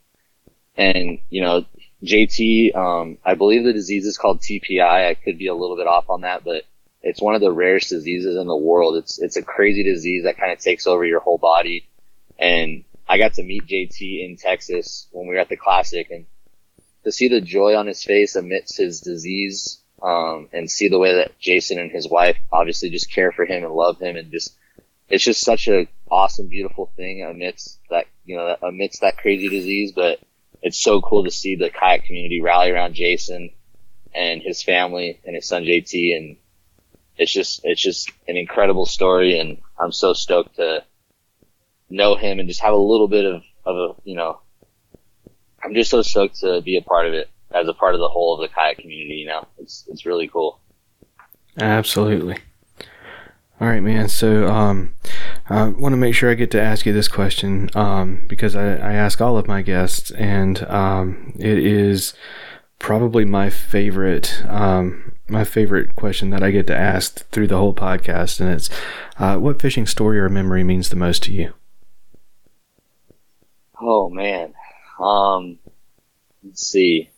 And 0.76 1.18
you 1.28 1.42
know, 1.42 1.66
JT, 2.02 2.74
um, 2.76 3.18
I 3.24 3.34
believe 3.34 3.64
the 3.64 3.72
disease 3.72 4.06
is 4.06 4.16
called 4.16 4.40
TPI. 4.40 5.08
I 5.08 5.14
could 5.14 5.36
be 5.36 5.48
a 5.48 5.54
little 5.54 5.76
bit 5.76 5.88
off 5.88 6.08
on 6.08 6.22
that, 6.22 6.44
but 6.44 6.62
it's 7.06 7.22
one 7.22 7.36
of 7.36 7.40
the 7.40 7.52
rarest 7.52 7.90
diseases 7.90 8.36
in 8.36 8.48
the 8.48 8.56
world. 8.56 8.96
It's 8.96 9.20
it's 9.20 9.36
a 9.36 9.42
crazy 9.42 9.84
disease 9.84 10.24
that 10.24 10.38
kind 10.38 10.50
of 10.50 10.58
takes 10.58 10.88
over 10.88 11.04
your 11.04 11.20
whole 11.20 11.38
body. 11.38 11.88
And 12.36 12.84
I 13.08 13.16
got 13.16 13.34
to 13.34 13.44
meet 13.44 13.66
JT 13.66 14.24
in 14.24 14.36
Texas 14.36 15.06
when 15.12 15.28
we 15.28 15.34
were 15.34 15.40
at 15.40 15.48
the 15.48 15.56
classic, 15.56 16.10
and 16.10 16.26
to 17.04 17.12
see 17.12 17.28
the 17.28 17.40
joy 17.40 17.76
on 17.76 17.86
his 17.86 18.02
face 18.02 18.34
amidst 18.34 18.76
his 18.76 19.00
disease, 19.00 19.80
um, 20.02 20.48
and 20.52 20.68
see 20.68 20.88
the 20.88 20.98
way 20.98 21.14
that 21.14 21.38
Jason 21.38 21.78
and 21.78 21.92
his 21.92 22.08
wife 22.08 22.36
obviously 22.50 22.90
just 22.90 23.12
care 23.12 23.30
for 23.30 23.44
him 23.44 23.62
and 23.62 23.72
love 23.72 24.00
him, 24.00 24.16
and 24.16 24.32
just 24.32 24.56
it's 25.08 25.22
just 25.22 25.42
such 25.42 25.68
a 25.68 25.86
awesome, 26.10 26.48
beautiful 26.48 26.90
thing 26.96 27.22
amidst 27.22 27.78
that 27.88 28.06
you 28.24 28.36
know 28.36 28.56
amidst 28.62 29.02
that 29.02 29.16
crazy 29.16 29.48
disease. 29.48 29.92
But 29.92 30.18
it's 30.60 30.82
so 30.82 31.00
cool 31.00 31.22
to 31.22 31.30
see 31.30 31.54
the 31.54 31.70
kayak 31.70 32.04
community 32.04 32.40
rally 32.40 32.72
around 32.72 32.94
Jason 32.94 33.50
and 34.12 34.42
his 34.42 34.64
family 34.64 35.20
and 35.24 35.36
his 35.36 35.46
son 35.46 35.62
JT, 35.62 36.16
and 36.16 36.36
it's 37.16 37.32
just 37.32 37.60
it's 37.64 37.80
just 37.80 38.10
an 38.28 38.36
incredible 38.36 38.86
story, 38.86 39.38
and 39.38 39.58
I'm 39.78 39.92
so 39.92 40.12
stoked 40.12 40.56
to 40.56 40.84
know 41.88 42.16
him 42.16 42.40
and 42.40 42.48
just 42.48 42.60
have 42.60 42.74
a 42.74 42.76
little 42.76 43.08
bit 43.08 43.24
of 43.24 43.42
of 43.64 43.76
a 43.76 43.94
you 44.04 44.16
know 44.16 44.40
I'm 45.62 45.74
just 45.74 45.90
so 45.90 46.02
stoked 46.02 46.40
to 46.40 46.60
be 46.60 46.76
a 46.76 46.82
part 46.82 47.06
of 47.06 47.14
it 47.14 47.28
as 47.52 47.66
a 47.68 47.74
part 47.74 47.94
of 47.94 48.00
the 48.00 48.08
whole 48.08 48.34
of 48.34 48.40
the 48.40 48.54
kayak 48.54 48.78
community. 48.78 49.14
You 49.16 49.26
know, 49.26 49.46
it's 49.58 49.84
it's 49.88 50.06
really 50.06 50.28
cool. 50.28 50.60
Absolutely. 51.58 52.36
All 53.58 53.68
right, 53.68 53.82
man. 53.82 54.08
So, 54.08 54.46
um, 54.48 54.94
I 55.48 55.68
want 55.68 55.94
to 55.94 55.96
make 55.96 56.14
sure 56.14 56.30
I 56.30 56.34
get 56.34 56.50
to 56.50 56.60
ask 56.60 56.84
you 56.84 56.92
this 56.92 57.08
question 57.08 57.70
um, 57.74 58.26
because 58.28 58.54
I, 58.54 58.64
I 58.74 58.92
ask 58.92 59.20
all 59.22 59.38
of 59.38 59.48
my 59.48 59.62
guests, 59.62 60.10
and 60.10 60.62
um, 60.64 61.32
it 61.38 61.58
is 61.58 62.12
probably 62.86 63.24
my 63.24 63.50
favorite 63.50 64.44
um, 64.46 65.10
my 65.28 65.42
favorite 65.42 65.96
question 65.96 66.30
that 66.30 66.40
I 66.40 66.52
get 66.52 66.68
to 66.68 66.76
ask 66.76 67.28
through 67.30 67.48
the 67.48 67.56
whole 67.56 67.74
podcast, 67.74 68.40
and 68.40 68.48
it's 68.48 68.70
uh, 69.18 69.38
what 69.38 69.60
fishing 69.60 69.88
story 69.88 70.20
or 70.20 70.28
memory 70.28 70.62
means 70.62 70.88
the 70.88 70.94
most 70.94 71.24
to 71.24 71.32
you. 71.32 71.52
Oh 73.82 74.08
man, 74.08 74.54
um, 75.00 75.58
let's 76.44 76.64
see. 76.64 77.10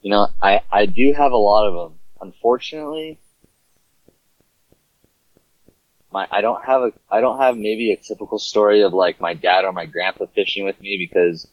You 0.00 0.10
know, 0.10 0.28
I, 0.40 0.62
I 0.72 0.86
do 0.86 1.12
have 1.12 1.32
a 1.32 1.36
lot 1.36 1.66
of 1.68 1.74
them. 1.74 1.98
Unfortunately, 2.22 3.18
my, 6.10 6.26
I 6.30 6.40
don't 6.40 6.64
have 6.64 6.80
a, 6.80 6.92
I 7.10 7.20
don't 7.20 7.38
have 7.38 7.58
maybe 7.58 7.92
a 7.92 7.96
typical 7.98 8.38
story 8.38 8.80
of 8.80 8.94
like 8.94 9.20
my 9.20 9.34
dad 9.34 9.66
or 9.66 9.72
my 9.72 9.84
grandpa 9.84 10.24
fishing 10.34 10.64
with 10.64 10.80
me 10.80 10.96
because 10.96 11.46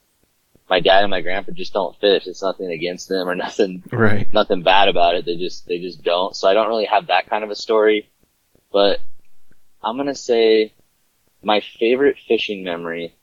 my 0.70 0.80
dad 0.80 1.04
and 1.04 1.12
my 1.12 1.22
grandpa 1.22 1.52
just 1.52 1.74
don't 1.74 1.96
fish. 2.00 2.28
It's 2.28 2.42
nothing 2.42 2.72
against 2.72 3.10
them 3.10 3.28
or 3.28 3.36
nothing, 3.46 3.84
right? 3.92 4.32
Nothing 4.34 4.64
bad 4.64 4.88
about 4.88 5.16
it. 5.16 5.26
They 5.26 5.38
just, 5.38 5.68
they 5.68 5.80
just 5.80 6.04
don't. 6.04 6.36
So 6.36 6.48
I 6.48 6.54
don't 6.54 6.68
really 6.68 6.86
have 6.86 7.08
that 7.08 7.30
kind 7.30 7.44
of 7.44 7.52
a 7.52 7.56
story, 7.56 8.10
but 8.72 9.00
I'm 9.84 9.96
going 9.98 10.08
to 10.08 10.16
say 10.16 10.74
my 11.44 11.62
favorite 11.62 12.18
fishing 12.28 12.64
memory 12.64 13.14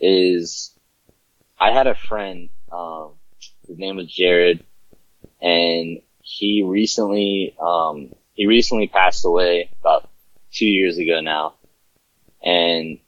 is 0.00 0.72
I 1.58 1.72
had 1.72 1.88
a 1.88 1.94
friend, 1.94 2.48
um, 2.70 3.12
his 3.66 3.78
name 3.78 3.96
was 3.96 4.12
Jared, 4.12 4.64
and 5.42 6.00
he 6.22 6.62
recently, 6.64 7.56
um, 7.60 8.14
he 8.34 8.46
recently 8.46 8.86
passed 8.86 9.24
away 9.24 9.70
about 9.80 10.08
two 10.52 10.66
years 10.66 10.98
ago 10.98 11.20
now. 11.20 11.54
And 12.42 12.98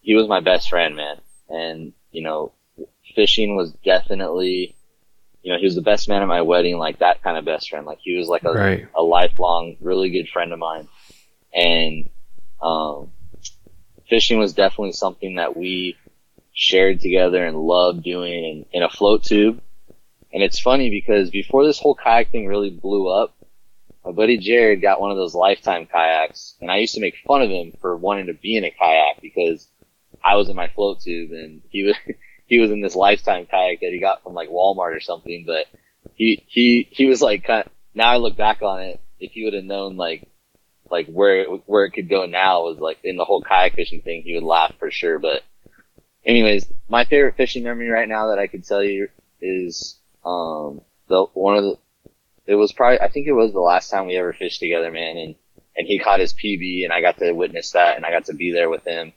he 0.00 0.14
was 0.14 0.26
my 0.26 0.40
best 0.40 0.70
friend, 0.70 0.96
man. 0.96 1.20
And, 1.48 1.92
you 2.10 2.22
know, 2.22 2.52
fishing 3.14 3.56
was 3.56 3.72
definitely, 3.84 4.74
you 5.42 5.52
know, 5.52 5.58
he 5.58 5.64
was 5.64 5.74
the 5.74 5.82
best 5.82 6.08
man 6.08 6.22
at 6.22 6.28
my 6.28 6.42
wedding, 6.42 6.78
like 6.78 6.98
that 6.98 7.22
kind 7.22 7.36
of 7.36 7.44
best 7.44 7.70
friend. 7.70 7.86
Like 7.86 7.98
he 8.00 8.16
was 8.16 8.28
like 8.28 8.44
a, 8.44 8.52
right. 8.52 8.86
a 8.94 9.02
lifelong, 9.02 9.76
really 9.80 10.10
good 10.10 10.28
friend 10.28 10.52
of 10.52 10.58
mine. 10.58 10.88
And, 11.54 12.08
um, 12.60 13.12
fishing 14.08 14.38
was 14.38 14.52
definitely 14.52 14.92
something 14.92 15.36
that 15.36 15.56
we 15.56 15.96
shared 16.52 17.00
together 17.00 17.44
and 17.44 17.56
loved 17.56 18.02
doing 18.02 18.44
in, 18.44 18.66
in 18.72 18.82
a 18.82 18.90
float 18.90 19.24
tube. 19.24 19.60
And 20.32 20.42
it's 20.42 20.58
funny 20.58 20.90
because 20.90 21.30
before 21.30 21.66
this 21.66 21.78
whole 21.78 21.94
kayak 21.94 22.30
thing 22.30 22.46
really 22.46 22.70
blew 22.70 23.08
up, 23.08 23.34
my 24.04 24.12
buddy 24.12 24.38
Jared 24.38 24.82
got 24.82 25.00
one 25.00 25.10
of 25.10 25.16
those 25.16 25.34
lifetime 25.34 25.86
kayaks 25.86 26.56
and 26.60 26.70
I 26.70 26.78
used 26.78 26.94
to 26.94 27.00
make 27.00 27.16
fun 27.26 27.42
of 27.42 27.50
him 27.50 27.72
for 27.80 27.96
wanting 27.96 28.26
to 28.26 28.34
be 28.34 28.56
in 28.56 28.64
a 28.64 28.70
kayak 28.70 29.20
because 29.20 29.68
I 30.24 30.36
was 30.36 30.48
in 30.48 30.56
my 30.56 30.68
float 30.68 31.00
tube 31.00 31.30
and 31.32 31.62
he 31.70 31.84
was, 31.84 31.96
he 32.52 32.58
was 32.58 32.70
in 32.70 32.82
this 32.82 32.94
lifetime 32.94 33.46
kayak 33.46 33.80
that 33.80 33.92
he 33.92 33.98
got 33.98 34.22
from 34.22 34.34
like 34.34 34.50
Walmart 34.50 34.94
or 34.94 35.00
something, 35.00 35.44
but 35.46 35.64
he, 36.12 36.44
he, 36.48 36.86
he 36.90 37.06
was 37.06 37.22
like, 37.22 37.44
kind 37.44 37.64
of, 37.64 37.72
now 37.94 38.08
I 38.08 38.18
look 38.18 38.36
back 38.36 38.60
on 38.60 38.82
it, 38.82 39.00
if 39.18 39.32
he 39.32 39.44
would 39.44 39.54
have 39.54 39.64
known 39.64 39.96
like 39.96 40.28
like 40.90 41.06
where 41.06 41.46
where 41.46 41.86
it 41.86 41.92
could 41.92 42.10
go 42.10 42.26
now 42.26 42.64
was 42.64 42.78
like 42.78 42.98
in 43.04 43.16
the 43.16 43.24
whole 43.24 43.40
kayak 43.40 43.74
fishing 43.74 44.02
thing. 44.02 44.22
He 44.22 44.34
would 44.34 44.42
laugh 44.42 44.74
for 44.78 44.90
sure. 44.90 45.18
But 45.18 45.42
anyways, 46.26 46.70
my 46.88 47.04
favorite 47.06 47.36
fishing 47.36 47.62
memory 47.62 47.88
right 47.88 48.08
now 48.08 48.28
that 48.28 48.38
I 48.38 48.46
could 48.48 48.64
tell 48.64 48.84
you 48.84 49.08
is 49.40 49.98
um 50.24 50.82
the 51.08 51.24
one 51.32 51.56
of 51.56 51.64
the 51.64 51.76
it 52.44 52.56
was 52.56 52.72
probably 52.72 53.00
I 53.00 53.08
think 53.08 53.26
it 53.26 53.32
was 53.32 53.52
the 53.52 53.60
last 53.60 53.88
time 53.88 54.06
we 54.06 54.16
ever 54.16 54.34
fished 54.34 54.60
together, 54.60 54.90
man. 54.90 55.16
And 55.16 55.34
and 55.74 55.86
he 55.86 55.98
caught 55.98 56.20
his 56.20 56.34
PB, 56.34 56.84
and 56.84 56.92
I 56.92 57.00
got 57.00 57.16
to 57.18 57.32
witness 57.32 57.70
that, 57.70 57.96
and 57.96 58.04
I 58.04 58.10
got 58.10 58.26
to 58.26 58.34
be 58.34 58.52
there 58.52 58.68
with 58.68 58.84
him. 58.84 59.14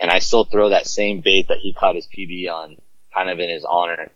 And 0.00 0.10
I 0.10 0.20
still 0.20 0.44
throw 0.44 0.68
that 0.68 0.86
same 0.86 1.20
bait 1.20 1.48
that 1.48 1.58
he 1.58 1.72
caught 1.72 1.96
his 1.96 2.06
PB 2.06 2.48
on, 2.50 2.76
kind 3.12 3.30
of 3.30 3.40
in 3.40 3.50
his 3.50 3.64
honor, 3.64 4.10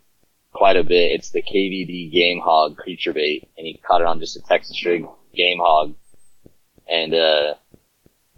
quite 0.53 0.77
a 0.77 0.83
bit. 0.83 1.11
It's 1.11 1.31
the 1.31 1.41
KVD 1.41 2.11
game 2.11 2.39
hog 2.39 2.77
creature 2.77 3.13
bait, 3.13 3.49
and 3.57 3.67
he 3.67 3.81
caught 3.85 4.01
it 4.01 4.07
on 4.07 4.19
just 4.19 4.37
a 4.37 4.41
Texas 4.41 4.83
rig 4.85 5.05
game 5.33 5.59
hog 5.59 5.95
and, 6.89 7.13
uh, 7.13 7.53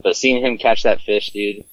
but 0.02 0.16
seeing 0.16 0.44
him 0.44 0.58
catch 0.58 0.84
that 0.84 1.02
fish, 1.02 1.32
dude, 1.32 1.66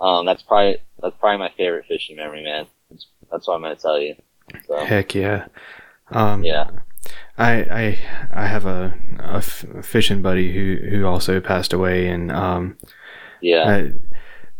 um, 0.00 0.26
that's 0.26 0.42
probably, 0.42 0.78
that's 1.00 1.16
probably 1.18 1.38
my 1.38 1.52
favorite 1.56 1.86
fishing 1.86 2.16
memory, 2.16 2.42
man. 2.42 2.66
That's, 2.90 3.06
that's 3.30 3.46
what 3.46 3.54
I'm 3.54 3.62
going 3.62 3.76
to 3.76 3.82
tell 3.82 4.00
you. 4.00 4.14
So. 4.66 4.84
Heck 4.84 5.14
yeah. 5.14 5.46
Um, 6.10 6.42
yeah. 6.42 6.70
I, 7.36 7.52
I, 7.52 7.98
I 8.32 8.46
have 8.46 8.66
a 8.66 9.40
fishing 9.82 10.22
buddy 10.22 10.52
who, 10.52 10.88
who 10.88 11.06
also 11.06 11.40
passed 11.40 11.72
away 11.72 12.08
and, 12.08 12.30
um, 12.30 12.76
yeah, 13.40 13.64
I, 13.64 13.92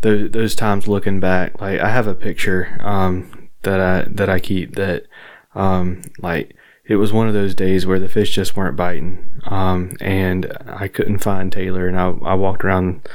those, 0.00 0.30
those 0.30 0.54
times 0.54 0.88
looking 0.88 1.20
back, 1.20 1.60
like 1.60 1.80
I 1.80 1.90
have 1.90 2.06
a 2.06 2.14
picture, 2.14 2.78
um, 2.80 3.48
that 3.62 3.80
I, 3.80 4.08
that 4.08 4.28
I 4.28 4.40
keep 4.40 4.76
that, 4.76 5.04
um, 5.54 6.02
like 6.20 6.56
it 6.90 6.96
was 6.96 7.12
one 7.12 7.28
of 7.28 7.34
those 7.34 7.54
days 7.54 7.86
where 7.86 8.00
the 8.00 8.08
fish 8.08 8.34
just 8.34 8.56
weren't 8.56 8.76
biting. 8.76 9.40
Um, 9.44 9.96
and 10.00 10.52
I 10.66 10.88
couldn't 10.88 11.18
find 11.18 11.52
Taylor, 11.52 11.86
and 11.86 11.96
I, 11.96 12.08
I 12.22 12.34
walked 12.34 12.64
around 12.64 13.08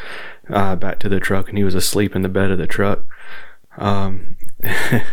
uh, 0.49 0.77
back 0.77 0.99
to 0.99 1.09
the 1.09 1.19
truck, 1.19 1.49
and 1.49 1.57
he 1.57 1.63
was 1.65 1.75
asleep 1.75 2.15
in 2.15 2.21
the 2.21 2.29
bed 2.29 2.51
of 2.51 2.57
the 2.57 2.67
truck. 2.67 3.03
Um, 3.77 4.37
and 4.63 5.03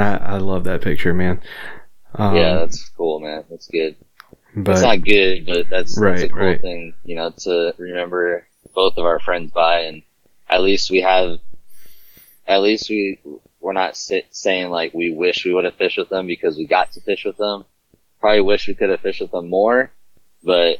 I, 0.00 0.16
I 0.16 0.36
love 0.36 0.64
that 0.64 0.82
picture, 0.82 1.14
man. 1.14 1.40
Um, 2.14 2.36
yeah, 2.36 2.54
that's 2.56 2.90
cool, 2.90 3.20
man. 3.20 3.44
That's 3.48 3.68
good. 3.68 3.96
But, 4.54 4.72
it's 4.72 4.82
not 4.82 5.02
good, 5.02 5.46
but 5.46 5.70
that's, 5.70 5.98
right, 5.98 6.10
that's 6.10 6.24
a 6.24 6.28
cool 6.28 6.42
right. 6.42 6.60
thing, 6.60 6.92
you 7.04 7.16
know, 7.16 7.30
to 7.38 7.74
remember 7.78 8.46
both 8.74 8.98
of 8.98 9.06
our 9.06 9.18
friends 9.18 9.50
by, 9.50 9.80
and 9.80 10.02
at 10.52 10.62
least 10.62 10.90
we 10.90 11.00
have, 11.00 11.38
at 12.46 12.58
least 12.62 12.90
we 12.90 13.18
we're 13.60 13.72
not 13.72 13.96
sit, 13.96 14.26
saying 14.30 14.70
like 14.70 14.92
we 14.92 15.12
wish 15.12 15.44
we 15.44 15.54
would 15.54 15.64
have 15.64 15.74
fished 15.76 15.98
with 15.98 16.08
them 16.08 16.26
because 16.26 16.56
we 16.56 16.66
got 16.66 16.92
to 16.92 17.00
fish 17.00 17.24
with 17.24 17.36
them. 17.36 17.64
Probably 18.20 18.40
wish 18.40 18.68
we 18.68 18.74
could 18.74 18.90
have 18.90 19.00
fished 19.00 19.20
with 19.20 19.30
them 19.30 19.48
more, 19.48 19.90
but 20.42 20.78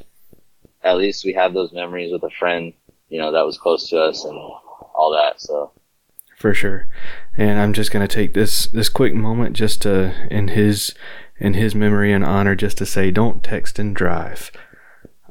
at 0.82 0.96
least 0.96 1.24
we 1.24 1.32
have 1.34 1.54
those 1.54 1.72
memories 1.72 2.12
with 2.12 2.22
a 2.24 2.30
friend, 2.30 2.72
you 3.08 3.18
know, 3.20 3.32
that 3.32 3.46
was 3.46 3.56
close 3.58 3.88
to 3.90 4.00
us 4.00 4.24
and 4.24 4.36
all 4.36 5.12
that. 5.16 5.40
So 5.40 5.72
for 6.36 6.52
sure. 6.54 6.88
and 7.36 7.60
I'm 7.60 7.72
just 7.72 7.92
gonna 7.92 8.08
take 8.08 8.34
this 8.34 8.66
this 8.66 8.88
quick 8.88 9.14
moment 9.14 9.54
just 9.56 9.82
to 9.82 10.12
in 10.30 10.48
his 10.48 10.92
in 11.38 11.54
his 11.54 11.74
memory 11.74 12.12
and 12.12 12.24
honor 12.24 12.54
just 12.56 12.78
to 12.78 12.86
say 12.86 13.10
don't 13.12 13.42
text 13.44 13.78
and 13.78 13.94
drive. 13.94 14.50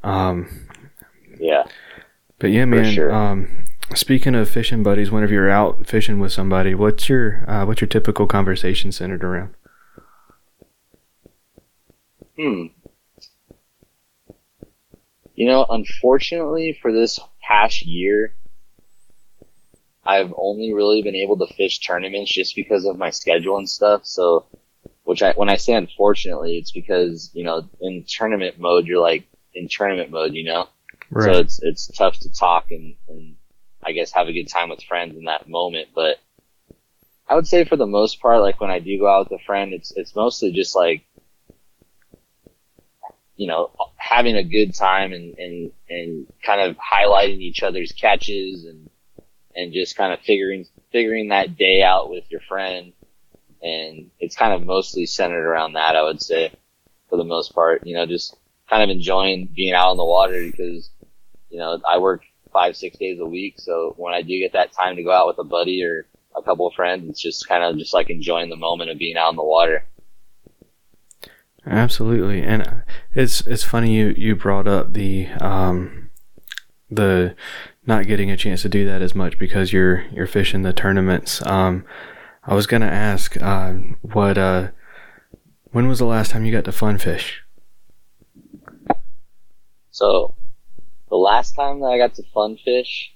Um, 0.04 0.68
Yeah. 1.40 1.64
but 2.40 2.52
yeah, 2.52 2.66
man. 2.66 2.94
sure. 2.94 3.14
Um, 3.14 3.66
speaking 3.96 4.36
of 4.36 4.50
fishing 4.50 4.84
buddies, 4.84 5.12
whenever 5.12 5.34
you're 5.34 5.50
out 5.50 5.88
fishing 5.88 6.20
with 6.20 6.32
somebody, 6.32 6.76
what's 6.76 7.10
your 7.10 7.44
uh, 7.50 7.66
what's 7.66 7.82
your 7.82 7.88
typical 7.88 8.28
conversation 8.28 8.92
centered 8.92 9.24
around? 9.24 9.54
Hmm. 12.38 12.68
You 15.36 15.48
know, 15.48 15.66
unfortunately 15.70 16.78
for 16.82 16.92
this 16.92 17.20
past 17.42 17.86
year, 17.86 18.36
I've 20.04 20.34
only 20.38 20.74
really 20.74 21.02
been 21.02 21.16
able 21.16 21.38
to 21.40 21.54
fish 21.54 21.80
tournaments 21.80 22.32
just 22.32 22.56
because 22.56 22.86
of 22.86 22.98
my 22.98 23.10
schedule 23.10 23.58
and 23.58 23.70
stuff. 23.70 24.06
So, 24.06 24.46
which 25.04 25.22
I, 25.22 25.34
when 25.34 25.50
I 25.50 25.58
say 25.58 25.74
unfortunately, 25.74 26.58
it's 26.58 26.72
because, 26.72 27.32
you 27.34 27.44
know, 27.44 27.70
in 27.80 28.06
tournament 28.08 28.60
mode, 28.60 28.88
you're 28.88 29.02
like 29.02 29.26
in 29.54 29.68
tournament 29.68 30.12
mode, 30.12 30.34
you 30.34 30.44
know? 30.44 30.68
So 31.20 31.32
it's, 31.32 31.62
it's 31.62 31.88
tough 31.88 32.20
to 32.20 32.34
talk 32.34 32.72
and, 32.72 32.96
and 33.10 33.36
I 33.84 33.92
guess 33.92 34.12
have 34.12 34.28
a 34.28 34.34
good 34.34 34.48
time 34.48 34.70
with 34.70 34.84
friends 34.84 35.18
in 35.18 35.26
that 35.26 35.50
moment. 35.50 35.90
But 35.94 36.18
I 37.28 37.36
would 37.36 37.48
say 37.48 37.64
for 37.64 37.76
the 37.76 37.88
most 37.88 38.22
part, 38.22 38.42
like 38.42 38.60
when 38.60 38.70
I 38.70 38.80
do 38.80 39.00
go 39.00 39.08
out 39.08 39.30
with 39.30 39.40
a 39.40 39.44
friend, 39.44 39.74
it's, 39.74 39.92
it's 39.96 40.16
mostly 40.16 40.52
just 40.52 40.76
like, 40.76 41.04
you 43.36 43.48
know, 43.48 43.72
having 43.96 44.36
a 44.36 44.44
good 44.44 44.76
time 44.76 45.14
and, 45.14 45.38
and, 45.40 45.72
and 45.90 46.28
kind 46.44 46.62
of 46.62 46.78
highlighting 46.78 47.40
each 47.40 47.64
other's 47.64 47.92
catches 47.92 48.66
and, 48.66 48.90
and 49.56 49.74
just 49.74 49.96
kind 49.96 50.14
of 50.14 50.20
figuring, 50.20 50.66
figuring 50.92 51.30
that 51.30 51.58
day 51.58 51.82
out 51.82 52.10
with 52.10 52.26
your 52.30 52.42
friend. 52.42 52.94
And 53.64 54.12
it's 54.20 54.36
kind 54.36 54.54
of 54.54 54.66
mostly 54.66 55.06
centered 55.06 55.46
around 55.46 55.74
that, 55.74 55.96
I 55.96 56.04
would 56.04 56.22
say, 56.22 56.52
for 57.10 57.18
the 57.18 57.24
most 57.24 57.54
part, 57.54 57.86
you 57.86 57.96
know, 57.96 58.06
just 58.06 58.36
kind 58.70 58.84
of 58.84 58.90
enjoying 58.90 59.50
being 59.56 59.74
out 59.74 59.90
on 59.90 59.98
the 59.98 60.06
water 60.06 60.44
because, 60.44 60.90
you 61.50 61.60
know, 61.60 61.80
I 61.88 61.98
work 62.00 62.24
five, 62.52 62.76
six 62.76 62.98
days 62.98 63.20
a 63.20 63.26
week. 63.26 63.56
So 63.58 63.94
when 63.98 64.14
I 64.14 64.22
do 64.22 64.40
get 64.40 64.54
that 64.54 64.72
time 64.72 64.96
to 64.96 65.04
go 65.04 65.12
out 65.12 65.28
with 65.28 65.40
a 65.40 65.44
buddy 65.44 65.84
or 65.84 66.06
a 66.36 66.42
couple 66.42 66.68
of 66.68 66.74
friends, 66.74 67.10
it's 67.10 67.22
just 67.22 67.48
kind 67.48 67.64
of 67.64 67.78
just 67.78 67.94
like 67.94 68.10
enjoying 68.10 68.50
the 68.50 68.56
moment 68.56 68.90
of 68.90 68.98
being 68.98 69.18
out 69.18 69.30
in 69.30 69.36
the 69.36 69.44
water. 69.44 69.86
Absolutely, 71.66 72.42
and 72.42 72.84
it's 73.14 73.42
it's 73.42 73.64
funny 73.64 73.94
you 73.96 74.16
you 74.18 74.36
brought 74.36 74.68
up 74.68 74.94
the 74.94 75.28
um 75.40 76.10
the 76.90 77.36
not 77.86 78.08
getting 78.08 78.32
a 78.32 78.38
chance 78.38 78.64
to 78.64 78.70
do 78.70 78.86
that 78.86 79.02
as 79.02 79.14
much 79.14 79.38
because 79.38 79.72
you're 79.72 80.06
you're 80.12 80.28
fishing 80.28 80.64
the 80.64 80.74
tournaments. 80.74 81.46
Um, 81.46 81.86
I 82.44 82.56
was 82.56 82.66
gonna 82.66 82.88
ask 82.88 83.40
uh, 83.42 83.74
what 84.02 84.40
uh 84.40 84.70
when 85.72 85.88
was 85.88 86.00
the 86.00 86.06
last 86.06 86.32
time 86.32 86.46
you 86.46 86.52
got 86.52 86.66
to 86.66 86.72
fun 86.72 86.98
fish? 86.98 87.44
So 89.92 90.34
the 91.12 91.18
last 91.18 91.56
time 91.56 91.82
that 91.82 91.88
I 91.88 91.98
got 91.98 92.16
to 92.16 92.24
fun 92.34 92.58
fish 92.58 93.14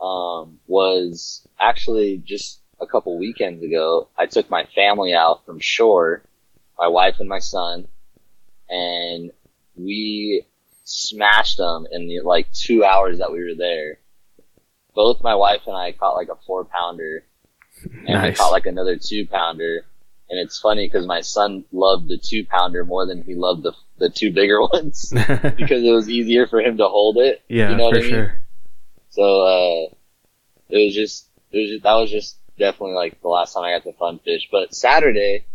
um, 0.00 0.58
was 0.66 1.46
actually 1.60 2.18
just 2.18 2.60
a 2.80 2.86
couple 2.86 3.18
weekends 3.18 3.62
ago. 3.62 4.08
I 4.18 4.26
took 4.26 4.50
my 4.50 4.66
family 4.74 5.14
out 5.14 5.46
from 5.46 5.60
shore, 5.60 6.22
my 6.76 6.88
wife 6.88 7.16
and 7.20 7.28
my 7.28 7.38
son, 7.38 7.86
and 8.68 9.30
we 9.76 10.44
smashed 10.82 11.58
them 11.58 11.86
in 11.92 12.08
the 12.08 12.20
like 12.20 12.50
two 12.52 12.84
hours 12.84 13.18
that 13.18 13.30
we 13.30 13.44
were 13.44 13.54
there. 13.56 13.98
Both 14.92 15.22
my 15.22 15.36
wife 15.36 15.62
and 15.68 15.76
I 15.76 15.92
caught 15.92 16.16
like 16.16 16.30
a 16.30 16.38
four 16.46 16.64
pounder, 16.64 17.22
and 18.08 18.22
we 18.24 18.32
caught 18.32 18.50
like 18.50 18.66
another 18.66 18.96
two 18.96 19.24
pounder. 19.28 19.84
And 20.30 20.38
it's 20.38 20.60
funny 20.60 20.86
because 20.86 21.06
my 21.06 21.22
son 21.22 21.64
loved 21.72 22.08
the 22.08 22.16
two 22.16 22.46
pounder 22.46 22.84
more 22.84 23.04
than 23.04 23.22
he 23.22 23.34
loved 23.34 23.64
the 23.64 23.72
the 23.98 24.08
two 24.08 24.32
bigger 24.32 24.60
ones 24.72 25.10
because 25.56 25.82
it 25.82 25.92
was 25.92 26.08
easier 26.08 26.46
for 26.46 26.60
him 26.60 26.78
to 26.78 26.86
hold 26.86 27.18
it. 27.18 27.42
yeah, 27.48 27.70
you 27.70 27.76
know 27.76 27.84
what 27.84 27.94
for 27.94 27.98
I 27.98 28.02
mean? 28.02 28.10
sure. 28.10 28.40
So 29.10 29.22
uh, 29.22 29.94
it 30.68 30.84
was 30.86 30.94
just 30.94 31.26
it 31.50 31.58
was 31.58 31.70
just, 31.70 31.82
that 31.82 31.94
was 31.94 32.10
just 32.10 32.38
definitely 32.58 32.94
like 32.94 33.20
the 33.20 33.28
last 33.28 33.54
time 33.54 33.64
I 33.64 33.72
got 33.72 33.82
to 33.84 33.92
fun 33.94 34.20
fish. 34.20 34.48
But 34.52 34.72
Saturday, 34.74 35.46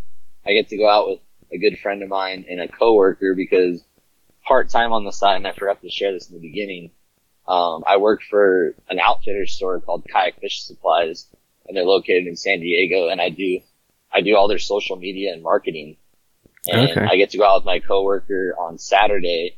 I 0.45 0.53
get 0.53 0.67
to 0.69 0.77
go 0.77 0.89
out 0.89 1.07
with 1.07 1.19
a 1.53 1.57
good 1.57 1.79
friend 1.79 2.03
of 2.03 2.09
mine 2.09 2.45
and 2.49 2.59
a 2.59 2.67
coworker 2.67 3.33
because 3.33 3.81
part 4.45 4.69
time 4.69 4.91
on 4.91 5.05
the 5.05 5.11
side, 5.11 5.37
and 5.37 5.47
I 5.47 5.53
forgot 5.53 5.81
to 5.81 5.89
share 5.89 6.11
this 6.11 6.29
in 6.29 6.35
the 6.35 6.41
beginning. 6.41 6.91
Um, 7.47 7.83
I 7.87 7.97
work 7.97 8.21
for 8.29 8.75
an 8.89 8.99
outfitter 8.99 9.45
store 9.45 9.79
called 9.79 10.05
Kayak 10.11 10.41
Fish 10.41 10.63
Supplies, 10.63 11.27
and 11.67 11.77
they're 11.77 11.85
located 11.85 12.27
in 12.27 12.35
San 12.35 12.59
Diego. 12.59 13.07
And 13.07 13.21
I 13.21 13.29
do 13.29 13.59
I 14.15 14.21
do 14.21 14.35
all 14.35 14.47
their 14.47 14.59
social 14.59 14.95
media 14.95 15.33
and 15.33 15.43
marketing. 15.43 15.97
And 16.67 16.89
Okay. 16.89 17.01
I 17.01 17.17
get 17.17 17.29
to 17.31 17.37
go 17.37 17.45
out 17.45 17.57
with 17.59 17.65
my 17.65 17.79
coworker 17.79 18.55
on 18.57 18.77
Saturday 18.79 19.57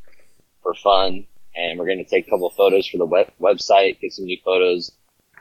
for 0.64 0.74
fun, 0.74 1.26
and 1.56 1.78
we're 1.80 1.86
going 1.86 2.04
to 2.04 2.10
take 2.10 2.28
a 2.28 2.30
couple 2.30 2.50
photos 2.50 2.88
for 2.88 2.98
the 2.98 3.06
web- 3.06 3.32
website, 3.40 4.00
get 4.02 4.12
some 4.14 4.26
new 4.26 4.38
photos 4.44 4.92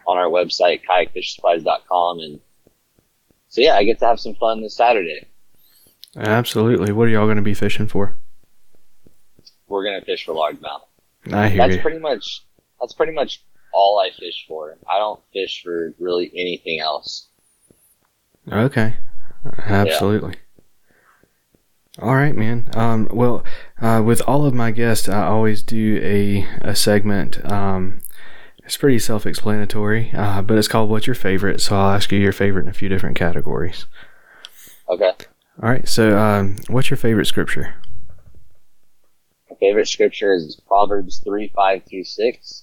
on 0.07 0.19
our 0.19 0.27
website, 0.29 0.83
kayakfishsupplies.com. 0.89 2.21
And 2.21 2.41
so, 3.49 3.61
yeah, 3.63 3.75
I 3.77 3.85
get 3.85 3.99
to 4.01 4.05
have 4.07 4.21
some 4.21 4.35
fun 4.35 4.61
this 4.63 4.77
Saturday. 4.77 5.27
Absolutely. 6.17 6.93
What 6.93 7.09
are 7.09 7.11
y'all 7.11 7.27
gonna 7.27 7.43
be 7.43 7.55
fishing 7.55 7.89
for? 7.89 8.17
We're 9.69 9.83
going 9.85 9.99
to 9.99 10.07
fish 10.07 10.25
for 10.25 10.33
largemouth. 10.33 10.83
I 11.33 11.49
hear 11.49 11.59
That's 11.59 11.75
you. 11.75 11.83
pretty 11.83 11.99
much, 11.99 12.45
that's 12.81 12.93
pretty 12.93 13.13
much 13.13 13.43
all 13.75 13.99
I 13.99 14.11
fish 14.17 14.45
for. 14.47 14.79
I 14.89 14.99
don't 14.99 15.21
fish 15.33 15.63
for 15.65 15.93
really 15.99 16.31
anything 16.37 16.79
else. 16.79 17.27
Okay. 18.51 18.97
Absolutely. 19.59 20.35
All 21.99 22.15
right, 22.15 22.35
man. 22.37 22.69
Um, 22.75 23.09
well, 23.11 23.43
uh, 23.81 24.03
with 24.05 24.21
all 24.27 24.45
of 24.45 24.53
my 24.53 24.71
guests, 24.71 25.09
I 25.09 25.27
always 25.27 25.63
do 25.63 25.99
a, 26.03 26.47
a 26.61 26.75
segment. 26.75 27.45
Um, 27.51 28.01
it's 28.59 28.77
pretty 28.77 28.99
self 28.99 29.25
explanatory, 29.25 30.13
uh, 30.13 30.43
but 30.43 30.59
it's 30.59 30.69
called 30.69 30.91
What's 30.91 31.07
Your 31.07 31.15
Favorite? 31.15 31.61
So 31.61 31.77
I'll 31.77 31.95
ask 31.95 32.13
you 32.13 32.19
your 32.19 32.33
favorite 32.33 32.65
in 32.65 32.69
a 32.69 32.75
few 32.75 32.89
different 32.89 33.17
categories. 33.17 33.87
Okay. 34.89 35.13
All 35.63 35.71
right. 35.71 35.89
So, 35.89 36.19
um, 36.19 36.57
what's 36.69 36.91
your 36.91 36.97
favorite 36.99 37.27
scripture? 37.27 37.75
My 39.49 39.57
favorite 39.59 39.89
scripture 39.89 40.35
is 40.35 40.61
Proverbs 40.67 41.21
3, 41.25 41.49
5 41.55 41.83
through 41.89 42.05
6. 42.05 42.63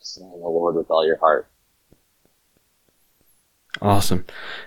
Just 0.00 0.20
love 0.20 0.32
the 0.32 0.36
Lord 0.38 0.74
with 0.74 0.90
all 0.90 1.06
your 1.06 1.18
heart. 1.18 1.48
Awesome. 3.82 4.24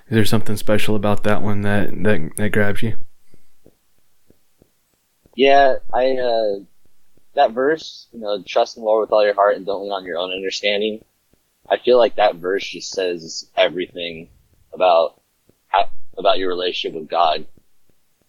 Is 0.08 0.16
there 0.16 0.26
something 0.26 0.58
special 0.58 0.96
about 0.96 1.24
that 1.24 1.42
one 1.42 1.62
that, 1.62 1.92
that, 2.04 2.32
that 2.38 2.52
grabs 2.52 2.84
you? 2.84 2.98
Yeah, 5.36 5.76
I 5.94 6.18
uh 6.18 6.60
that 7.36 7.52
verse, 7.52 8.08
you 8.12 8.20
know, 8.20 8.42
trust 8.42 8.76
in 8.76 8.82
the 8.82 8.88
Lord 8.88 9.02
with 9.02 9.12
all 9.12 9.24
your 9.24 9.36
heart 9.36 9.56
and 9.56 9.66
don't 9.66 9.84
lean 9.84 9.92
on 9.92 10.04
your 10.04 10.18
own 10.18 10.32
understanding. 10.32 11.06
I 11.70 11.78
feel 11.78 12.00
like 12.00 12.16
that 12.16 12.38
verse 12.38 12.68
just 12.68 12.92
says 12.92 13.50
everything 13.56 14.30
about 14.74 15.22
about 16.18 16.40
your 16.40 16.50
relationship 16.50 17.00
with 17.00 17.10
God. 17.10 17.46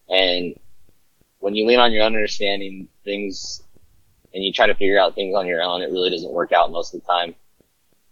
And 0.09 0.59
when 1.39 1.55
you 1.55 1.66
lean 1.66 1.79
on 1.79 1.93
your 1.93 2.05
own 2.05 2.14
understanding, 2.14 2.89
things 3.05 3.62
and 4.35 4.45
you 4.45 4.53
try 4.53 4.66
to 4.66 4.74
figure 4.74 4.99
out 4.99 5.14
things 5.14 5.35
on 5.35 5.47
your 5.47 5.62
own, 5.62 5.81
it 5.81 5.91
really 5.91 6.11
doesn't 6.11 6.31
work 6.31 6.53
out 6.53 6.70
most 6.70 6.95
of 6.95 7.01
the 7.01 7.07
time. 7.07 7.35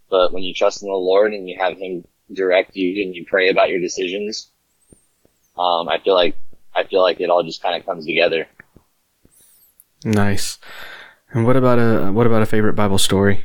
But 0.09 0.33
when 0.33 0.43
you 0.43 0.55
trust 0.55 0.83
in 0.83 0.89
the 0.89 0.95
Lord 0.95 1.35
and 1.35 1.49
you 1.49 1.59
have 1.59 1.77
Him 1.77 2.07
direct 2.33 2.77
you 2.77 3.05
and 3.05 3.15
you 3.15 3.25
pray 3.27 3.51
about 3.51 3.69
your 3.71 3.81
decisions, 3.81 4.51
um, 5.59 5.89
I 5.89 5.99
feel 5.99 6.15
like 6.15 6.37
I 6.75 6.85
feel 6.85 7.03
like 7.03 7.21
it 7.21 7.31
all 7.31 7.43
just 7.43 7.63
kind 7.63 7.77
of 7.77 7.87
comes 7.87 8.07
together. 8.07 8.47
Nice. 10.05 10.59
And 11.31 11.47
what 11.47 11.57
about 11.57 11.79
a 11.79 12.13
what 12.13 12.27
about 12.27 12.43
a 12.43 12.47
favorite 12.47 12.75
Bible 12.75 12.99
story? 12.99 13.45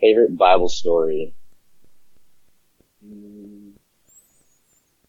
Favorite 0.00 0.36
Bible 0.36 0.68
story? 0.68 1.34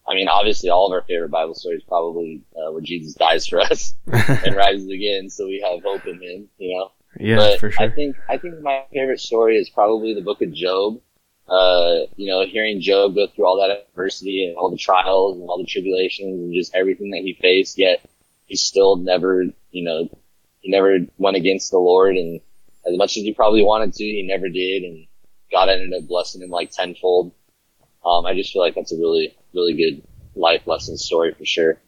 I 0.06 0.14
mean, 0.14 0.28
obviously, 0.28 0.68
all 0.68 0.86
of 0.86 0.92
our 0.92 1.02
favorite 1.02 1.30
Bible 1.30 1.54
stories 1.54 1.82
probably 1.86 2.42
uh, 2.56 2.72
where 2.72 2.82
Jesus 2.82 3.14
dies 3.14 3.46
for 3.46 3.60
us 3.60 3.94
and 4.06 4.54
rises 4.54 4.88
again, 4.88 5.30
so 5.30 5.46
we 5.46 5.64
have 5.64 5.82
hope 5.82 6.06
in 6.06 6.20
Him. 6.22 6.48
You 6.58 6.76
know, 6.76 6.90
yeah, 7.18 7.36
but 7.36 7.60
for 7.60 7.70
sure. 7.70 7.86
I 7.86 7.88
think 7.90 8.16
I 8.28 8.36
think 8.36 8.60
my 8.60 8.84
favorite 8.92 9.20
story 9.20 9.56
is 9.56 9.70
probably 9.70 10.14
the 10.14 10.20
Book 10.20 10.42
of 10.42 10.52
Job. 10.52 11.00
Uh, 11.52 12.06
you 12.16 12.28
know, 12.28 12.46
hearing 12.46 12.80
Job 12.80 13.14
go 13.14 13.26
through 13.26 13.44
all 13.44 13.60
that 13.60 13.86
adversity 13.90 14.46
and 14.46 14.56
all 14.56 14.70
the 14.70 14.76
trials 14.78 15.36
and 15.36 15.46
all 15.50 15.58
the 15.58 15.66
tribulations 15.66 16.40
and 16.40 16.54
just 16.54 16.74
everything 16.74 17.10
that 17.10 17.20
he 17.20 17.36
faced, 17.42 17.78
yet 17.78 18.02
he 18.46 18.56
still 18.56 18.96
never, 18.96 19.44
you 19.70 19.84
know, 19.84 20.08
he 20.60 20.70
never 20.70 21.00
went 21.18 21.36
against 21.36 21.70
the 21.70 21.78
Lord, 21.78 22.16
and 22.16 22.40
as 22.86 22.96
much 22.96 23.18
as 23.18 23.24
he 23.24 23.34
probably 23.34 23.62
wanted 23.62 23.92
to, 23.92 24.04
he 24.04 24.22
never 24.26 24.48
did, 24.48 24.82
and 24.82 25.06
God 25.50 25.68
ended 25.68 25.92
up 25.92 26.08
blessing 26.08 26.40
him 26.40 26.48
like 26.48 26.70
tenfold. 26.70 27.32
Um, 28.04 28.24
I 28.24 28.34
just 28.34 28.52
feel 28.52 28.62
like 28.62 28.74
that's 28.74 28.92
a 28.92 28.96
really, 28.96 29.36
really 29.52 29.74
good 29.74 30.02
life 30.34 30.66
lesson 30.66 30.96
story 30.96 31.34
for 31.34 31.44
sure. 31.44 31.78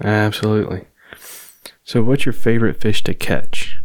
Absolutely. 0.00 0.86
So, 1.82 2.02
what's 2.02 2.26
your 2.26 2.32
favorite 2.32 2.80
fish 2.80 3.02
to 3.04 3.14
catch? 3.14 3.80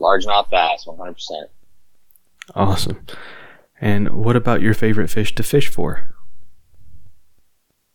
Largemouth 0.00 0.50
bass, 0.50 0.84
100%. 0.86 1.46
Awesome. 2.54 3.04
And 3.80 4.24
what 4.24 4.36
about 4.36 4.60
your 4.60 4.74
favorite 4.74 5.08
fish 5.08 5.34
to 5.36 5.42
fish 5.42 5.68
for? 5.68 6.14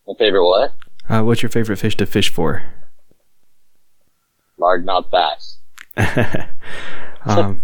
My 0.07 0.13
favorite 0.17 0.45
what? 0.45 0.73
Uh, 1.09 1.23
what's 1.23 1.41
your 1.41 1.49
favorite 1.49 1.77
fish 1.77 1.97
to 1.97 2.05
fish 2.05 2.29
for? 2.29 2.63
Largemouth 4.59 5.09
bass. 5.11 5.57
um, 7.25 7.63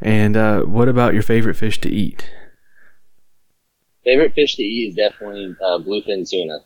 and 0.00 0.36
uh, 0.36 0.60
what 0.62 0.88
about 0.88 1.14
your 1.14 1.22
favorite 1.22 1.54
fish 1.54 1.80
to 1.80 1.90
eat? 1.90 2.30
Favorite 4.04 4.34
fish 4.34 4.56
to 4.56 4.62
eat 4.62 4.90
is 4.90 4.94
definitely 4.94 5.54
uh, 5.62 5.78
bluefin 5.78 6.28
tuna. 6.28 6.60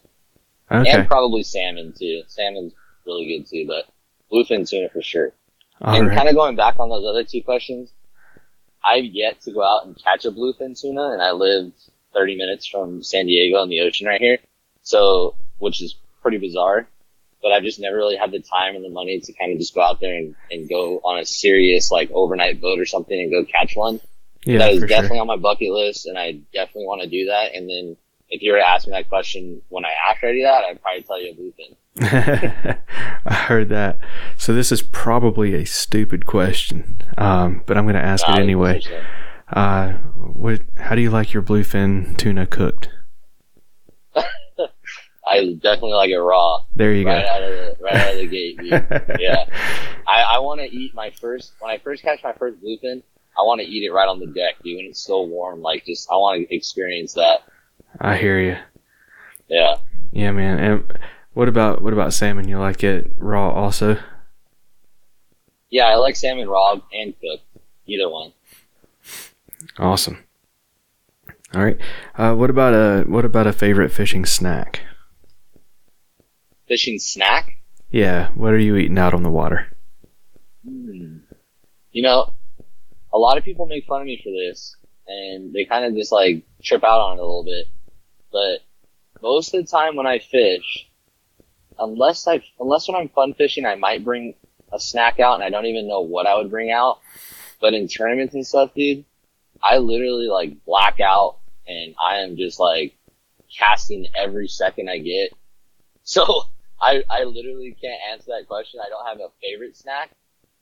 Okay. 0.71 0.91
And 0.91 1.09
probably 1.09 1.43
salmon 1.43 1.93
too. 1.99 2.23
Salmon's 2.27 2.73
really 3.07 3.27
good 3.27 3.47
too, 3.47 3.67
but 3.67 3.87
bluefin 4.33 4.69
tuna 4.69 4.89
for 4.91 5.03
sure. 5.03 5.33
All 5.81 5.95
and 5.95 6.09
right. 6.09 6.17
kind 6.17 6.29
of 6.29 6.35
going 6.35 6.57
back 6.57 6.79
on 6.79 6.89
those 6.89 7.05
other 7.07 7.25
two 7.25 7.43
questions, 7.43 7.93
I've 8.85 9.05
yet 9.05 9.41
to 9.43 9.53
go 9.53 9.63
out 9.63 9.87
and 9.87 9.97
catch 10.03 10.25
a 10.25 10.31
bluefin 10.31 10.79
tuna, 10.79 11.11
and 11.13 11.23
I 11.23 11.33
live 11.33 11.73
30 12.13 12.37
minutes 12.37 12.67
from 12.67 13.03
San 13.03 13.27
Diego 13.27 13.63
in 13.63 13.69
the 13.69 13.81
ocean 13.81 14.07
right 14.07 14.21
here. 14.21 14.39
So, 14.83 15.35
which 15.59 15.81
is 15.81 15.97
pretty 16.23 16.39
bizarre, 16.39 16.87
but 17.43 17.53
I've 17.53 17.63
just 17.63 17.81
never 17.81 17.97
really 17.97 18.17
had 18.17 18.31
the 18.31 18.41
time 18.41 18.77
and 18.77 18.85
the 18.85 18.91
money 18.91 19.21
to 19.21 19.33
kind 19.33 19.53
of 19.53 19.59
just 19.59 19.75
go 19.75 19.83
out 19.83 20.01
there 20.01 20.15
and, 20.15 20.35
and 20.51 20.69
go 20.69 20.99
on 20.99 21.19
a 21.19 21.25
serious 21.25 21.91
like 21.91 22.11
overnight 22.13 22.61
boat 22.61 22.79
or 22.79 22.87
something 22.87 23.19
and 23.19 23.31
go 23.31 23.45
catch 23.45 23.75
one. 23.75 24.01
yeah, 24.45 24.59
that 24.59 24.73
is 24.73 24.81
definitely 24.81 25.17
sure. 25.17 25.21
on 25.21 25.27
my 25.27 25.37
bucket 25.37 25.71
list, 25.71 26.07
and 26.07 26.19
I 26.19 26.33
definitely 26.53 26.87
want 26.87 27.03
to 27.03 27.09
do 27.09 27.27
that. 27.27 27.55
And 27.55 27.69
then 27.69 27.97
if 28.29 28.43
you 28.43 28.53
were 28.53 28.59
to 28.59 28.67
ask 28.67 28.87
me 28.87 28.93
that 28.93 29.09
question 29.09 29.63
when 29.69 29.85
I 29.85 29.93
after 30.11 30.29
I 30.29 30.33
do 30.33 30.43
that, 30.43 30.65
I'd 30.65 30.83
probably 30.83 31.03
tell 31.03 31.21
you 31.21 31.33
a 31.33 31.35
bluefin. 31.35 31.77
I 32.01 32.77
heard 33.27 33.69
that. 33.69 33.99
So 34.37 34.55
this 34.55 34.73
is 34.73 34.83
probably 34.83 35.55
a 35.55 35.65
stupid 35.65 36.27
question, 36.27 37.01
um, 37.17 37.63
but 37.67 37.77
I'm 37.77 37.85
going 37.85 37.95
to 37.95 38.03
ask 38.05 38.29
it 38.29 38.39
anyway. 38.39 38.83
Uh, 39.53 39.93
what? 40.17 40.61
How 40.77 40.95
do 40.95 41.01
you 41.03 41.11
like 41.11 41.33
your 41.33 41.43
bluefin 41.43 42.17
tuna 42.17 42.47
cooked? 42.47 42.89
I 45.27 45.55
definitely 45.63 45.93
like 45.95 46.11
it 46.11 46.19
raw, 46.19 46.65
There 46.77 46.93
you 46.93 47.07
right 47.07 47.25
go. 47.25 47.31
out 47.31 47.43
of 47.43 47.49
the 47.51 47.77
right 47.83 47.95
out 47.97 48.13
of 48.15 48.19
the 48.19 48.27
gate. 48.27 48.59
Dude. 48.59 48.71
yeah, 49.21 49.45
I, 50.07 50.23
I 50.35 50.39
want 50.41 50.61
to 50.61 50.67
eat 50.67 50.95
my 50.95 51.11
first 51.11 51.53
when 51.61 51.71
I 51.71 51.79
first 51.79 52.03
catch 52.03 52.23
my 52.23 52.33
first 52.35 52.63
bluefin. 52.63 53.03
I 53.39 53.43
want 53.43 53.61
to 53.61 53.67
eat 53.67 53.85
it 53.85 53.91
right 53.93 54.09
on 54.09 54.21
the 54.21 54.27
deck, 54.27 54.57
dude, 54.63 54.77
when 54.77 54.87
it's 54.87 55.01
still 55.01 55.27
warm. 55.27 55.61
Like, 55.63 55.87
just 55.87 56.09
I 56.11 56.15
want 56.17 56.47
to 56.47 56.55
experience 56.55 57.15
that. 57.15 57.41
I 58.01 58.17
hear 58.17 58.41
you. 58.41 58.57
Yeah, 59.49 59.77
Yeah, 60.13 60.31
man. 60.33 60.59
And 60.59 60.99
what 61.35 61.49
about 61.49 61.83
what 61.83 61.93
about 61.93 62.13
salmon? 62.13 62.49
You 62.49 62.59
like 62.59 62.83
it 62.83 63.13
raw 63.19 63.51
also? 63.51 63.99
yeah, 65.75 65.87
I 65.87 65.97
like 65.97 66.15
salmon 66.15 66.49
raw 66.49 66.81
and 66.93 67.15
cooked, 67.21 67.45
either 67.87 68.09
one. 68.09 68.33
Awesome. 69.77 70.23
All 71.53 71.65
right. 71.65 71.79
Uh, 72.17 72.35
what 72.35 72.49
about 72.49 72.75
a 72.75 73.05
what 73.09 73.25
about 73.25 73.49
a 73.49 73.53
favorite 73.53 73.91
fishing 73.91 74.25
snack? 74.25 74.83
Fishing 76.69 77.01
snack. 77.01 77.59
Yeah. 77.91 78.29
What 78.35 78.53
are 78.53 78.59
you 78.59 78.77
eating 78.77 78.99
out 78.99 79.15
on 79.15 79.25
the 79.25 79.31
water? 79.31 79.67
Hmm. 80.65 81.19
You 81.91 82.03
know, 82.03 82.33
a 83.13 83.19
lot 83.19 83.37
of 83.37 83.43
people 83.43 83.67
make 83.67 83.85
fun 83.87 84.01
of 84.01 84.07
me 84.07 84.21
for 84.23 84.31
this, 84.31 84.77
and 85.09 85.53
they 85.53 85.65
kind 85.65 85.85
of 85.85 85.95
just 85.95 86.13
like 86.13 86.45
trip 86.63 86.85
out 86.85 87.01
on 87.01 87.19
it 87.19 87.21
a 87.21 87.25
little 87.25 87.45
bit. 87.45 87.67
But 88.33 88.61
most 89.23 89.55
of 89.55 89.65
the 89.65 89.71
time 89.71 89.97
when 89.97 90.07
I 90.07 90.21
fish, 90.21 90.89
unless 91.79 92.27
I 92.27 92.43
unless 92.61 92.89
when 92.89 92.97
I'm 92.97 93.09
fun 93.09 93.35
fishing, 93.35 93.67
I 93.67 93.75
might 93.75 94.05
bring 94.05 94.35
a 94.73 94.81
snack 94.81 95.21
out, 95.21 95.35
and 95.35 95.45
I 95.45 95.51
don't 95.51 95.67
even 95.67 95.89
know 95.89 96.01
what 96.01 96.27
I 96.27 96.37
would 96.37 96.51
bring 96.51 96.71
out. 96.71 97.01
But 97.61 97.75
in 97.75 97.89
tournaments 97.89 98.35
and 98.35 98.47
stuff, 98.47 98.75
dude, 98.75 99.05
I 99.63 99.79
literally 99.79 100.29
like 100.29 100.65
black 100.65 101.01
out, 101.01 101.39
and 101.67 101.95
I 102.03 102.19
am 102.19 102.37
just 102.37 102.61
like 102.61 102.95
casting 103.57 104.07
every 104.15 104.49
second 104.49 104.89
I 104.89 104.99
get. 104.99 105.33
So 106.07 106.43
I 106.83 107.03
I 107.09 107.25
literally 107.25 107.75
can't 107.81 107.99
answer 108.13 108.33
that 108.37 108.47
question. 108.47 108.79
I 108.85 108.91
don't 108.91 109.07
have 109.07 109.21
a 109.21 109.33
favorite 109.41 109.75
snack. 109.75 110.11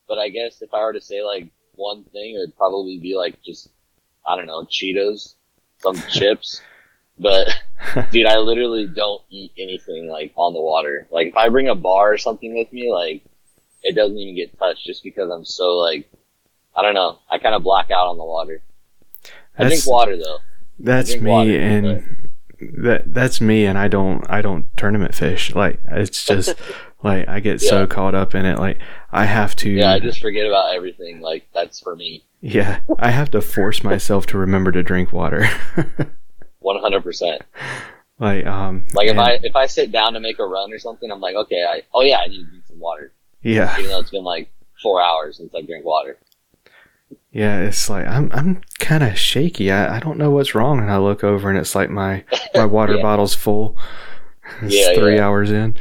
But 0.06 0.18
I 0.18 0.28
guess 0.28 0.62
if 0.62 0.72
I 0.72 0.80
were 0.84 0.92
to 0.92 1.00
say 1.00 1.24
like 1.24 1.48
one 1.74 2.04
thing, 2.04 2.36
it 2.36 2.38
would 2.38 2.56
probably 2.56 2.98
be 2.98 3.16
like 3.16 3.42
just 3.42 3.68
I 4.24 4.36
don't 4.36 4.46
know 4.46 4.64
Cheetos, 4.64 5.34
some 5.78 5.96
chips. 6.10 6.62
But 7.18 7.48
dude, 8.10 8.26
I 8.26 8.38
literally 8.38 8.86
don't 8.86 9.22
eat 9.30 9.52
anything 9.58 10.08
like 10.08 10.32
on 10.36 10.54
the 10.54 10.60
water. 10.60 11.06
Like 11.10 11.28
if 11.28 11.36
I 11.36 11.48
bring 11.48 11.68
a 11.68 11.74
bar 11.74 12.12
or 12.12 12.18
something 12.18 12.54
with 12.56 12.72
me, 12.72 12.92
like 12.92 13.22
it 13.82 13.94
doesn't 13.94 14.16
even 14.16 14.36
get 14.36 14.58
touched 14.58 14.86
just 14.86 15.02
because 15.02 15.30
I'm 15.30 15.44
so 15.44 15.76
like 15.78 16.10
I 16.74 16.82
don't 16.82 16.94
know. 16.94 17.18
I 17.30 17.38
kind 17.38 17.54
of 17.54 17.62
black 17.62 17.90
out 17.90 18.08
on 18.08 18.18
the 18.18 18.24
water. 18.24 18.62
I 19.58 19.64
drink 19.64 19.86
water 19.86 20.16
though. 20.16 20.38
that's 20.78 21.16
me, 21.16 21.30
water, 21.30 21.58
and 21.58 22.30
that 22.78 23.12
that's 23.12 23.40
me, 23.40 23.66
and 23.66 23.76
I 23.76 23.88
don't 23.88 24.24
I 24.30 24.40
don't 24.40 24.64
tournament 24.76 25.14
fish. 25.14 25.54
Like 25.54 25.80
it's 25.86 26.24
just 26.24 26.54
like 27.02 27.28
I 27.28 27.40
get 27.40 27.60
so 27.60 27.86
caught 27.86 28.14
up 28.14 28.34
in 28.34 28.46
it. 28.46 28.58
Like 28.58 28.78
I 29.10 29.26
have 29.26 29.54
to. 29.56 29.70
Yeah, 29.70 29.92
I 29.92 29.98
just 29.98 30.20
forget 30.20 30.46
about 30.46 30.74
everything. 30.74 31.20
Like 31.20 31.46
that's 31.52 31.80
for 31.80 31.94
me, 31.94 32.24
Yeah, 32.40 32.80
I 32.98 33.10
have 33.10 33.30
to 33.32 33.40
force 33.40 33.84
myself 33.84 34.26
to 34.26 34.38
remember 34.38 34.72
to 34.72 34.82
drink 34.82 35.12
water. 35.12 35.48
one 36.62 36.80
hundred 36.80 37.02
percent. 37.02 37.42
like 38.18 38.46
um. 38.46 38.86
Like 38.94 39.08
if 39.08 39.18
I 39.18 39.38
if 39.42 39.56
I 39.56 39.66
sit 39.66 39.92
down 39.92 40.12
to 40.14 40.20
make 40.20 40.38
a 40.38 40.46
run 40.46 40.72
or 40.72 40.78
something, 40.78 41.10
I'm 41.10 41.20
like, 41.20 41.34
okay, 41.36 41.62
I 41.68 41.82
oh 41.94 42.02
yeah, 42.02 42.18
I 42.18 42.26
need 42.28 42.38
to 42.38 42.44
drink 42.44 42.64
some 42.66 42.78
water. 42.80 43.12
yeah 43.42 43.76
even 43.78 43.90
though 43.90 44.00
it's 44.00 44.10
been 44.10 44.24
like 44.24 44.50
four 44.82 45.00
hours 45.02 45.36
since 45.38 45.54
I 45.54 45.62
drank 45.62 45.84
water. 45.84 46.18
yeah 47.30 47.60
it's 47.60 47.88
like 47.90 48.06
I'm 48.06 48.30
I'm 48.32 48.62
kind 48.78 49.02
of 49.02 49.18
shaky. 49.18 49.70
I 49.70 49.96
I 49.96 50.00
don't 50.00 50.18
know 50.18 50.30
what's 50.30 50.54
wrong, 50.54 50.78
and 50.80 50.90
I 50.90 50.98
look 50.98 51.22
over 51.24 51.48
and 51.48 51.58
it's 51.58 51.74
like 51.74 51.90
my 51.90 52.24
my 52.54 52.64
water 52.76 52.96
Yeah. 52.96 53.02
bottle's 53.02 53.34
full. 53.34 53.76
It's 54.60 54.74
Yeah, 54.74 54.94
three 54.94 55.16
yeah. 55.16 55.26
hours 55.26 55.50
in. 55.50 55.76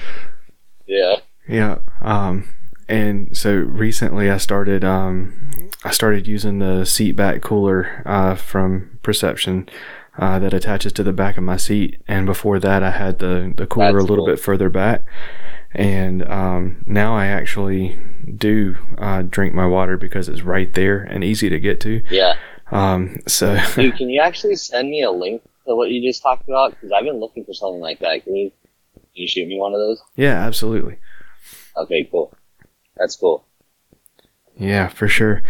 Yeah. 0.86 1.16
Yeah. 1.48 1.80
Um, 2.02 2.48
and 2.88 3.36
so 3.36 3.54
recently 3.54 4.30
I 4.30 4.38
started 4.38 4.84
um, 4.84 5.70
I 5.84 5.92
started 5.92 6.28
using 6.28 6.60
the 6.60 6.86
seat 6.86 7.14
back 7.16 7.42
cooler 7.42 8.02
uh, 8.06 8.36
from 8.36 9.00
Perception 9.04 9.68
uh, 10.18 10.40
that 10.40 10.54
attaches 10.54 10.92
to 10.94 11.04
the 11.04 11.14
back 11.14 11.38
of 11.38 11.44
my 11.44 11.58
seat. 11.58 12.02
And 12.08 12.26
before 12.26 12.60
that, 12.60 12.84
I 12.84 12.92
had 12.92 13.20
the 13.20 13.54
the 13.56 13.68
cooler 13.68 13.94
That's 13.94 14.04
a 14.04 14.08
little 14.08 14.26
cool. 14.26 14.34
bit 14.36 14.40
further 14.40 14.70
back. 14.70 15.04
And 15.74 16.28
um, 16.30 16.84
now 16.86 17.16
I 17.16 17.28
actually 17.28 17.98
do 18.36 18.76
uh, 18.98 19.22
drink 19.22 19.54
my 19.54 19.66
water 19.66 19.96
because 19.98 20.28
it's 20.28 20.42
right 20.42 20.72
there 20.74 21.02
and 21.02 21.24
easy 21.24 21.50
to 21.50 21.60
get 21.60 21.80
to. 21.82 22.04
Yeah. 22.10 22.36
Um, 22.72 23.20
so 23.28 23.58
Dude, 23.76 23.96
can 23.96 24.10
you 24.10 24.20
actually 24.22 24.56
send 24.56 24.90
me 24.90 25.02
a 25.04 25.12
link 25.12 25.42
to 25.68 25.76
what 25.76 25.90
you 25.90 26.02
just 26.06 26.22
talked 26.22 26.48
about? 26.50 26.72
Because 26.72 26.92
I've 26.92 27.06
been 27.06 27.20
looking 27.22 27.46
for 27.46 27.54
something 27.54 27.80
like 27.80 28.00
that. 28.00 28.24
Can 28.26 28.36
you, 28.36 28.52
can 28.96 29.04
you 29.14 29.28
shoot 29.28 29.48
me 29.48 29.58
one 29.58 29.74
of 29.74 29.80
those? 29.80 30.02
yeah, 30.18 30.46
absolutely. 30.46 30.98
Okay, 31.78 32.08
cool. 32.12 32.34
That's 32.98 33.16
cool. 33.16 33.46
Yeah, 34.58 34.90
for 34.90 35.08
sure. 35.08 35.42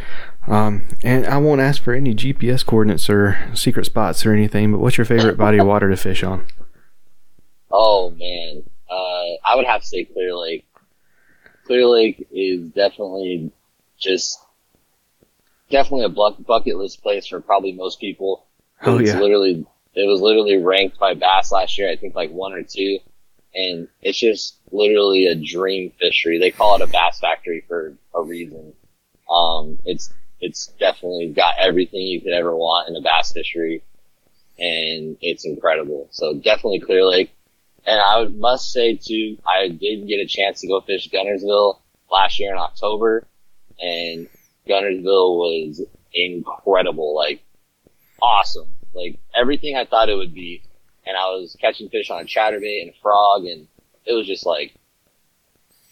Um, 0.48 0.88
and 1.04 1.26
I 1.28 1.38
won't 1.38 1.62
ask 1.62 1.82
for 1.82 1.94
any 1.94 2.16
GPS 2.16 2.66
coordinates 2.66 3.10
or 3.10 3.38
secret 3.54 3.86
spots 3.86 4.26
or 4.26 4.34
anything, 4.34 4.72
but 4.72 4.80
what's 4.80 4.98
your 4.98 5.06
favorite 5.06 5.38
body 5.38 5.60
of 5.60 5.68
water 5.68 5.90
to 5.90 5.98
fish 5.98 6.24
on? 6.24 6.46
Oh 7.72 8.10
man, 8.12 8.64
uh, 8.90 9.36
I 9.46 9.56
would 9.56 9.66
have 9.66 9.82
to 9.82 9.88
say 9.88 10.04
Clear 10.06 10.36
Lake. 10.36 10.66
Clear 11.66 11.86
Lake 11.86 12.28
is 12.32 12.62
definitely 12.72 13.52
just 13.98 14.40
definitely 15.70 16.06
a 16.06 16.10
bu- 16.10 16.44
bucket 16.44 16.76
list 16.76 17.02
place 17.02 17.28
for 17.28 17.40
probably 17.40 17.72
most 17.72 18.00
people. 18.00 18.46
Oh 18.84 18.98
it's 18.98 19.12
yeah, 19.12 19.20
literally 19.20 19.66
it 19.94 20.08
was 20.08 20.22
literally 20.22 20.58
ranked 20.58 21.00
by 21.00 21.14
Bass 21.14 21.52
last 21.52 21.78
year. 21.78 21.90
I 21.90 21.96
think 21.96 22.16
like 22.16 22.32
one 22.32 22.54
or 22.54 22.64
two, 22.64 22.98
and 23.54 23.88
it's 24.02 24.20
just 24.20 24.58
literally 24.72 25.28
a 25.28 25.36
dream 25.36 25.92
fishery. 26.00 26.40
They 26.40 26.52
call 26.52 26.76
it 26.76 26.82
a 26.82 26.88
bass 26.88 27.20
factory 27.20 27.64
for 27.68 27.94
a 28.14 28.22
reason. 28.22 28.74
Um, 29.30 29.80
it's 29.86 30.12
it's 30.42 30.68
definitely 30.80 31.30
got 31.30 31.56
everything 31.60 32.02
you 32.02 32.22
could 32.22 32.34
ever 32.34 32.56
want 32.56 32.90
in 32.90 32.96
a 32.96 33.02
bass 33.02 33.32
fishery, 33.32 33.84
and 34.60 35.18
it's 35.22 35.46
incredible. 35.46 36.08
So 36.12 36.34
definitely 36.34 36.80
Clear 36.80 37.06
Lake. 37.06 37.32
And 37.86 38.00
I 38.00 38.26
must 38.26 38.72
say 38.72 38.96
too, 38.96 39.38
I 39.48 39.70
did 39.70 40.08
get 40.08 40.20
a 40.20 40.28
chance 40.28 40.62
to 40.62 40.68
go 40.68 40.82
fish 40.82 41.10
Guntersville 41.10 41.80
last 42.12 42.40
year 42.40 42.52
in 42.52 42.60
October, 42.60 43.26
and 43.80 44.28
Guntersville 44.68 45.38
was 45.38 45.82
incredible. 46.14 47.16
Like 47.16 47.44
awesome. 48.22 48.68
Like 48.94 49.20
everything 49.36 49.76
I 49.76 49.86
thought 49.86 50.10
it 50.10 50.16
would 50.16 50.34
be. 50.34 50.64
And 51.06 51.18
I 51.18 51.30
was 51.30 51.58
catching 51.60 51.90
fish 51.90 52.10
on 52.10 52.22
a 52.22 52.26
chatterbait 52.26 52.82
and 52.82 52.92
a 52.92 53.02
frog 53.02 53.46
and 53.46 53.68
it 54.06 54.14
was 54.14 54.28
just 54.28 54.46
like 54.46 54.74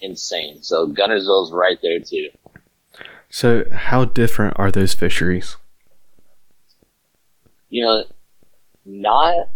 insane. 0.01 0.61
So 0.61 0.87
Guntersville's 0.87 1.51
right 1.51 1.77
there 1.81 1.99
too. 1.99 2.29
So 3.29 3.65
how 3.71 4.05
different 4.05 4.57
are 4.59 4.71
those 4.71 4.93
fisheries? 4.93 5.57
You 7.69 7.85
know, 7.85 8.03
not, 8.85 9.49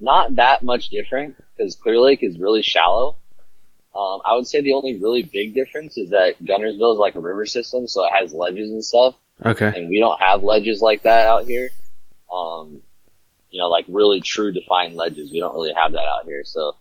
not 0.00 0.36
that 0.36 0.62
much 0.62 0.88
different 0.88 1.36
because 1.56 1.76
Clear 1.76 1.98
Lake 2.00 2.22
is 2.22 2.38
really 2.38 2.62
shallow. 2.62 3.16
Um, 3.94 4.20
I 4.24 4.34
would 4.34 4.46
say 4.48 4.60
the 4.60 4.72
only 4.72 4.98
really 4.98 5.22
big 5.22 5.54
difference 5.54 5.96
is 5.96 6.10
that 6.10 6.42
Guntersville 6.44 6.94
is 6.94 6.98
like 6.98 7.14
a 7.14 7.20
river 7.20 7.46
system, 7.46 7.86
so 7.86 8.04
it 8.04 8.10
has 8.12 8.34
ledges 8.34 8.70
and 8.70 8.84
stuff. 8.84 9.14
Okay. 9.44 9.72
and 9.74 9.88
we 9.88 9.98
don't 9.98 10.20
have 10.20 10.42
ledges 10.44 10.80
like 10.80 11.02
that 11.02 11.26
out 11.26 11.44
here. 11.44 11.70
um, 12.32 12.80
you 13.50 13.60
know, 13.60 13.68
like 13.68 13.84
really 13.88 14.20
true 14.20 14.52
defined 14.52 14.96
ledges. 14.96 15.30
We 15.30 15.38
don't 15.38 15.54
really 15.54 15.72
have 15.76 15.92
that 15.92 16.08
out 16.08 16.24
here. 16.24 16.42
So 16.44 16.74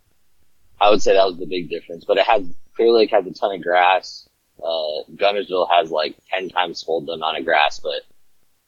I 0.82 0.90
would 0.90 1.04
say 1.04 1.14
that 1.14 1.26
was 1.26 1.38
the 1.38 1.46
big 1.46 1.70
difference, 1.70 2.04
but 2.04 2.18
it 2.18 2.26
has, 2.26 2.44
Clear 2.76 2.92
Lake 2.92 3.12
has 3.12 3.28
a 3.28 3.32
ton 3.32 3.54
of 3.54 3.62
grass. 3.62 4.28
Uh, 4.60 5.04
Guntersville 5.16 5.70
has 5.70 5.92
like 5.92 6.16
10 6.30 6.50
times 6.50 6.84
full 6.84 7.02
the 7.02 7.14
amount 7.14 7.38
of 7.38 7.46
grass, 7.46 7.80
but 7.80 8.02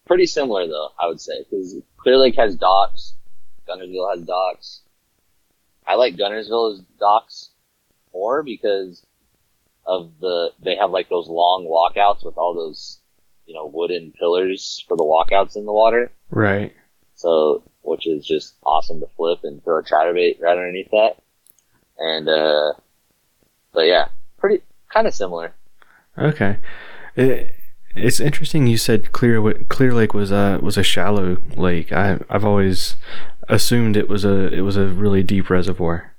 pretty 0.05 0.25
similar 0.25 0.67
though, 0.67 0.89
I 0.99 1.07
would 1.07 1.21
say, 1.21 1.43
because 1.43 1.75
Clear 1.97 2.17
Lake 2.17 2.35
has 2.35 2.55
docks. 2.55 3.13
Guntersville 3.67 4.15
has 4.15 4.25
docks. 4.25 4.81
I 5.87 5.95
like 5.95 6.15
Guntersville's 6.15 6.81
docks 6.99 7.49
more 8.13 8.43
because 8.43 9.05
of 9.85 10.11
the, 10.19 10.51
they 10.63 10.75
have 10.75 10.91
like 10.91 11.09
those 11.09 11.27
long 11.27 11.65
walkouts 11.65 12.25
with 12.25 12.37
all 12.37 12.53
those, 12.53 12.99
you 13.45 13.53
know, 13.53 13.65
wooden 13.65 14.11
pillars 14.11 14.83
for 14.87 14.97
the 14.97 15.03
walkouts 15.03 15.55
in 15.55 15.65
the 15.65 15.73
water. 15.73 16.11
Right. 16.29 16.73
So, 17.15 17.63
which 17.81 18.07
is 18.07 18.25
just 18.25 18.55
awesome 18.65 18.99
to 18.99 19.07
flip 19.15 19.39
and 19.43 19.63
throw 19.63 19.79
a 19.79 19.83
chatterbait 19.83 20.41
right 20.41 20.57
underneath 20.57 20.89
that. 20.91 21.17
And, 21.97 22.27
uh, 22.27 22.73
but 23.71 23.81
yeah, 23.81 24.07
pretty, 24.37 24.63
kind 24.91 25.07
of 25.07 25.13
similar. 25.13 25.53
Okay. 26.17 26.57
It, 27.15 27.55
it's 27.95 28.19
interesting 28.19 28.67
you 28.67 28.77
said 28.77 29.11
Clear 29.11 29.53
Clear 29.65 29.93
Lake 29.93 30.13
was 30.13 30.31
a 30.31 30.59
was 30.61 30.77
a 30.77 30.83
shallow 30.83 31.37
lake. 31.55 31.91
I 31.93 32.19
I've 32.29 32.45
always 32.45 32.95
assumed 33.47 33.95
it 33.95 34.09
was 34.09 34.25
a 34.25 34.53
it 34.53 34.61
was 34.61 34.75
a 34.75 34.87
really 34.87 35.23
deep 35.23 35.49
reservoir. 35.49 36.13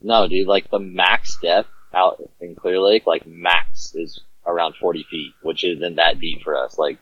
No, 0.00 0.28
dude, 0.28 0.46
like 0.46 0.70
the 0.70 0.78
max 0.78 1.36
depth 1.42 1.68
out 1.92 2.22
in 2.40 2.54
Clear 2.54 2.78
Lake, 2.78 3.06
like 3.06 3.26
max 3.26 3.94
is 3.94 4.20
around 4.46 4.74
40 4.76 5.04
feet, 5.10 5.32
which 5.42 5.64
isn't 5.64 5.96
that 5.96 6.20
deep 6.20 6.42
for 6.42 6.56
us. 6.56 6.78
Like, 6.78 6.98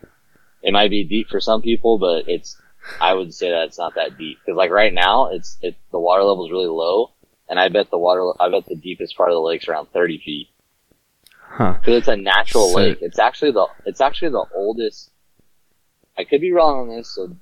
it 0.62 0.72
might 0.72 0.90
be 0.90 1.04
deep 1.04 1.28
for 1.28 1.40
some 1.40 1.62
people, 1.62 1.98
but 1.98 2.28
it's, 2.28 2.56
I 3.00 3.14
would 3.14 3.34
say 3.34 3.50
that 3.50 3.64
it's 3.64 3.78
not 3.78 3.94
that 3.96 4.16
deep. 4.18 4.38
Cause 4.46 4.56
like 4.56 4.70
right 4.70 4.92
now, 4.92 5.30
it's, 5.30 5.58
it, 5.60 5.76
the 5.92 5.98
water 5.98 6.22
level 6.22 6.46
is 6.46 6.52
really 6.52 6.66
low. 6.66 7.10
And 7.48 7.60
I 7.60 7.68
bet 7.68 7.90
the 7.90 7.98
water, 7.98 8.32
I 8.40 8.48
bet 8.48 8.66
the 8.66 8.76
deepest 8.76 9.16
part 9.16 9.28
of 9.30 9.34
the 9.34 9.40
lake's 9.40 9.68
around 9.68 9.88
30 9.92 10.22
feet. 10.24 10.48
Huh. 11.57 11.74
Cause 11.84 11.94
it's 11.94 12.09
a 12.09 12.16
natural 12.16 12.68
So- 12.68 12.76
lake. 12.78 12.98
It's 13.00 13.18
actually 13.18 13.52
the, 13.52 13.66
it's 13.86 14.00
actually 14.00 14.30
the 14.30 14.44
oldest, 14.55 15.11
I 16.18 16.24
could 16.24 16.40
be 16.40 16.52
wrong 16.52 16.80
on 16.90 16.96
this, 16.96 17.14
so 17.14 17.34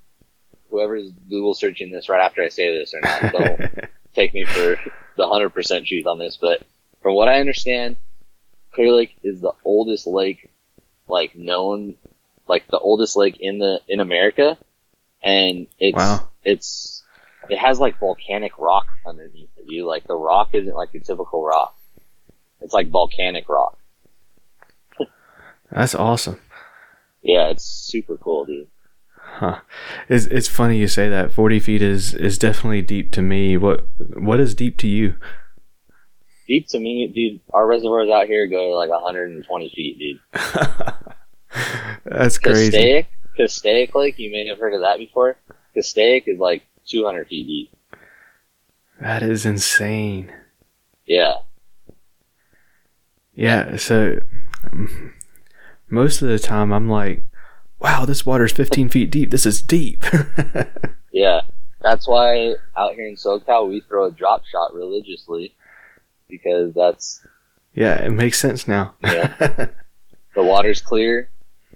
whoever's 0.70 1.10
Google 1.30 1.54
searching 1.54 1.90
this 1.90 2.08
right 2.08 2.22
after 2.24 2.42
I 2.42 2.48
say 2.48 2.76
this 2.76 2.94
or 2.94 3.00
not, 3.00 3.32
don't 3.32 3.74
take 4.14 4.34
me 4.34 4.44
for 4.44 4.76
the 5.16 5.26
hundred 5.28 5.50
percent 5.50 5.86
truth 5.86 6.06
on 6.06 6.18
this, 6.18 6.36
but 6.40 6.62
from 7.02 7.14
what 7.14 7.28
I 7.28 7.40
understand, 7.40 7.96
Clear 8.72 8.92
Lake 8.92 9.14
is 9.22 9.40
the 9.40 9.52
oldest 9.64 10.06
lake, 10.06 10.50
like 11.08 11.34
known, 11.36 11.94
like 12.48 12.66
the 12.68 12.78
oldest 12.78 13.16
lake 13.16 13.36
in 13.40 13.58
the 13.58 13.80
in 13.88 14.00
America, 14.00 14.56
and 15.22 15.66
it's 15.78 15.96
Wow. 15.96 16.28
it's 16.44 17.02
it 17.50 17.58
has 17.58 17.78
like 17.80 17.98
volcanic 17.98 18.58
rock 18.58 18.86
underneath 19.06 19.50
it. 19.58 19.64
You 19.68 19.86
like 19.86 20.04
the 20.06 20.16
rock 20.16 20.50
isn't 20.54 20.74
like 20.74 20.94
a 20.94 21.00
typical 21.00 21.44
rock; 21.44 21.74
it's 22.62 22.72
like 22.72 22.88
volcanic 22.88 23.48
rock. 23.48 23.78
That's 25.72 25.94
awesome. 25.94 26.40
Yeah, 27.22 27.48
it's 27.48 27.64
super 27.64 28.16
cool, 28.16 28.44
dude. 28.44 28.68
Huh. 29.16 29.60
It's 30.08 30.26
it's 30.26 30.48
funny 30.48 30.78
you 30.78 30.88
say 30.88 31.08
that. 31.08 31.32
Forty 31.32 31.58
feet 31.58 31.82
is 31.82 32.14
is 32.14 32.36
definitely 32.36 32.82
deep 32.82 33.12
to 33.12 33.22
me. 33.22 33.56
What 33.56 33.86
what 34.14 34.40
is 34.40 34.54
deep 34.54 34.76
to 34.78 34.88
you? 34.88 35.14
Deep 36.46 36.68
to 36.68 36.78
me, 36.78 37.06
dude. 37.06 37.40
Our 37.54 37.66
reservoirs 37.66 38.10
out 38.10 38.26
here 38.26 38.46
go 38.46 38.70
to 38.70 38.76
like 38.76 38.90
120 38.90 39.72
feet, 39.74 39.98
dude. 39.98 40.20
That's 42.04 42.36
crazy. 42.38 42.72
Castaic, 42.72 43.06
Castaic 43.38 43.94
Lake, 43.94 44.18
you 44.18 44.30
may 44.30 44.46
have 44.48 44.58
heard 44.58 44.74
of 44.74 44.80
that 44.80 44.98
before. 44.98 45.36
Castaic 45.74 46.24
is 46.26 46.38
like 46.38 46.64
200 46.86 47.28
feet 47.28 47.46
deep. 47.46 48.00
That 49.00 49.22
is 49.22 49.46
insane. 49.46 50.32
Yeah. 51.06 51.36
Yeah, 53.34 53.76
so 53.76 54.18
um, 54.70 55.14
most 55.92 56.22
of 56.22 56.28
the 56.28 56.38
time 56.38 56.72
I'm 56.72 56.88
like, 56.88 57.22
wow, 57.78 58.04
this 58.04 58.24
water's 58.26 58.52
15 58.52 58.88
feet 58.88 59.10
deep. 59.10 59.30
This 59.30 59.46
is 59.46 59.62
deep. 59.62 60.04
Yeah. 61.12 61.42
That's 61.82 62.08
why 62.08 62.54
out 62.74 62.94
here 62.94 63.06
in 63.06 63.16
SoCal 63.16 63.68
we 63.68 63.80
throw 63.80 64.06
a 64.06 64.10
drop 64.10 64.46
shot 64.46 64.72
religiously 64.72 65.54
because 66.26 66.72
that's 66.72 67.20
yeah, 67.74 68.02
it 68.02 68.10
makes 68.10 68.40
sense 68.40 68.66
now. 68.66 68.94
Yeah. 69.02 69.66
the 70.34 70.42
water's 70.42 70.80
clear 70.80 71.28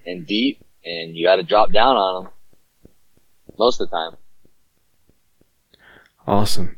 and 0.07 0.27
deep 0.27 0.65
and 0.87 1.15
you 1.15 1.27
got 1.27 1.37
to 1.37 1.43
drop 1.43 1.71
down 1.71 1.97
on 1.97 2.25
them 2.25 2.33
most 3.59 3.79
of 3.81 3.91
the 3.91 3.97
time. 3.97 4.17
awesome. 6.27 6.77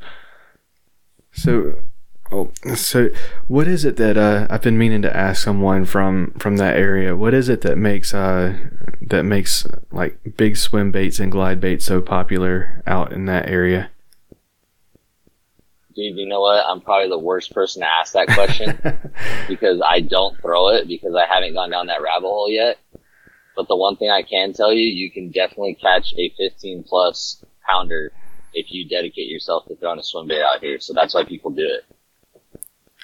So, 1.32 1.74
oh, 2.32 2.50
so 2.74 3.08
what 3.46 3.68
is 3.68 3.84
it 3.84 3.96
that 3.96 4.16
uh, 4.16 4.46
I've 4.50 4.62
been 4.62 4.78
meaning 4.78 5.02
to 5.02 5.16
ask 5.16 5.42
someone 5.42 5.84
from 5.84 6.32
from 6.38 6.56
that 6.56 6.76
area? 6.76 7.16
What 7.16 7.34
is 7.34 7.48
it 7.48 7.62
that 7.62 7.76
makes 7.76 8.14
uh 8.14 8.56
that 9.02 9.24
makes 9.24 9.66
like 9.90 10.18
big 10.36 10.56
swim 10.56 10.90
baits 10.90 11.20
and 11.20 11.32
glide 11.32 11.60
baits 11.60 11.84
so 11.84 12.00
popular 12.00 12.82
out 12.86 13.12
in 13.12 13.26
that 13.26 13.48
area? 13.48 13.90
Dude, 15.94 16.16
you 16.16 16.26
know 16.26 16.40
what? 16.40 16.64
I'm 16.64 16.80
probably 16.80 17.08
the 17.08 17.18
worst 17.18 17.52
person 17.52 17.82
to 17.82 17.88
ask 17.88 18.12
that 18.12 18.28
question 18.28 18.78
because 19.48 19.82
I 19.84 20.00
don't 20.00 20.40
throw 20.40 20.68
it 20.68 20.86
because 20.86 21.14
I 21.14 21.26
haven't 21.26 21.54
gone 21.54 21.70
down 21.70 21.88
that 21.88 22.02
rabbit 22.02 22.28
hole 22.28 22.48
yet. 22.48 22.78
But 23.56 23.66
the 23.66 23.74
one 23.74 23.96
thing 23.96 24.08
I 24.08 24.22
can 24.22 24.52
tell 24.52 24.72
you, 24.72 24.84
you 24.84 25.10
can 25.10 25.32
definitely 25.32 25.74
catch 25.74 26.14
a 26.16 26.32
15 26.38 26.84
plus 26.84 27.44
pounder 27.68 28.12
if 28.54 28.72
you 28.72 28.88
dedicate 28.88 29.28
yourself 29.28 29.66
to 29.66 29.74
throwing 29.74 29.98
a 29.98 30.02
swim 30.04 30.28
bait 30.28 30.40
out 30.40 30.60
here. 30.60 30.78
So 30.78 30.94
that's 30.94 31.14
why 31.14 31.24
people 31.24 31.50
do 31.50 31.66
it. 31.66 31.84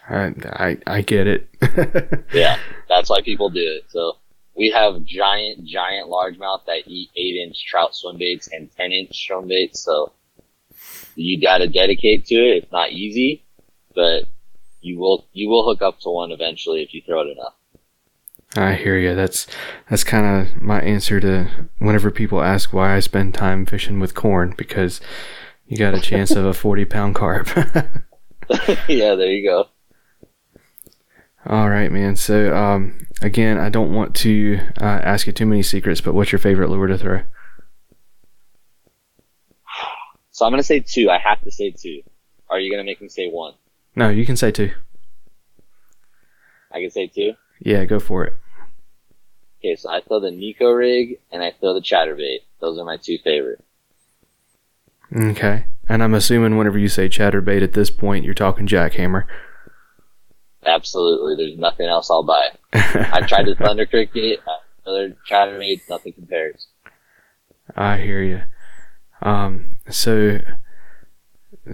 I, 0.08 0.32
I 0.52 0.78
I 0.86 1.00
get 1.02 1.26
it. 1.26 1.48
Yeah, 2.32 2.58
that's 2.88 3.08
why 3.08 3.22
people 3.22 3.48
do 3.48 3.60
it. 3.60 3.84
So 3.88 4.14
we 4.56 4.70
have 4.70 5.04
giant, 5.04 5.64
giant 5.64 6.08
largemouth 6.08 6.64
that 6.66 6.82
eat 6.86 7.10
eight 7.16 7.36
inch 7.46 7.64
trout 7.66 7.94
swim 7.94 8.18
baits 8.18 8.48
and 8.52 8.70
10 8.76 8.92
inch 8.92 9.26
swim 9.26 9.48
baits. 9.48 9.80
So 9.80 10.12
you 11.14 11.40
got 11.40 11.58
to 11.58 11.68
dedicate 11.68 12.26
to 12.26 12.34
it. 12.34 12.62
It's 12.64 12.72
not 12.72 12.92
easy, 12.92 13.44
but 13.94 14.24
you 14.80 14.98
will, 14.98 15.26
you 15.32 15.48
will 15.48 15.64
hook 15.64 15.82
up 15.82 16.00
to 16.00 16.10
one 16.10 16.32
eventually 16.32 16.82
if 16.82 16.92
you 16.94 17.02
throw 17.06 17.22
it 17.22 17.28
enough. 17.28 17.54
I 18.56 18.74
hear 18.74 18.96
you. 18.96 19.16
That's 19.16 19.48
that's 19.90 20.04
kind 20.04 20.24
of 20.46 20.62
my 20.62 20.80
answer 20.80 21.18
to 21.18 21.68
whenever 21.78 22.12
people 22.12 22.40
ask 22.40 22.72
why 22.72 22.94
I 22.94 23.00
spend 23.00 23.34
time 23.34 23.66
fishing 23.66 23.98
with 23.98 24.14
corn 24.14 24.54
because 24.56 25.00
you 25.66 25.76
got 25.76 25.94
a 25.94 26.00
chance 26.00 26.30
of 26.30 26.44
a 26.44 26.54
forty 26.54 26.84
pound 26.84 27.16
carp. 27.16 27.48
yeah, 27.56 29.16
there 29.16 29.32
you 29.32 29.44
go. 29.48 29.68
All 31.46 31.68
right, 31.68 31.92
man. 31.92 32.16
So 32.16 32.56
um, 32.56 33.06
again, 33.20 33.58
I 33.58 33.68
don't 33.68 33.92
want 33.92 34.14
to 34.16 34.60
uh, 34.80 34.84
ask 34.84 35.26
you 35.26 35.32
too 35.32 35.46
many 35.46 35.62
secrets, 35.62 36.00
but 36.00 36.14
what's 36.14 36.32
your 36.32 36.38
favorite 36.38 36.70
lure 36.70 36.86
to 36.86 36.96
throw? 36.96 37.22
So 40.30 40.44
I'm 40.44 40.50
going 40.50 40.58
to 40.58 40.66
say 40.66 40.80
two. 40.80 41.10
I 41.10 41.18
have 41.18 41.42
to 41.42 41.50
say 41.50 41.70
two. 41.70 42.02
Are 42.50 42.58
you 42.58 42.70
going 42.70 42.84
to 42.84 42.90
make 42.90 43.00
me 43.00 43.08
say 43.08 43.28
one? 43.28 43.54
No, 43.94 44.08
you 44.08 44.26
can 44.26 44.36
say 44.36 44.50
two. 44.50 44.72
I 46.72 46.80
can 46.80 46.90
say 46.90 47.06
two. 47.06 47.34
Yeah, 47.60 47.84
go 47.84 48.00
for 48.00 48.24
it. 48.24 48.32
Okay, 49.60 49.76
so 49.76 49.88
I 49.90 50.00
throw 50.00 50.20
the 50.20 50.30
Neko 50.30 50.76
rig 50.76 51.20
and 51.30 51.42
I 51.42 51.52
throw 51.52 51.72
the 51.72 51.80
chatterbait. 51.80 52.40
Those 52.60 52.78
are 52.78 52.84
my 52.84 52.96
two 52.96 53.18
favorite. 53.22 53.64
Okay. 55.14 55.66
And 55.88 56.02
I'm 56.02 56.14
assuming 56.14 56.56
whenever 56.56 56.78
you 56.78 56.88
say 56.88 57.08
chatterbait 57.08 57.62
at 57.62 57.74
this 57.74 57.90
point, 57.90 58.24
you're 58.24 58.34
talking 58.34 58.66
jackhammer. 58.66 59.24
Absolutely. 60.66 61.36
There's 61.36 61.58
nothing 61.58 61.86
else 61.86 62.10
I'll 62.10 62.22
buy. 62.22 62.48
I 62.72 63.20
tried 63.26 63.46
the 63.46 63.54
Thunder 63.54 63.86
Cricket, 63.86 64.40
other 64.86 65.16
chatterbait, 65.28 65.82
nothing 65.88 66.12
compares. 66.12 66.68
I 67.76 67.98
hear 67.98 68.22
you. 68.22 68.42
Um, 69.22 69.76
so, 69.88 70.40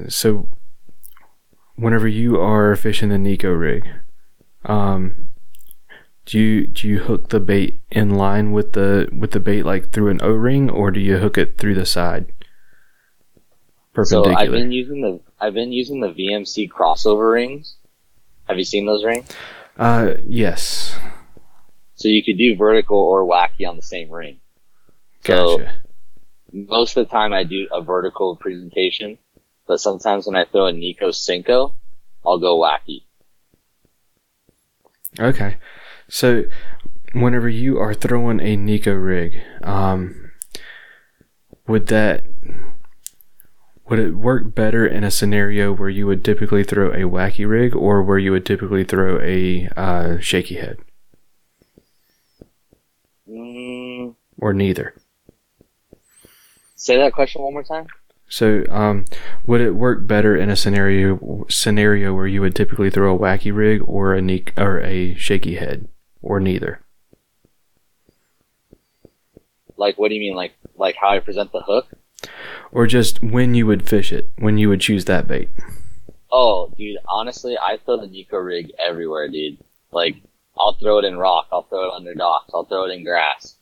so 0.08 0.48
whenever 1.76 2.06
you 2.06 2.40
are 2.40 2.76
fishing 2.76 3.08
the 3.08 3.16
Neko 3.16 3.58
rig, 3.58 3.88
um, 4.64 5.30
do 6.26 6.38
you 6.38 6.66
do 6.66 6.86
you 6.86 7.00
hook 7.00 7.30
the 7.30 7.40
bait 7.40 7.80
in 7.90 8.14
line 8.14 8.52
with 8.52 8.74
the 8.74 9.08
with 9.12 9.32
the 9.32 9.40
bait 9.40 9.64
like 9.64 9.90
through 9.90 10.10
an 10.10 10.20
O 10.22 10.30
ring, 10.30 10.70
or 10.70 10.90
do 10.90 11.00
you 11.00 11.18
hook 11.18 11.36
it 11.36 11.58
through 11.58 11.74
the 11.74 11.86
side? 11.86 12.32
Perpendicular. 13.92 14.34
So 14.34 14.40
I've 14.40 14.52
been 14.52 14.70
using 14.70 15.00
the 15.00 15.20
I've 15.40 15.54
been 15.54 15.72
using 15.72 16.00
the 16.00 16.08
VMC 16.08 16.68
crossover 16.70 17.32
rings. 17.32 17.76
Have 18.50 18.58
you 18.58 18.64
seen 18.64 18.84
those 18.84 19.04
rings? 19.04 19.28
uh, 19.78 20.14
yes. 20.26 20.98
So 21.94 22.08
you 22.08 22.24
could 22.24 22.36
do 22.36 22.56
vertical 22.56 22.98
or 22.98 23.24
wacky 23.24 23.68
on 23.68 23.76
the 23.76 23.82
same 23.82 24.10
ring. 24.10 24.40
So 25.24 25.58
Gotcha. 25.58 25.80
most 26.52 26.96
of 26.96 27.06
the 27.06 27.10
time 27.12 27.32
I 27.32 27.44
do 27.44 27.68
a 27.70 27.80
vertical 27.80 28.34
presentation, 28.34 29.18
but 29.68 29.78
sometimes 29.78 30.26
when 30.26 30.34
I 30.34 30.46
throw 30.46 30.66
a 30.66 30.72
Neko 30.72 31.10
Senko, 31.10 31.74
I'll 32.26 32.40
go 32.40 32.58
wacky. 32.58 33.04
Okay. 35.20 35.58
So, 36.08 36.46
whenever 37.12 37.48
you 37.48 37.78
are 37.78 37.94
throwing 37.94 38.40
a 38.40 38.56
Neko 38.56 39.00
rig, 39.00 39.40
um, 39.62 40.32
would 41.68 41.86
that 41.86 42.24
would 43.90 43.98
it 43.98 44.12
work 44.12 44.54
better 44.54 44.86
in 44.86 45.04
a 45.04 45.10
scenario 45.10 45.72
where 45.74 45.90
you 45.90 46.06
would 46.06 46.24
typically 46.24 46.64
throw 46.64 46.90
a 46.92 47.00
wacky 47.10 47.46
rig 47.48 47.74
or 47.76 48.02
where 48.02 48.18
you 48.18 48.32
would 48.32 48.46
typically 48.46 48.84
throw 48.84 49.20
a 49.20 49.68
uh, 49.76 50.18
shaky 50.20 50.54
head 50.56 50.78
Mm, 53.26 54.14
or 54.38 54.52
neither? 54.52 54.94
say 56.74 56.96
that 56.96 57.12
question 57.12 57.42
one 57.42 57.52
more 57.52 57.62
time. 57.62 57.86
So, 58.28 58.64
um, 58.70 59.04
would 59.46 59.60
it 59.60 59.72
work 59.72 60.06
better 60.06 60.34
in 60.36 60.48
a 60.50 60.56
scenario 60.56 61.44
scenario 61.50 62.14
where 62.14 62.26
you 62.26 62.40
would 62.40 62.54
typically 62.54 62.88
throw 62.90 63.14
a 63.14 63.18
wacky 63.18 63.54
rig 63.54 63.82
or 63.86 64.14
a 64.14 64.22
ne- 64.22 64.44
or 64.56 64.80
a 64.80 65.14
shaky 65.16 65.56
head 65.56 65.88
or 66.22 66.40
neither? 66.40 66.80
Like, 69.76 69.98
what 69.98 70.08
do 70.10 70.14
you 70.14 70.20
mean? 70.20 70.34
Like, 70.36 70.54
like 70.76 70.94
how 70.96 71.08
I 71.10 71.18
present 71.18 71.50
the 71.52 71.62
hook? 71.62 71.88
Or 72.72 72.86
just 72.86 73.22
when 73.22 73.54
you 73.54 73.66
would 73.66 73.88
fish 73.88 74.12
it, 74.12 74.30
when 74.38 74.58
you 74.58 74.68
would 74.68 74.80
choose 74.80 75.04
that 75.06 75.26
bait? 75.26 75.48
Oh, 76.30 76.72
dude, 76.76 76.98
honestly, 77.08 77.56
I 77.58 77.78
throw 77.78 77.96
the 77.96 78.06
Neko 78.06 78.44
rig 78.44 78.72
everywhere, 78.78 79.28
dude. 79.28 79.58
Like, 79.90 80.16
I'll 80.56 80.74
throw 80.74 80.98
it 80.98 81.04
in 81.04 81.18
rock, 81.18 81.48
I'll 81.52 81.62
throw 81.62 81.88
it 81.88 81.94
under 81.94 82.14
docks, 82.14 82.50
I'll 82.54 82.64
throw 82.64 82.84
it 82.84 82.92
in 82.92 83.04
grass. 83.04 83.56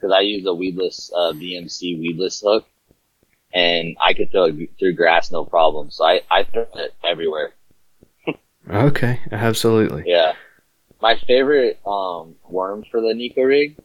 Cause 0.00 0.12
I 0.14 0.20
use 0.20 0.44
a 0.44 0.52
weedless, 0.54 1.10
uh, 1.16 1.32
VMC 1.32 1.98
weedless 1.98 2.42
hook 2.44 2.66
and 3.54 3.96
I 4.00 4.12
could 4.12 4.30
throw 4.30 4.46
it 4.46 4.70
through 4.78 4.94
grass 4.94 5.30
no 5.30 5.44
problem. 5.44 5.90
So 5.90 6.04
I, 6.04 6.20
I 6.30 6.42
throw 6.42 6.66
it 6.74 6.94
everywhere. 7.04 7.52
Okay, 8.66 9.20
absolutely. 9.30 10.04
Yeah. 10.06 10.32
My 11.02 11.18
favorite, 11.18 11.78
um, 11.86 12.36
worm 12.48 12.82
for 12.90 13.02
the 13.02 13.08
Neko 13.08 13.46
rig 13.46 13.76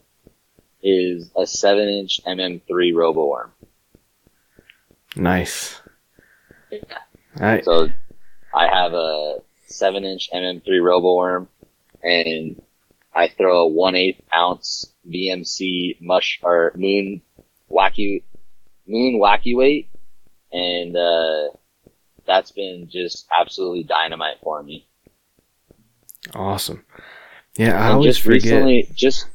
is 0.82 1.30
a 1.36 1.46
7 1.46 1.86
inch 1.86 2.22
MM3 2.26 2.94
Robo 2.94 3.26
worm. 3.26 3.52
Nice. 5.16 5.80
Yeah. 6.70 6.80
I, 7.38 7.60
So 7.62 7.88
I 8.54 8.66
have 8.66 8.92
a 8.92 9.38
seven 9.66 10.04
inch 10.04 10.30
MM3 10.32 10.82
robo 10.82 11.16
worm 11.16 11.48
and 12.02 12.60
I 13.14 13.28
throw 13.28 13.62
a 13.62 13.68
one 13.68 13.94
eighth 13.96 14.20
ounce 14.34 14.92
VMC 15.08 16.00
mush 16.00 16.40
or 16.42 16.72
moon 16.76 17.22
wacky 17.70 18.22
moon 18.86 19.20
wacky 19.20 19.56
weight 19.56 19.88
and 20.52 20.96
uh 20.96 21.48
that's 22.26 22.50
been 22.52 22.88
just 22.90 23.26
absolutely 23.38 23.82
dynamite 23.84 24.36
for 24.42 24.62
me. 24.62 24.86
awesome. 26.34 26.84
Yeah, 27.56 27.74
I 27.80 27.86
and 27.86 27.94
always 27.94 28.14
just 28.16 28.22
forget. 28.22 28.42
recently 28.44 28.88
just 28.94 29.26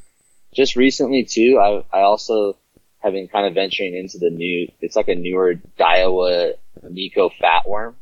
just 0.54 0.76
recently 0.76 1.24
too, 1.24 1.58
I 1.60 1.84
I 1.98 2.02
also 2.02 2.56
have 3.00 3.12
been 3.12 3.28
kind 3.28 3.46
of 3.46 3.54
venturing 3.54 3.94
into 3.94 4.18
the 4.18 4.30
new 4.30 4.70
it's 4.80 4.96
like 4.96 5.08
a 5.08 5.14
newer 5.14 5.54
Daiwa 5.78 6.54
Nico 6.88 7.30
fat 7.30 7.68
worm. 7.68 7.96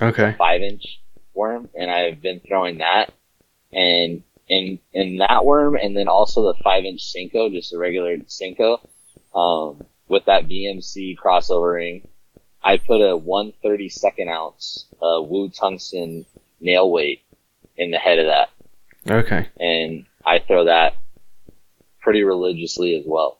Okay. 0.00 0.34
five 0.38 0.62
inch 0.62 1.00
worm 1.34 1.68
and 1.78 1.90
I've 1.90 2.20
been 2.20 2.40
throwing 2.40 2.78
that 2.78 3.12
and 3.72 4.22
in 4.48 4.78
in 4.92 5.18
that 5.18 5.44
worm 5.44 5.76
and 5.76 5.96
then 5.96 6.08
also 6.08 6.52
the 6.52 6.62
five 6.62 6.84
inch 6.84 7.02
Senko, 7.02 7.52
just 7.52 7.72
a 7.72 7.78
regular 7.78 8.16
Senko, 8.18 8.80
um, 9.34 9.84
with 10.08 10.24
that 10.26 10.48
VMC 10.48 11.16
crossover 11.16 11.74
ring. 11.74 12.08
I 12.62 12.76
put 12.76 13.00
a 13.00 13.16
132nd 13.16 14.28
ounce 14.28 14.86
uh, 15.00 15.22
Woo 15.22 15.48
tungsten 15.48 16.26
nail 16.60 16.90
weight 16.90 17.22
in 17.76 17.92
the 17.92 17.98
head 17.98 18.18
of 18.18 18.26
that 18.26 18.48
Okay. 19.10 19.46
and 19.58 20.04
I 20.24 20.40
throw 20.40 20.64
that 20.64 20.94
pretty 22.00 22.24
religiously 22.24 22.96
as 22.96 23.04
well. 23.06 23.37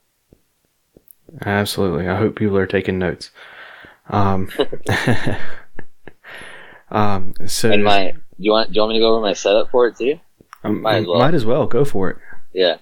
Absolutely. 1.45 2.09
I 2.09 2.17
hope 2.17 2.37
people 2.37 2.57
are 2.57 2.67
taking 2.67 2.99
notes. 2.99 3.31
Um, 4.09 4.51
um, 6.91 7.35
so 7.47 7.71
And 7.71 7.85
my, 7.85 8.13
do 8.13 8.19
you 8.39 8.53
want, 8.53 8.71
do 8.71 8.77
you 8.77 8.81
want 8.83 8.93
me 8.93 8.99
to 8.99 9.03
go 9.03 9.13
over 9.15 9.21
my 9.21 9.35
setup 9.35 9.71
for 9.71 9.87
it 9.89 9.97
too? 9.97 10.19
um, 10.65 10.83
might 10.83 10.97
as 10.99 11.07
well. 11.07 11.19
might 11.19 11.35
as 11.35 11.45
well 11.45 11.67
go 11.67 11.85
for 11.85 12.11
it. 12.11 12.17
Yeah. 12.53 12.77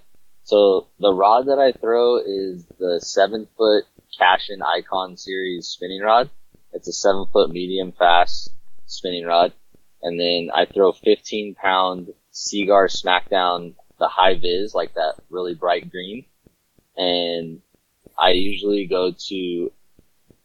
So 0.44 0.86
the 1.00 1.12
rod 1.12 1.46
that 1.48 1.58
I 1.58 1.72
throw 1.72 2.18
is 2.18 2.64
the 2.78 3.00
seven 3.02 3.48
foot 3.56 3.84
Cashion 4.16 4.62
Icon 4.62 5.16
series 5.16 5.66
spinning 5.66 6.02
rod. 6.02 6.30
It's 6.72 6.88
a 6.88 6.92
seven 6.92 7.26
foot 7.32 7.50
medium 7.50 7.92
fast 7.92 8.50
spinning 8.86 9.24
rod. 9.24 9.52
And 10.02 10.20
then 10.20 10.50
I 10.54 10.66
throw 10.66 10.92
15 10.92 11.54
pound 11.56 12.12
Seaguar 12.30 12.86
Smackdown, 12.86 13.74
the 13.98 14.06
high 14.08 14.38
vis, 14.38 14.74
like 14.74 14.94
that 14.94 15.14
really 15.30 15.54
bright 15.54 15.90
green. 15.90 16.26
And 16.96 17.60
I 18.18 18.30
usually 18.30 18.86
go 18.86 19.12
to, 19.28 19.72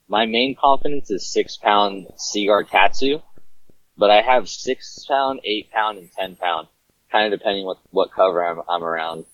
my 0.08 0.26
main 0.26 0.56
confidence 0.56 1.10
is 1.10 1.32
six 1.32 1.58
pound 1.58 2.08
Seaguar 2.18 2.64
Tatsu, 2.64 3.22
but 3.98 4.12
I 4.12 4.22
have 4.22 4.50
six 4.50 5.06
pound, 5.08 5.42
eight 5.44 5.72
pound, 5.72 5.98
and 5.98 6.12
10 6.12 6.36
pound, 6.36 6.68
kind 7.12 7.32
of 7.32 7.40
depending 7.40 7.66
what, 7.66 7.78
what 7.92 8.12
cover 8.12 8.46
I'm, 8.46 8.62
I'm 8.68 8.84
around. 8.84 9.26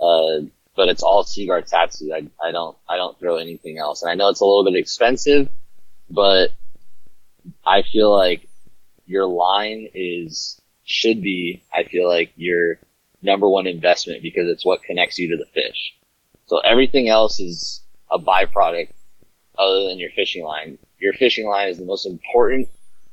Uh, 0.00 0.46
but 0.74 0.88
it's 0.88 1.02
all 1.02 1.24
Seaguar 1.24 1.62
Tatsu. 1.62 2.12
I, 2.12 2.26
I 2.42 2.52
don't, 2.52 2.76
I 2.88 2.96
don't 2.96 3.18
throw 3.18 3.36
anything 3.36 3.78
else. 3.78 4.02
And 4.02 4.10
I 4.10 4.14
know 4.14 4.28
it's 4.28 4.40
a 4.40 4.44
little 4.44 4.64
bit 4.64 4.76
expensive, 4.76 5.48
but 6.10 6.50
I 7.64 7.82
feel 7.82 8.14
like 8.14 8.46
your 9.06 9.24
line 9.26 9.88
is, 9.94 10.60
should 10.84 11.22
be, 11.22 11.62
I 11.72 11.84
feel 11.84 12.08
like 12.08 12.32
your 12.36 12.78
number 13.22 13.48
one 13.48 13.66
investment 13.66 14.22
because 14.22 14.48
it's 14.48 14.66
what 14.66 14.82
connects 14.82 15.18
you 15.18 15.30
to 15.30 15.36
the 15.36 15.50
fish. 15.52 15.94
So 16.46 16.58
everything 16.58 17.08
else 17.08 17.40
is 17.40 17.82
a 18.10 18.18
byproduct 18.18 18.90
other 19.58 19.84
than 19.88 19.98
your 19.98 20.10
fishing 20.10 20.44
line. 20.44 20.78
Your 20.98 21.12
fishing 21.12 21.46
line 21.46 21.68
is 21.68 21.78
the 21.78 21.84
most 21.84 22.06
important 22.06 22.68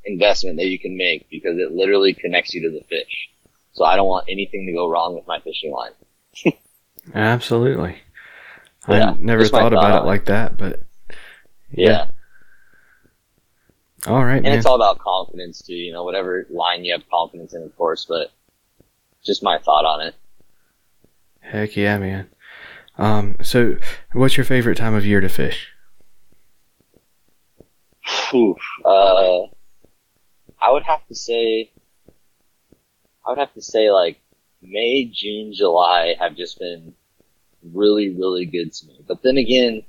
investment 0.06 0.58
that 0.58 0.68
you 0.68 0.78
can 0.80 0.98
make 0.98 1.30
because 1.30 1.58
it 1.58 1.72
literally 1.72 2.14
connects 2.14 2.54
you 2.54 2.62
to 2.64 2.70
the 2.78 2.84
fish. 2.86 3.30
So 3.74 3.86
I 3.86 3.96
don't 3.96 4.08
want 4.08 4.26
anything 4.30 4.66
to 4.68 4.74
go 4.74 4.90
wrong 4.90 5.16
with 5.16 5.26
my 5.28 5.40
fishing 5.40 5.72
line. 5.72 6.54
Absolutely. 7.14 7.98
Yeah, 8.90 9.12
I 9.12 9.16
never 9.18 9.46
thought 9.46 9.72
about 9.72 9.82
thought. 9.84 10.04
it 10.04 10.06
like 10.06 10.26
that, 10.26 10.58
but 10.58 10.82
Yeah. 11.72 12.08
All 14.06 14.22
right, 14.26 14.36
And 14.36 14.44
man. 14.44 14.58
it's 14.58 14.66
all 14.66 14.76
about 14.76 15.00
confidence 15.00 15.62
too, 15.62 15.74
you 15.74 15.94
know, 15.94 16.04
whatever 16.04 16.46
line 16.50 16.84
you 16.84 16.92
have 16.92 17.10
confidence 17.10 17.54
in, 17.54 17.64
of 17.64 17.74
course, 17.78 18.04
but 18.04 18.34
just 19.24 19.42
my 19.42 19.58
thought 19.60 19.86
on 19.86 20.02
it. 20.02 20.16
Heck 21.40 21.78
yeah, 21.78 21.98
man. 21.98 22.28
Um, 22.98 23.38
so 23.42 23.78
what's 24.12 24.38
your 24.38 24.46
favorite 24.46 24.78
time 24.78 24.94
of 24.94 25.06
year 25.06 25.22
to 25.22 25.30
fish? 25.30 25.70
Oof. 28.34 28.58
Uh, 28.84 29.44
I 30.62 30.72
would 30.72 30.84
have 30.84 31.06
to 31.08 31.16
say, 31.16 31.72
I 33.26 33.30
would 33.30 33.38
have 33.38 33.54
to 33.54 33.62
say 33.62 33.92
like 33.92 34.20
May, 34.62 35.06
June, 35.06 35.54
July 35.54 36.16
have 36.20 36.36
just 36.36 36.60
been 36.60 36.94
really, 37.64 38.10
really 38.10 38.46
good 38.46 38.74
to 38.74 38.88
me. 38.88 39.00
But 39.08 39.24
then 39.24 39.38
again, 39.38 39.84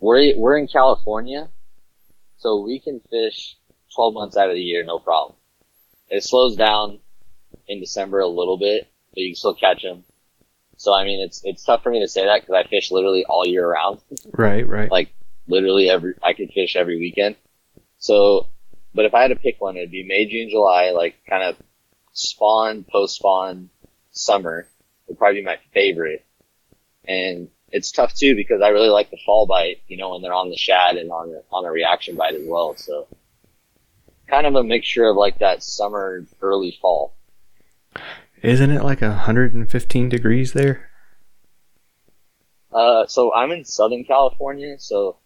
we're, 0.00 0.36
we're 0.36 0.58
in 0.58 0.68
California, 0.68 1.48
so 2.36 2.60
we 2.60 2.80
can 2.80 3.00
fish 3.10 3.56
12 3.94 4.14
months 4.14 4.36
out 4.36 4.48
of 4.50 4.54
the 4.54 4.60
year, 4.60 4.84
no 4.84 4.98
problem. 4.98 5.36
It 6.10 6.22
slows 6.22 6.56
down 6.56 6.98
in 7.66 7.80
December 7.80 8.20
a 8.20 8.28
little 8.28 8.58
bit, 8.58 8.88
but 9.10 9.20
you 9.20 9.30
can 9.30 9.36
still 9.36 9.54
catch 9.54 9.82
them. 9.82 10.04
So 10.84 10.92
I 10.92 11.04
mean, 11.04 11.20
it's, 11.20 11.42
it's 11.44 11.64
tough 11.64 11.82
for 11.82 11.90
me 11.90 12.00
to 12.00 12.08
say 12.08 12.26
that 12.26 12.42
because 12.42 12.54
I 12.54 12.68
fish 12.68 12.90
literally 12.90 13.24
all 13.24 13.46
year 13.46 13.66
round 13.66 14.00
Right, 14.32 14.68
right. 14.68 14.90
like 14.90 15.14
literally 15.48 15.88
every 15.88 16.14
I 16.22 16.34
could 16.34 16.50
fish 16.50 16.76
every 16.76 16.98
weekend. 16.98 17.36
So, 17.98 18.48
but 18.94 19.06
if 19.06 19.14
I 19.14 19.22
had 19.22 19.28
to 19.28 19.36
pick 19.36 19.62
one, 19.62 19.78
it'd 19.78 19.90
be 19.90 20.04
May, 20.04 20.26
June, 20.26 20.50
July, 20.50 20.90
like 20.90 21.14
kind 21.26 21.42
of 21.42 21.56
spawn, 22.12 22.84
post 22.84 23.16
spawn, 23.16 23.70
summer 24.12 24.68
would 25.08 25.18
probably 25.18 25.40
be 25.40 25.46
my 25.46 25.58
favorite. 25.72 26.22
And 27.08 27.48
it's 27.70 27.90
tough 27.90 28.14
too 28.14 28.36
because 28.36 28.60
I 28.60 28.68
really 28.68 28.90
like 28.90 29.10
the 29.10 29.18
fall 29.24 29.46
bite, 29.46 29.80
you 29.88 29.96
know, 29.96 30.10
when 30.10 30.20
they're 30.20 30.34
on 30.34 30.50
the 30.50 30.56
shad 30.58 30.96
and 30.96 31.10
on 31.10 31.30
the 31.30 31.42
on 31.50 31.64
a 31.64 31.70
reaction 31.70 32.16
bite 32.16 32.34
as 32.34 32.46
well. 32.46 32.76
So, 32.76 33.06
kind 34.28 34.46
of 34.46 34.54
a 34.54 34.62
mixture 34.62 35.06
of 35.06 35.16
like 35.16 35.38
that 35.38 35.62
summer, 35.62 36.26
early 36.42 36.76
fall. 36.78 37.14
Isn't 38.44 38.72
it 38.72 38.84
like 38.84 39.00
115 39.00 40.08
degrees 40.10 40.52
there? 40.52 40.90
Uh, 42.70 43.06
so 43.06 43.32
I'm 43.32 43.50
in 43.52 43.64
Southern 43.64 44.04
California, 44.04 44.78
so 44.78 45.16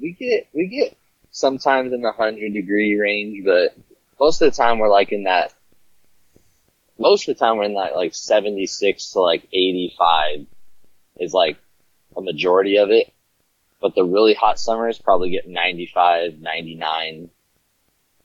we 0.00 0.12
get 0.12 0.48
we 0.54 0.66
get 0.66 0.96
sometimes 1.30 1.92
in 1.92 2.00
the 2.00 2.10
hundred 2.10 2.54
degree 2.54 2.98
range, 2.98 3.44
but 3.44 3.76
most 4.18 4.40
of 4.40 4.50
the 4.50 4.56
time 4.56 4.78
we're 4.78 4.88
like 4.88 5.12
in 5.12 5.24
that. 5.24 5.52
Most 6.98 7.28
of 7.28 7.36
the 7.36 7.38
time 7.38 7.58
we're 7.58 7.64
in 7.64 7.74
that 7.74 7.94
like 7.94 8.14
76 8.14 9.10
to 9.10 9.20
like 9.20 9.46
85 9.52 10.46
is 11.20 11.34
like 11.34 11.58
a 12.16 12.22
majority 12.22 12.78
of 12.78 12.90
it. 12.90 13.12
But 13.78 13.94
the 13.94 14.04
really 14.04 14.32
hot 14.32 14.58
summers 14.58 14.98
probably 14.98 15.28
get 15.28 15.46
95, 15.46 16.40
99, 16.40 17.28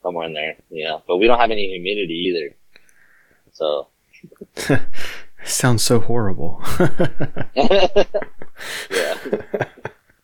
somewhere 0.02 0.28
in 0.28 0.34
there, 0.34 0.56
know. 0.86 1.04
But 1.06 1.18
we 1.18 1.28
don't 1.28 1.40
have 1.40 1.52
any 1.52 1.68
humidity 1.68 2.14
either. 2.30 2.56
So, 3.52 3.90
Sounds 5.44 5.84
so 5.84 6.00
horrible. 6.00 6.62
yeah. 7.56 7.88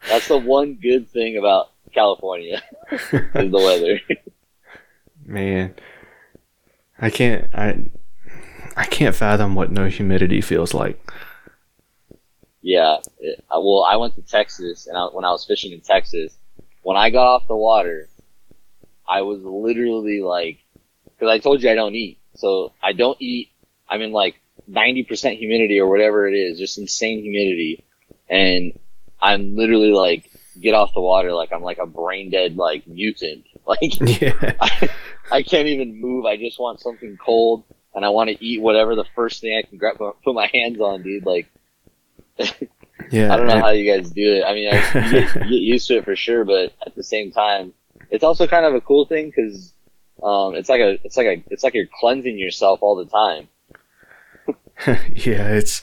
That's 0.07 0.27
the 0.27 0.37
one 0.37 0.75
good 0.75 1.09
thing 1.09 1.37
about 1.37 1.71
California 1.93 2.61
is 2.91 3.01
the 3.11 3.49
weather. 3.51 3.99
Man, 5.25 5.75
I 6.99 7.09
can't. 7.09 7.49
I 7.53 7.89
I 8.75 8.85
can't 8.85 9.15
fathom 9.15 9.55
what 9.55 9.71
no 9.71 9.87
humidity 9.87 10.41
feels 10.41 10.73
like. 10.73 10.99
Yeah. 12.61 12.97
It, 13.19 13.43
well, 13.51 13.83
I 13.83 13.97
went 13.97 14.15
to 14.15 14.21
Texas, 14.21 14.87
and 14.87 14.97
I, 14.97 15.05
when 15.07 15.25
I 15.25 15.31
was 15.31 15.45
fishing 15.45 15.71
in 15.71 15.81
Texas, 15.81 16.37
when 16.81 16.97
I 16.97 17.09
got 17.09 17.27
off 17.27 17.47
the 17.47 17.55
water, 17.55 18.07
I 19.07 19.21
was 19.21 19.41
literally 19.43 20.21
like, 20.21 20.59
because 21.05 21.29
I 21.29 21.39
told 21.39 21.61
you 21.61 21.69
I 21.69 21.75
don't 21.75 21.95
eat, 21.95 22.19
so 22.35 22.71
I 22.81 22.93
don't 22.93 23.17
eat. 23.21 23.49
I'm 23.89 24.01
in 24.01 24.11
like 24.11 24.39
90% 24.69 25.37
humidity 25.37 25.79
or 25.79 25.87
whatever 25.89 26.27
it 26.27 26.33
is, 26.33 26.59
just 26.59 26.77
insane 26.77 27.21
humidity, 27.21 27.85
and 28.29 28.77
I'm 29.21 29.55
literally 29.55 29.91
like, 29.91 30.29
get 30.59 30.73
off 30.73 30.93
the 30.93 30.99
water 31.01 31.31
like 31.33 31.53
I'm 31.53 31.61
like 31.61 31.77
a 31.77 31.85
brain 31.85 32.29
dead 32.31 32.55
like 32.57 32.87
mutant. 32.87 33.45
Like 33.65 33.99
Yeah. 34.21 34.53
I, 34.59 34.89
I 35.31 35.43
can't 35.43 35.67
even 35.67 36.01
move. 36.01 36.25
I 36.25 36.37
just 36.37 36.59
want 36.59 36.79
something 36.81 37.17
cold, 37.23 37.63
and 37.93 38.03
I 38.03 38.09
want 38.09 38.29
to 38.31 38.43
eat 38.43 38.61
whatever 38.61 38.95
the 38.95 39.05
first 39.15 39.41
thing 39.41 39.55
I 39.55 39.67
can 39.67 39.77
grab, 39.77 39.97
put 39.97 40.33
my 40.33 40.49
hands 40.51 40.79
on, 40.79 41.03
dude. 41.03 41.25
Like 41.25 41.47
Yeah. 43.11 43.33
I 43.33 43.37
don't 43.37 43.47
know 43.47 43.53
and- 43.53 43.61
how 43.61 43.69
you 43.69 43.91
guys 43.91 44.09
do 44.11 44.33
it. 44.33 44.43
I 44.43 44.53
mean, 44.53 44.69
I, 44.73 45.11
get, 45.11 45.33
get 45.33 45.49
used 45.49 45.87
to 45.87 45.97
it 45.97 46.05
for 46.05 46.15
sure, 46.15 46.43
but 46.45 46.73
at 46.85 46.95
the 46.95 47.03
same 47.03 47.31
time, 47.31 47.73
it's 48.09 48.23
also 48.23 48.47
kind 48.47 48.65
of 48.65 48.73
a 48.75 48.81
cool 48.81 49.05
thing 49.05 49.27
because 49.27 49.71
um, 50.23 50.55
it's 50.55 50.69
like 50.69 50.81
a, 50.81 50.97
it's 51.03 51.15
like 51.17 51.27
a, 51.27 51.43
it's 51.49 51.63
like 51.63 51.73
you're 51.73 51.87
cleansing 51.99 52.37
yourself 52.37 52.79
all 52.81 52.95
the 52.95 53.05
time. 53.05 53.47
yeah, 54.87 55.49
it's 55.49 55.81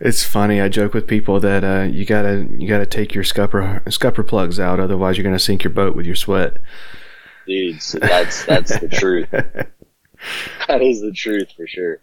it's 0.00 0.24
funny. 0.24 0.60
I 0.60 0.68
joke 0.68 0.94
with 0.94 1.06
people 1.06 1.38
that 1.40 1.62
uh, 1.62 1.82
you 1.82 2.04
gotta 2.04 2.46
you 2.58 2.68
gotta 2.68 2.86
take 2.86 3.14
your 3.14 3.24
scupper 3.24 3.82
scupper 3.90 4.26
plugs 4.26 4.58
out, 4.58 4.80
otherwise 4.80 5.16
you're 5.16 5.24
gonna 5.24 5.38
sink 5.38 5.64
your 5.64 5.72
boat 5.72 5.94
with 5.94 6.06
your 6.06 6.16
sweat. 6.16 6.56
Dude, 7.46 7.80
that's 8.00 8.44
that's 8.44 8.78
the 8.78 8.88
truth. 8.88 9.28
That 10.68 10.80
is 10.82 11.00
the 11.00 11.10
truth 11.10 11.50
for 11.56 11.66
sure. 11.66 12.00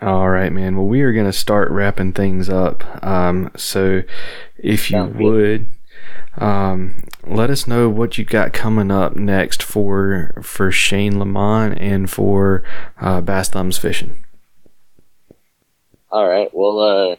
All 0.00 0.28
right, 0.28 0.52
man. 0.52 0.76
Well, 0.76 0.88
we 0.88 1.02
are 1.02 1.12
gonna 1.12 1.32
start 1.32 1.70
wrapping 1.70 2.12
things 2.12 2.48
up. 2.48 2.82
Um, 3.04 3.52
so 3.56 4.02
if 4.58 4.90
you 4.90 5.04
would. 5.04 5.68
Um, 6.38 7.04
let 7.26 7.50
us 7.50 7.66
know 7.66 7.88
what 7.88 8.18
you 8.18 8.24
got 8.24 8.52
coming 8.52 8.90
up 8.90 9.16
next 9.16 9.62
for 9.62 10.34
for 10.42 10.70
Shane 10.70 11.18
Lamont 11.18 11.78
and 11.78 12.10
for 12.10 12.64
uh, 13.00 13.20
Bass 13.20 13.48
Thumbs 13.48 13.78
Fishing. 13.78 14.24
All 16.10 16.28
right. 16.28 16.50
Well, 16.52 16.78
uh, 16.78 17.16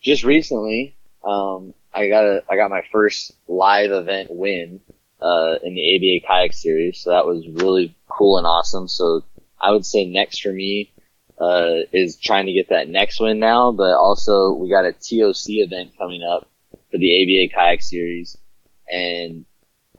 just 0.00 0.24
recently, 0.24 0.94
um, 1.24 1.74
I 1.94 2.08
got 2.08 2.24
a, 2.24 2.42
I 2.50 2.56
got 2.56 2.70
my 2.70 2.82
first 2.92 3.32
live 3.48 3.90
event 3.90 4.28
win, 4.30 4.80
uh, 5.22 5.56
in 5.62 5.74
the 5.74 5.96
ABA 5.96 6.26
kayak 6.26 6.52
series. 6.52 7.00
So 7.00 7.10
that 7.10 7.26
was 7.26 7.46
really 7.48 7.94
cool 8.08 8.38
and 8.38 8.46
awesome. 8.46 8.88
So 8.88 9.22
I 9.60 9.70
would 9.70 9.86
say 9.86 10.04
next 10.04 10.40
for 10.40 10.52
me, 10.52 10.92
uh, 11.40 11.86
is 11.92 12.16
trying 12.16 12.46
to 12.46 12.52
get 12.52 12.68
that 12.68 12.88
next 12.88 13.20
win 13.20 13.38
now, 13.38 13.72
but 13.72 13.94
also 13.94 14.52
we 14.52 14.68
got 14.68 14.84
a 14.84 14.92
TOC 14.92 15.64
event 15.64 15.92
coming 15.96 16.22
up 16.22 16.48
for 16.90 16.98
the 16.98 17.22
ABA 17.22 17.54
kayak 17.54 17.82
series. 17.82 18.36
And 18.92 19.46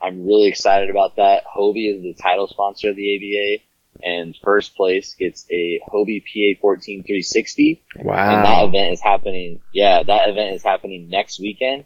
I'm 0.01 0.25
really 0.25 0.47
excited 0.47 0.89
about 0.89 1.17
that. 1.17 1.43
Hobie 1.45 1.95
is 1.95 2.03
the 2.03 2.13
title 2.13 2.47
sponsor 2.47 2.89
of 2.89 2.95
the 2.95 3.15
ABA 3.15 3.63
and 4.01 4.35
first 4.43 4.75
place 4.75 5.13
gets 5.13 5.45
a 5.51 5.79
Hobie 5.87 6.23
PA 6.23 6.59
14 6.61 7.03
360 7.03 7.83
Wow! 7.97 8.35
and 8.35 8.45
that 8.45 8.63
event 8.65 8.93
is 8.93 9.01
happening. 9.01 9.61
Yeah, 9.73 10.03
that 10.03 10.29
event 10.29 10.55
is 10.55 10.63
happening 10.63 11.09
next 11.09 11.39
weekend, 11.39 11.85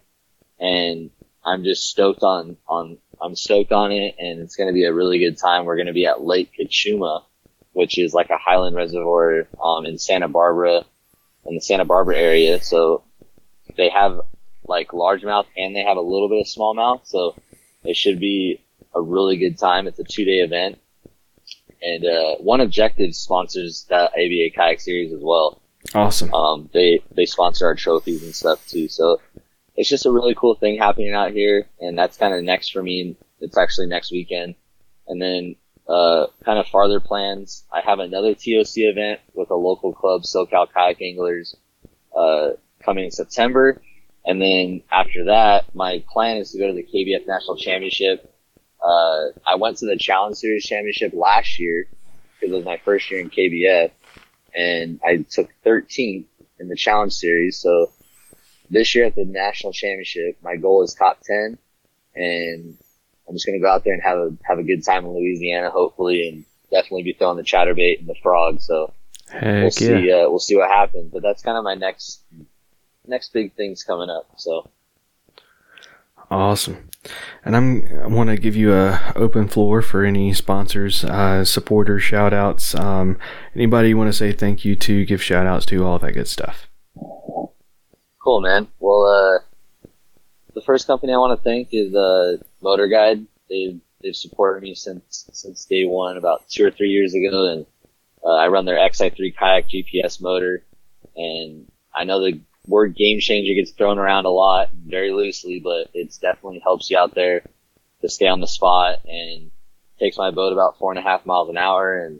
and 0.59 1.09
I'm 1.43 1.63
just 1.63 1.83
stoked 1.83 2.23
on 2.23 2.57
on. 2.67 2.97
I'm 3.19 3.35
stoked 3.35 3.71
on 3.71 3.91
it, 3.91 4.15
and 4.19 4.39
it's 4.41 4.55
going 4.55 4.67
to 4.67 4.73
be 4.73 4.85
a 4.85 4.93
really 4.93 5.19
good 5.19 5.37
time. 5.37 5.65
We're 5.65 5.75
going 5.75 5.87
to 5.87 5.93
be 5.93 6.05
at 6.05 6.21
Lake 6.21 6.51
Cachuma, 6.57 7.23
which 7.73 7.97
is 7.97 8.13
like 8.13 8.29
a 8.29 8.37
highland 8.37 8.75
reservoir 8.75 9.47
um, 9.61 9.85
in 9.85 9.97
Santa 9.97 10.27
Barbara, 10.27 10.83
in 11.45 11.55
the 11.55 11.61
Santa 11.61 11.85
Barbara 11.85 12.15
area. 12.17 12.61
So 12.61 13.03
they 13.75 13.89
have 13.89 14.21
like 14.67 14.89
largemouth 14.89 15.45
and 15.55 15.75
they 15.75 15.83
have 15.83 15.97
a 15.97 16.01
little 16.01 16.29
bit 16.29 16.39
of 16.41 16.45
smallmouth. 16.47 17.01
So 17.05 17.35
it 17.83 17.95
should 17.95 18.19
be 18.19 18.61
a 18.93 19.01
really 19.01 19.37
good 19.37 19.57
time. 19.57 19.87
It's 19.87 19.99
a 19.99 20.03
two 20.03 20.25
day 20.25 20.39
event. 20.39 20.79
And, 21.81 22.05
uh, 22.05 22.35
One 22.37 22.59
Objective 22.61 23.15
sponsors 23.15 23.85
that 23.89 24.11
ABA 24.13 24.49
kayak 24.55 24.79
series 24.81 25.13
as 25.13 25.21
well 25.21 25.61
Awesome. 25.93 26.33
um, 26.33 26.69
they 26.73 26.99
they 27.11 27.25
sponsor 27.25 27.67
our 27.67 27.75
trophies 27.75 28.23
and 28.23 28.35
stuff 28.35 28.67
too. 28.67 28.87
So 28.87 29.21
it's 29.75 29.87
just 29.87 30.05
a 30.07 30.11
really 30.11 30.33
cool 30.35 30.55
thing 30.55 30.77
happening 30.79 31.13
out 31.13 31.31
here, 31.31 31.67
and 31.79 31.97
that's 31.97 32.17
kind 32.17 32.33
of 32.33 32.43
next 32.43 32.71
for 32.71 32.81
me. 32.81 33.15
It's 33.39 33.57
actually 33.57 33.85
next 33.87 34.11
weekend, 34.11 34.55
and 35.07 35.21
then 35.21 35.55
uh, 35.87 36.25
kind 36.43 36.57
of 36.57 36.65
farther 36.67 36.99
plans. 36.99 37.63
I 37.71 37.81
have 37.81 37.99
another 37.99 38.33
TOC 38.33 38.77
event 38.77 39.19
with 39.35 39.51
a 39.51 39.55
local 39.55 39.93
club, 39.93 40.23
SoCal 40.23 40.67
Kayak 40.73 40.99
Anglers, 41.01 41.55
uh, 42.17 42.49
coming 42.83 43.05
in 43.05 43.11
September, 43.11 43.79
and 44.27 44.41
then 44.41 44.83
after 44.91 45.25
that, 45.25 45.73
my 45.73 46.03
plan 46.11 46.37
is 46.37 46.51
to 46.51 46.59
go 46.59 46.67
to 46.67 46.73
the 46.73 46.83
KBF 46.83 47.25
National 47.25 47.55
Championship. 47.55 48.29
Uh, 48.83 49.29
I 49.47 49.55
went 49.55 49.77
to 49.77 49.85
the 49.85 49.97
Challenge 49.97 50.35
Series 50.35 50.65
Championship 50.65 51.13
last 51.13 51.57
year 51.59 51.87
because 52.33 52.53
it 52.53 52.57
was 52.57 52.65
my 52.65 52.77
first 52.83 53.09
year 53.09 53.21
in 53.21 53.29
KBF 53.29 53.91
and 54.53 54.99
I 55.03 55.25
took 55.29 55.49
13th 55.65 56.25
in 56.59 56.67
the 56.67 56.75
challenge 56.75 57.13
series. 57.13 57.57
So 57.57 57.91
this 58.69 58.93
year 58.95 59.05
at 59.05 59.15
the 59.15 59.23
national 59.23 59.71
championship, 59.71 60.37
my 60.43 60.57
goal 60.57 60.83
is 60.83 60.93
top 60.93 61.21
10 61.21 61.57
and 62.15 62.77
I'm 63.27 63.35
just 63.35 63.45
going 63.45 63.57
to 63.57 63.63
go 63.63 63.71
out 63.71 63.85
there 63.85 63.93
and 63.93 64.03
have 64.03 64.17
a, 64.17 64.37
have 64.43 64.59
a 64.59 64.63
good 64.63 64.83
time 64.83 65.05
in 65.05 65.13
Louisiana, 65.13 65.69
hopefully, 65.69 66.27
and 66.27 66.45
definitely 66.69 67.03
be 67.03 67.13
throwing 67.13 67.37
the 67.37 67.43
chatterbait 67.43 67.99
and 67.99 68.07
the 68.07 68.15
frog. 68.21 68.59
So 68.59 68.93
we'll 69.41 69.63
yeah. 69.63 69.69
see, 69.69 70.11
uh, 70.11 70.29
we'll 70.29 70.39
see 70.39 70.57
what 70.57 70.69
happens, 70.69 71.11
but 71.13 71.21
that's 71.21 71.43
kind 71.43 71.57
of 71.57 71.63
my 71.63 71.75
next, 71.75 72.23
next 73.07 73.33
big 73.33 73.53
things 73.55 73.83
coming 73.83 74.09
up. 74.09 74.29
So 74.37 74.69
Awesome. 76.29 76.89
And 77.45 77.55
I'm 77.55 77.87
I 78.03 78.07
want 78.07 78.29
to 78.29 78.37
give 78.37 78.55
you 78.55 78.73
a 78.73 79.13
open 79.15 79.47
floor 79.47 79.81
for 79.81 80.03
any 80.03 80.33
sponsors, 80.33 81.05
uh, 81.05 81.45
supporters, 81.45 82.03
shout 82.03 82.33
outs. 82.33 82.75
Um, 82.75 83.17
anybody 83.55 83.89
you 83.89 83.97
want 83.97 84.09
to 84.09 84.17
say 84.17 84.33
thank 84.33 84.65
you 84.65 84.75
to, 84.75 85.05
give 85.05 85.23
shout 85.23 85.47
outs 85.47 85.65
to, 85.67 85.85
all 85.85 85.99
that 85.99 86.11
good 86.13 86.27
stuff. 86.27 86.67
Cool, 88.21 88.41
man. 88.41 88.67
Well, 88.79 89.05
uh, 89.05 89.87
the 90.53 90.61
first 90.61 90.85
company 90.85 91.13
I 91.13 91.17
want 91.17 91.39
to 91.39 91.43
thank 91.43 91.69
is 91.71 91.95
uh, 91.95 92.37
Motor 92.61 92.87
Guide. 92.87 93.25
They've 93.49 93.79
they've 94.03 94.15
supported 94.15 94.63
me 94.63 94.75
since 94.75 95.29
since 95.31 95.63
day 95.63 95.85
one, 95.85 96.17
about 96.17 96.49
two 96.49 96.65
or 96.65 96.71
three 96.71 96.89
years 96.89 97.13
ago, 97.13 97.53
and 97.53 97.65
uh, 98.25 98.35
I 98.35 98.49
run 98.49 98.65
their 98.65 98.77
XI3 98.77 99.33
kayak 99.33 99.69
GPS 99.69 100.21
motor. 100.21 100.65
And 101.15 101.71
I 101.95 102.03
know 102.03 102.19
the 102.19 102.41
word 102.67 102.95
game 102.95 103.19
changer 103.19 103.53
gets 103.53 103.71
thrown 103.71 103.97
around 103.97 104.25
a 104.25 104.29
lot, 104.29 104.69
very 104.73 105.11
loosely, 105.11 105.59
but 105.59 105.89
it's 105.93 106.17
definitely 106.17 106.59
helps 106.59 106.89
you 106.89 106.97
out 106.97 107.15
there 107.15 107.43
to 108.01 108.09
stay 108.09 108.27
on 108.27 108.41
the 108.41 108.47
spot 108.47 108.99
and 109.05 109.51
takes 109.99 110.17
my 110.17 110.31
boat 110.31 110.53
about 110.53 110.77
four 110.77 110.91
and 110.91 110.99
a 110.99 111.01
half 111.01 111.25
miles 111.25 111.49
an 111.49 111.57
hour 111.57 111.97
and 111.97 112.19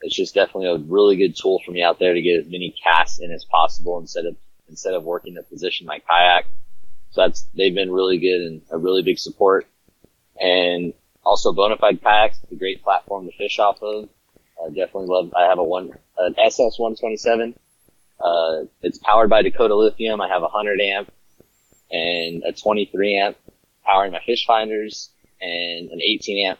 it's 0.00 0.16
just 0.16 0.34
definitely 0.34 0.68
a 0.68 0.76
really 0.76 1.16
good 1.16 1.36
tool 1.36 1.60
for 1.64 1.72
me 1.72 1.82
out 1.82 1.98
there 1.98 2.14
to 2.14 2.22
get 2.22 2.40
as 2.40 2.46
many 2.46 2.74
casts 2.82 3.18
in 3.20 3.30
as 3.30 3.44
possible 3.44 3.98
instead 3.98 4.24
of 4.24 4.36
instead 4.68 4.94
of 4.94 5.02
working 5.02 5.34
to 5.34 5.42
position 5.42 5.86
my 5.86 5.98
kayak. 5.98 6.46
So 7.10 7.22
that's 7.22 7.46
they've 7.54 7.74
been 7.74 7.92
really 7.92 8.18
good 8.18 8.40
and 8.40 8.62
a 8.70 8.78
really 8.78 9.02
big 9.02 9.18
support. 9.18 9.66
And 10.40 10.94
also 11.24 11.52
Bonafide 11.52 12.00
Kayaks, 12.00 12.38
a 12.50 12.54
great 12.54 12.82
platform 12.82 13.26
to 13.26 13.36
fish 13.36 13.58
off 13.58 13.82
of. 13.82 14.08
I 14.64 14.68
definitely 14.68 15.06
love. 15.06 15.32
I 15.34 15.48
have 15.48 15.58
a 15.58 15.64
one 15.64 15.92
an 16.18 16.34
SS 16.38 16.78
127. 16.78 17.58
Uh, 18.20 18.64
it's 18.82 18.98
powered 18.98 19.30
by 19.30 19.42
Dakota 19.42 19.74
Lithium. 19.74 20.20
I 20.20 20.28
have 20.28 20.42
a 20.42 20.52
100 20.52 20.80
amp 20.80 21.12
and 21.90 22.42
a 22.44 22.52
23 22.52 23.16
amp 23.18 23.36
powering 23.84 24.12
my 24.12 24.20
fish 24.24 24.46
finders 24.46 25.10
and 25.40 25.90
an 25.90 26.00
18 26.02 26.46
amp 26.48 26.58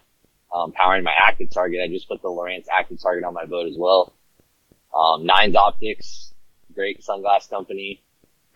um, 0.52 0.72
powering 0.72 1.04
my 1.04 1.14
active 1.16 1.50
target. 1.50 1.80
I 1.82 1.88
just 1.88 2.08
put 2.08 2.22
the 2.22 2.28
Lowrance 2.28 2.66
active 2.70 3.00
target 3.00 3.24
on 3.24 3.34
my 3.34 3.44
boat 3.44 3.68
as 3.68 3.76
well. 3.76 4.12
Um, 4.94 5.24
Nines 5.26 5.54
Optics, 5.54 6.32
great 6.74 7.02
sunglass 7.02 7.48
company. 7.48 8.02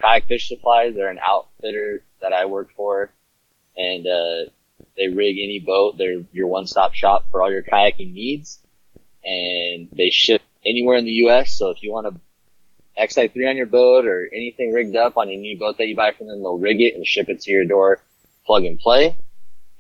Kayak 0.00 0.26
Fish 0.26 0.48
Supplies, 0.48 0.94
they're 0.94 1.08
an 1.08 1.20
outfitter 1.24 2.02
that 2.20 2.32
I 2.32 2.46
work 2.46 2.70
for, 2.74 3.10
and 3.76 4.06
uh, 4.06 4.50
they 4.96 5.08
rig 5.08 5.36
any 5.38 5.60
boat. 5.60 5.96
They're 5.96 6.24
your 6.32 6.48
one-stop 6.48 6.94
shop 6.94 7.26
for 7.30 7.42
all 7.42 7.52
your 7.52 7.62
kayaking 7.62 8.12
needs, 8.12 8.58
and 9.24 9.88
they 9.92 10.10
ship 10.10 10.42
anywhere 10.66 10.96
in 10.96 11.04
the 11.04 11.12
U.S. 11.12 11.56
So 11.56 11.70
if 11.70 11.82
you 11.82 11.92
want 11.92 12.08
a 12.08 12.14
XI3 12.98 13.50
on 13.50 13.56
your 13.56 13.66
boat 13.66 14.06
or 14.06 14.28
anything 14.32 14.72
rigged 14.72 14.96
up 14.96 15.16
on 15.16 15.28
any 15.28 15.56
boat 15.56 15.78
that 15.78 15.86
you 15.86 15.96
buy 15.96 16.12
from 16.12 16.28
them, 16.28 16.40
they'll 16.42 16.58
rig 16.58 16.80
it 16.80 16.94
and 16.94 17.06
ship 17.06 17.28
it 17.28 17.40
to 17.42 17.50
your 17.50 17.64
door, 17.64 18.00
plug 18.46 18.64
and 18.64 18.78
play. 18.78 19.16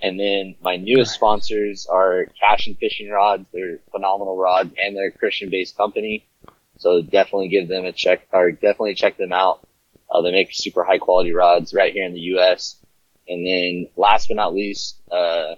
And 0.00 0.18
then 0.18 0.56
my 0.60 0.76
newest 0.76 1.14
sponsors 1.14 1.86
are 1.86 2.26
Cashion 2.38 2.74
Fishing 2.74 3.10
Rods. 3.10 3.46
They're 3.52 3.78
phenomenal 3.90 4.36
rods 4.36 4.74
and 4.78 4.96
they're 4.96 5.08
a 5.08 5.12
Christian 5.12 5.50
based 5.50 5.76
company. 5.76 6.26
So 6.78 7.00
definitely 7.02 7.48
give 7.48 7.68
them 7.68 7.84
a 7.84 7.92
check 7.92 8.26
or 8.32 8.50
definitely 8.50 8.94
check 8.94 9.16
them 9.16 9.32
out. 9.32 9.66
Uh, 10.10 10.20
they 10.20 10.32
make 10.32 10.48
super 10.52 10.84
high 10.84 10.98
quality 10.98 11.32
rods 11.32 11.72
right 11.72 11.92
here 11.92 12.04
in 12.04 12.12
the 12.12 12.20
U.S. 12.20 12.76
And 13.28 13.46
then 13.46 13.88
last 13.96 14.28
but 14.28 14.36
not 14.36 14.54
least, 14.54 15.00
uh, 15.10 15.54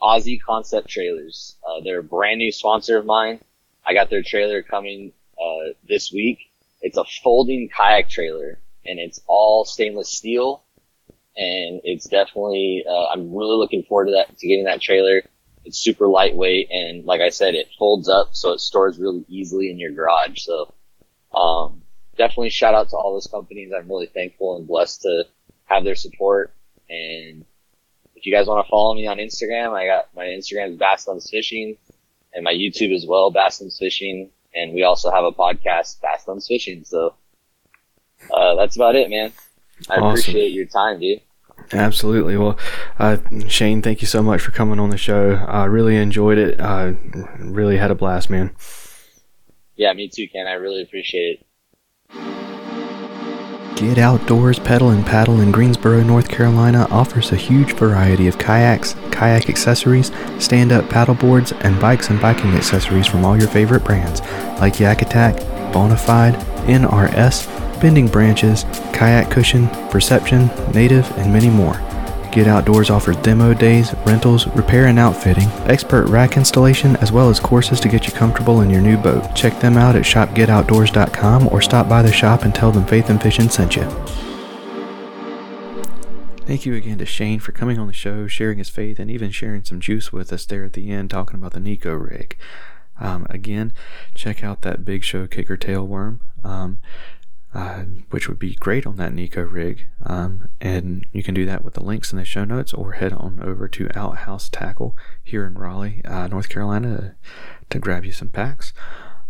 Aussie 0.00 0.40
Concept 0.40 0.88
Trailers. 0.88 1.56
Uh, 1.66 1.80
they're 1.82 2.00
a 2.00 2.04
brand 2.04 2.38
new 2.38 2.52
sponsor 2.52 2.98
of 2.98 3.06
mine. 3.06 3.40
I 3.84 3.94
got 3.94 4.10
their 4.10 4.22
trailer 4.22 4.62
coming, 4.62 5.12
uh, 5.42 5.72
this 5.88 6.12
week. 6.12 6.38
It's 6.80 6.96
a 6.96 7.04
folding 7.22 7.68
kayak 7.68 8.08
trailer 8.08 8.58
and 8.84 8.98
it's 8.98 9.20
all 9.26 9.64
stainless 9.64 10.10
steel. 10.10 10.62
And 11.36 11.80
it's 11.84 12.06
definitely, 12.06 12.84
uh, 12.88 13.06
I'm 13.06 13.34
really 13.34 13.56
looking 13.56 13.84
forward 13.84 14.06
to 14.06 14.12
that, 14.12 14.36
to 14.36 14.46
getting 14.46 14.64
that 14.64 14.82
trailer. 14.82 15.22
It's 15.64 15.78
super 15.78 16.06
lightweight 16.06 16.70
and 16.70 17.04
like 17.04 17.20
I 17.20 17.30
said, 17.30 17.54
it 17.54 17.68
folds 17.78 18.08
up 18.08 18.30
so 18.32 18.52
it 18.52 18.60
stores 18.60 18.98
really 18.98 19.24
easily 19.28 19.70
in 19.70 19.78
your 19.78 19.92
garage. 19.92 20.44
So, 20.44 20.74
um, 21.32 21.82
definitely 22.16 22.50
shout 22.50 22.74
out 22.74 22.90
to 22.90 22.96
all 22.96 23.14
those 23.14 23.28
companies. 23.28 23.72
I'm 23.76 23.88
really 23.88 24.06
thankful 24.06 24.56
and 24.56 24.66
blessed 24.66 25.02
to 25.02 25.24
have 25.64 25.84
their 25.84 25.94
support. 25.94 26.52
And 26.90 27.44
if 28.14 28.26
you 28.26 28.32
guys 28.32 28.46
want 28.46 28.64
to 28.66 28.70
follow 28.70 28.94
me 28.94 29.06
on 29.06 29.18
Instagram, 29.18 29.72
I 29.72 29.86
got 29.86 30.08
my 30.14 30.24
Instagram 30.24 30.72
is 30.72 30.76
Bass 30.76 31.04
Thumbs 31.04 31.30
Fishing 31.30 31.76
and 32.34 32.44
my 32.44 32.52
YouTube 32.52 32.94
as 32.94 33.06
well, 33.06 33.30
Bass 33.30 33.58
Thumbs 33.58 33.78
Fishing. 33.78 34.30
And 34.54 34.72
we 34.74 34.82
also 34.82 35.10
have 35.10 35.24
a 35.24 35.32
podcast, 35.32 36.00
Basslands 36.00 36.46
Fishing. 36.46 36.84
So, 36.84 37.14
uh, 38.32 38.54
that's 38.54 38.76
about 38.76 38.94
it, 38.96 39.08
man. 39.10 39.32
I 39.88 39.94
Awesome. 39.96 40.10
appreciate 40.10 40.52
your 40.52 40.66
time, 40.66 41.00
dude. 41.00 41.20
Absolutely. 41.72 42.36
Well, 42.36 42.58
uh, 42.98 43.18
Shane, 43.48 43.82
thank 43.82 44.02
you 44.02 44.06
so 44.08 44.22
much 44.22 44.40
for 44.42 44.50
coming 44.50 44.78
on 44.80 44.90
the 44.90 44.96
show. 44.98 45.34
I 45.48 45.64
really 45.66 45.96
enjoyed 45.96 46.38
it. 46.38 46.60
I 46.60 46.96
really 47.38 47.76
had 47.78 47.90
a 47.90 47.94
blast, 47.94 48.30
man. 48.30 48.54
Yeah, 49.76 49.92
me 49.94 50.08
too, 50.08 50.28
Ken. 50.28 50.46
I 50.46 50.52
really 50.54 50.82
appreciate 50.82 51.40
it. 51.40 51.46
Get 53.82 53.98
Outdoors 53.98 54.60
Pedal 54.60 54.90
and 54.90 55.04
Paddle 55.04 55.40
in 55.40 55.50
Greensboro, 55.50 56.04
North 56.04 56.28
Carolina 56.28 56.86
offers 56.92 57.32
a 57.32 57.36
huge 57.36 57.72
variety 57.72 58.28
of 58.28 58.38
kayaks, 58.38 58.94
kayak 59.10 59.50
accessories, 59.50 60.12
stand 60.38 60.70
up 60.70 60.88
paddle 60.88 61.16
boards, 61.16 61.50
and 61.50 61.80
bikes 61.80 62.08
and 62.08 62.20
biking 62.20 62.52
accessories 62.52 63.08
from 63.08 63.24
all 63.24 63.36
your 63.36 63.48
favorite 63.48 63.82
brands 63.82 64.20
like 64.60 64.78
Yak 64.78 65.02
Attack, 65.02 65.34
Bonafide, 65.74 66.40
NRS, 66.66 67.48
Bending 67.80 68.06
Branches, 68.06 68.64
Kayak 68.92 69.32
Cushion, 69.32 69.66
Perception, 69.90 70.46
Native, 70.72 71.10
and 71.18 71.32
many 71.32 71.50
more. 71.50 71.74
Get 72.32 72.48
Outdoors 72.48 72.88
offers 72.88 73.16
demo 73.18 73.52
days, 73.52 73.94
rentals, 74.06 74.46
repair 74.48 74.86
and 74.86 74.98
outfitting, 74.98 75.48
expert 75.68 76.06
rack 76.06 76.38
installation, 76.38 76.96
as 76.96 77.12
well 77.12 77.28
as 77.28 77.38
courses 77.38 77.78
to 77.80 77.88
get 77.88 78.06
you 78.06 78.12
comfortable 78.14 78.62
in 78.62 78.70
your 78.70 78.80
new 78.80 78.96
boat. 78.96 79.36
Check 79.36 79.60
them 79.60 79.76
out 79.76 79.96
at 79.96 80.02
shopgetoutdoors.com 80.02 81.48
or 81.48 81.60
stop 81.60 81.90
by 81.90 82.00
the 82.00 82.10
shop 82.10 82.44
and 82.44 82.54
tell 82.54 82.72
them 82.72 82.86
Faith 82.86 83.10
and 83.10 83.20
Fishing 83.20 83.50
sent 83.50 83.76
you. 83.76 83.84
Thank 86.46 86.64
you 86.64 86.74
again 86.74 86.96
to 86.98 87.06
Shane 87.06 87.38
for 87.38 87.52
coming 87.52 87.78
on 87.78 87.86
the 87.86 87.92
show, 87.92 88.26
sharing 88.26 88.56
his 88.56 88.70
faith, 88.70 88.98
and 88.98 89.10
even 89.10 89.30
sharing 89.30 89.62
some 89.62 89.78
juice 89.78 90.10
with 90.10 90.32
us 90.32 90.46
there 90.46 90.64
at 90.64 90.72
the 90.72 90.90
end, 90.90 91.10
talking 91.10 91.36
about 91.36 91.52
the 91.52 91.60
Neko 91.60 92.10
rig. 92.10 92.38
Um, 92.98 93.26
again, 93.28 93.74
check 94.14 94.42
out 94.42 94.62
that 94.62 94.84
Big 94.84 95.04
Show 95.04 95.26
kicker 95.26 95.56
tail 95.56 95.86
worm. 95.86 96.20
Um, 96.42 96.78
uh, 97.54 97.82
which 98.10 98.28
would 98.28 98.38
be 98.38 98.54
great 98.54 98.86
on 98.86 98.96
that 98.96 99.12
Neko 99.12 99.50
rig. 99.50 99.86
Um, 100.04 100.48
and 100.60 101.06
you 101.12 101.22
can 101.22 101.34
do 101.34 101.44
that 101.46 101.62
with 101.62 101.74
the 101.74 101.82
links 101.82 102.12
in 102.12 102.18
the 102.18 102.24
show 102.24 102.44
notes 102.44 102.72
or 102.72 102.92
head 102.92 103.12
on 103.12 103.40
over 103.42 103.68
to 103.68 103.90
Outhouse 103.94 104.48
Tackle 104.48 104.96
here 105.22 105.44
in 105.44 105.54
Raleigh, 105.54 106.02
uh, 106.04 106.28
North 106.28 106.48
Carolina 106.48 107.14
to, 107.68 107.78
grab 107.78 108.04
you 108.04 108.12
some 108.12 108.28
packs. 108.28 108.72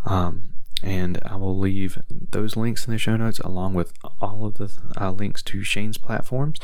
Um, 0.04 0.50
and 0.82 1.20
I 1.24 1.36
will 1.36 1.56
leave 1.56 2.00
those 2.10 2.56
links 2.56 2.86
in 2.86 2.92
the 2.92 2.98
show 2.98 3.16
notes 3.16 3.38
along 3.40 3.74
with 3.74 3.92
all 4.20 4.46
of 4.46 4.54
the 4.54 4.70
uh, 5.00 5.10
links 5.10 5.42
to 5.44 5.62
Shane's 5.64 5.98
platforms, 5.98 6.58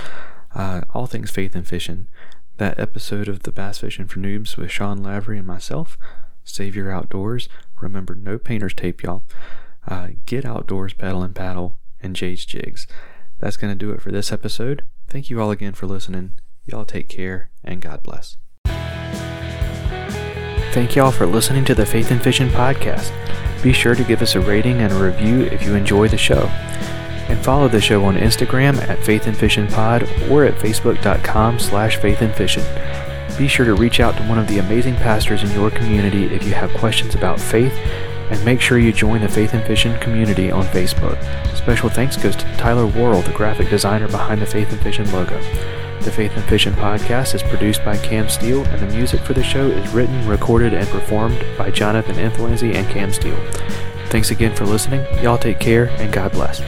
uh, 0.54 0.82
all 0.94 1.06
things 1.06 1.30
faith 1.30 1.54
and 1.54 1.66
fishing. 1.66 2.08
That 2.58 2.78
episode 2.78 3.28
of 3.28 3.44
the 3.44 3.52
Bass 3.52 3.78
Fishing 3.78 4.06
for 4.06 4.18
Noobs 4.18 4.56
with 4.56 4.72
Sean 4.72 5.02
Lavery 5.02 5.38
and 5.38 5.46
myself, 5.46 5.96
Save 6.42 6.74
Your 6.74 6.90
Outdoors. 6.90 7.48
Remember, 7.80 8.16
no 8.16 8.38
painter's 8.38 8.74
tape, 8.74 9.02
y'all 9.02 9.22
uh, 9.88 10.08
Get 10.26 10.44
Outdoors 10.44 10.92
Pedal 10.92 11.22
and 11.22 11.34
Paddle, 11.34 11.78
and 12.00 12.14
Jade's 12.14 12.44
Jigs. 12.44 12.86
That's 13.40 13.56
going 13.56 13.72
to 13.72 13.78
do 13.78 13.90
it 13.92 14.02
for 14.02 14.12
this 14.12 14.30
episode. 14.32 14.84
Thank 15.08 15.30
you 15.30 15.40
all 15.40 15.50
again 15.50 15.72
for 15.72 15.86
listening. 15.86 16.32
Y'all 16.66 16.84
take 16.84 17.08
care, 17.08 17.50
and 17.64 17.80
God 17.80 18.02
bless. 18.02 18.36
Thank 20.72 20.96
y'all 20.96 21.10
for 21.10 21.26
listening 21.26 21.64
to 21.64 21.74
the 21.74 21.86
Faith 21.86 22.10
and 22.10 22.22
Fishing 22.22 22.48
podcast. 22.48 23.12
Be 23.62 23.72
sure 23.72 23.94
to 23.94 24.04
give 24.04 24.22
us 24.22 24.34
a 24.34 24.40
rating 24.40 24.80
and 24.80 24.92
a 24.92 25.02
review 25.02 25.42
if 25.44 25.64
you 25.64 25.74
enjoy 25.74 26.08
the 26.08 26.18
show. 26.18 26.46
And 27.28 27.42
follow 27.44 27.68
the 27.68 27.80
show 27.80 28.04
on 28.04 28.16
Instagram 28.16 28.76
at 28.88 29.02
Faith 29.04 29.26
and 29.26 29.36
Fishing 29.36 29.66
Pod 29.66 30.02
or 30.30 30.44
at 30.44 30.54
facebook.com 30.54 31.58
slash 31.58 31.96
faith 31.96 32.22
and 32.22 32.34
fishing. 32.34 32.64
Be 33.36 33.48
sure 33.48 33.66
to 33.66 33.74
reach 33.74 34.00
out 34.00 34.16
to 34.16 34.22
one 34.24 34.38
of 34.38 34.46
the 34.48 34.58
amazing 34.58 34.96
pastors 34.96 35.42
in 35.42 35.50
your 35.52 35.70
community 35.70 36.24
if 36.24 36.44
you 36.44 36.52
have 36.52 36.70
questions 36.74 37.14
about 37.14 37.40
faith 37.40 37.72
and 38.30 38.44
make 38.44 38.60
sure 38.60 38.78
you 38.78 38.92
join 38.92 39.20
the 39.20 39.28
Faith 39.28 39.54
and 39.54 39.66
Fishing 39.66 39.98
community 39.98 40.50
on 40.50 40.64
Facebook. 40.66 41.18
Special 41.56 41.88
thanks 41.88 42.16
goes 42.16 42.36
to 42.36 42.56
Tyler 42.56 42.86
Worrell, 42.86 43.22
the 43.22 43.32
graphic 43.32 43.70
designer 43.70 44.08
behind 44.08 44.40
the 44.40 44.46
Faith 44.46 44.72
and 44.72 44.80
Fishing 44.80 45.10
logo. 45.12 45.38
The 46.02 46.12
Faith 46.12 46.36
and 46.36 46.44
Fishing 46.44 46.72
podcast 46.74 47.34
is 47.34 47.42
produced 47.42 47.84
by 47.84 47.96
Cam 47.98 48.28
Steele, 48.28 48.64
and 48.66 48.80
the 48.80 48.94
music 48.94 49.20
for 49.20 49.34
the 49.34 49.42
show 49.42 49.66
is 49.66 49.92
written, 49.92 50.26
recorded, 50.26 50.72
and 50.72 50.86
performed 50.88 51.44
by 51.58 51.70
Jonathan 51.70 52.16
Inthlanzy 52.16 52.74
and 52.74 52.88
Cam 52.88 53.12
Steele. 53.12 53.40
Thanks 54.06 54.30
again 54.30 54.54
for 54.54 54.64
listening. 54.64 55.04
Y'all 55.22 55.38
take 55.38 55.58
care, 55.58 55.88
and 55.98 56.12
God 56.12 56.32
bless. 56.32 56.62